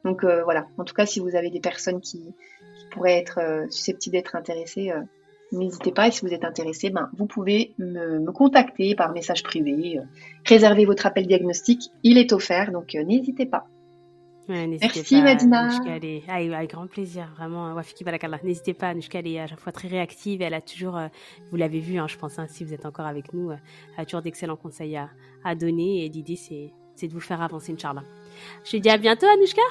[0.03, 4.18] Donc voilà, en tout cas, si vous avez des personnes qui, qui pourraient être susceptibles
[4.18, 4.91] d'être intéressées,
[5.52, 9.98] N'hésitez pas et si vous êtes intéressé, ben, vous pouvez me, contacter par message privé,
[9.98, 10.02] euh,
[10.45, 13.65] réserver votre appel diagnostic, il est offert, donc euh, n'hésitez pas.
[14.49, 15.69] Merci Madina.
[16.28, 17.76] Ah, avec grand plaisir, vraiment.
[18.44, 20.41] N'hésitez pas, Nushka elle est à chaque fois très réactive.
[20.41, 21.07] Elle a toujours, euh,
[21.52, 23.60] vous l'avez vu, hein, je pense, hein, si vous êtes encore avec nous, elle
[23.98, 25.10] a toujours d'excellents conseils à,
[25.44, 26.06] à donner.
[26.06, 28.03] Et l'idée, c'est de vous faire avancer, Inch'Allah.
[28.64, 29.61] Je te dis à bientôt, Anushka.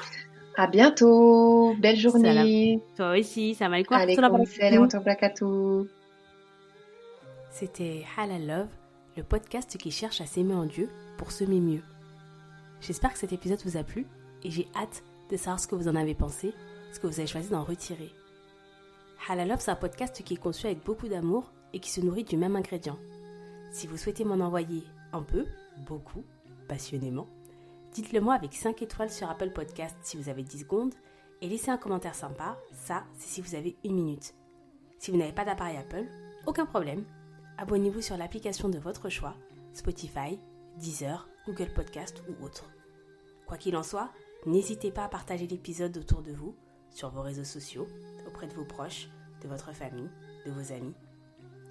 [0.59, 1.75] À bientôt.
[1.79, 2.81] Belle journée.
[2.95, 3.53] Toi aussi.
[3.53, 3.95] Salam alaikum.
[7.51, 8.67] C'était Halal Love,
[9.15, 10.89] le podcast qui cherche à s'aimer en Dieu
[11.19, 11.83] pour semer mieux.
[12.81, 14.07] J'espère que cet épisode vous a plu
[14.43, 16.55] et j'ai hâte de savoir ce que vous en avez pensé,
[16.91, 18.09] ce que vous avez choisi d'en retirer.
[19.29, 22.23] Halal Love, c'est un podcast qui est conçu avec beaucoup d'amour et qui se nourrit
[22.23, 22.97] du même ingrédient.
[23.69, 24.81] Si vous souhaitez m'en envoyer
[25.13, 25.45] un peu,
[25.85, 26.23] beaucoup,
[26.67, 27.27] passionnément,
[27.93, 30.93] Dites-le moi avec 5 étoiles sur Apple Podcast si vous avez 10 secondes
[31.41, 34.33] et laissez un commentaire sympa, ça c'est si vous avez une minute.
[34.99, 36.05] Si vous n'avez pas d'appareil Apple,
[36.45, 37.05] aucun problème.
[37.57, 39.35] Abonnez-vous sur l'application de votre choix,
[39.73, 40.39] Spotify,
[40.77, 42.69] Deezer, Google Podcast ou autre.
[43.47, 44.11] Quoi qu'il en soit,
[44.45, 46.55] n'hésitez pas à partager l'épisode autour de vous,
[46.89, 47.87] sur vos réseaux sociaux,
[48.27, 49.09] auprès de vos proches,
[49.41, 50.09] de votre famille,
[50.45, 50.95] de vos amis.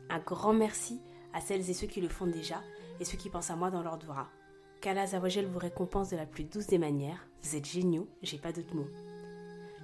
[0.09, 1.01] Un grand merci
[1.33, 2.61] à celles et ceux qui le font déjà
[3.01, 4.29] et ceux qui pensent à moi dans leur doura.
[4.87, 7.27] Qu'Allah Zawajel vous récompense de la plus douce des manières.
[7.43, 8.87] Vous êtes géniaux, j'ai pas d'autres mots.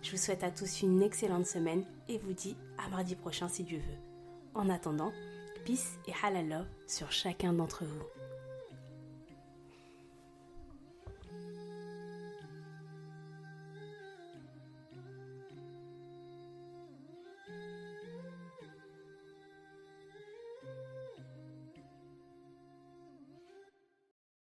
[0.01, 3.65] Je vous souhaite à tous une excellente semaine et vous dis à mardi prochain si
[3.65, 3.99] Dieu veut.
[4.55, 5.11] En attendant,
[5.65, 8.22] peace et halal love sur chacun d'entre vous.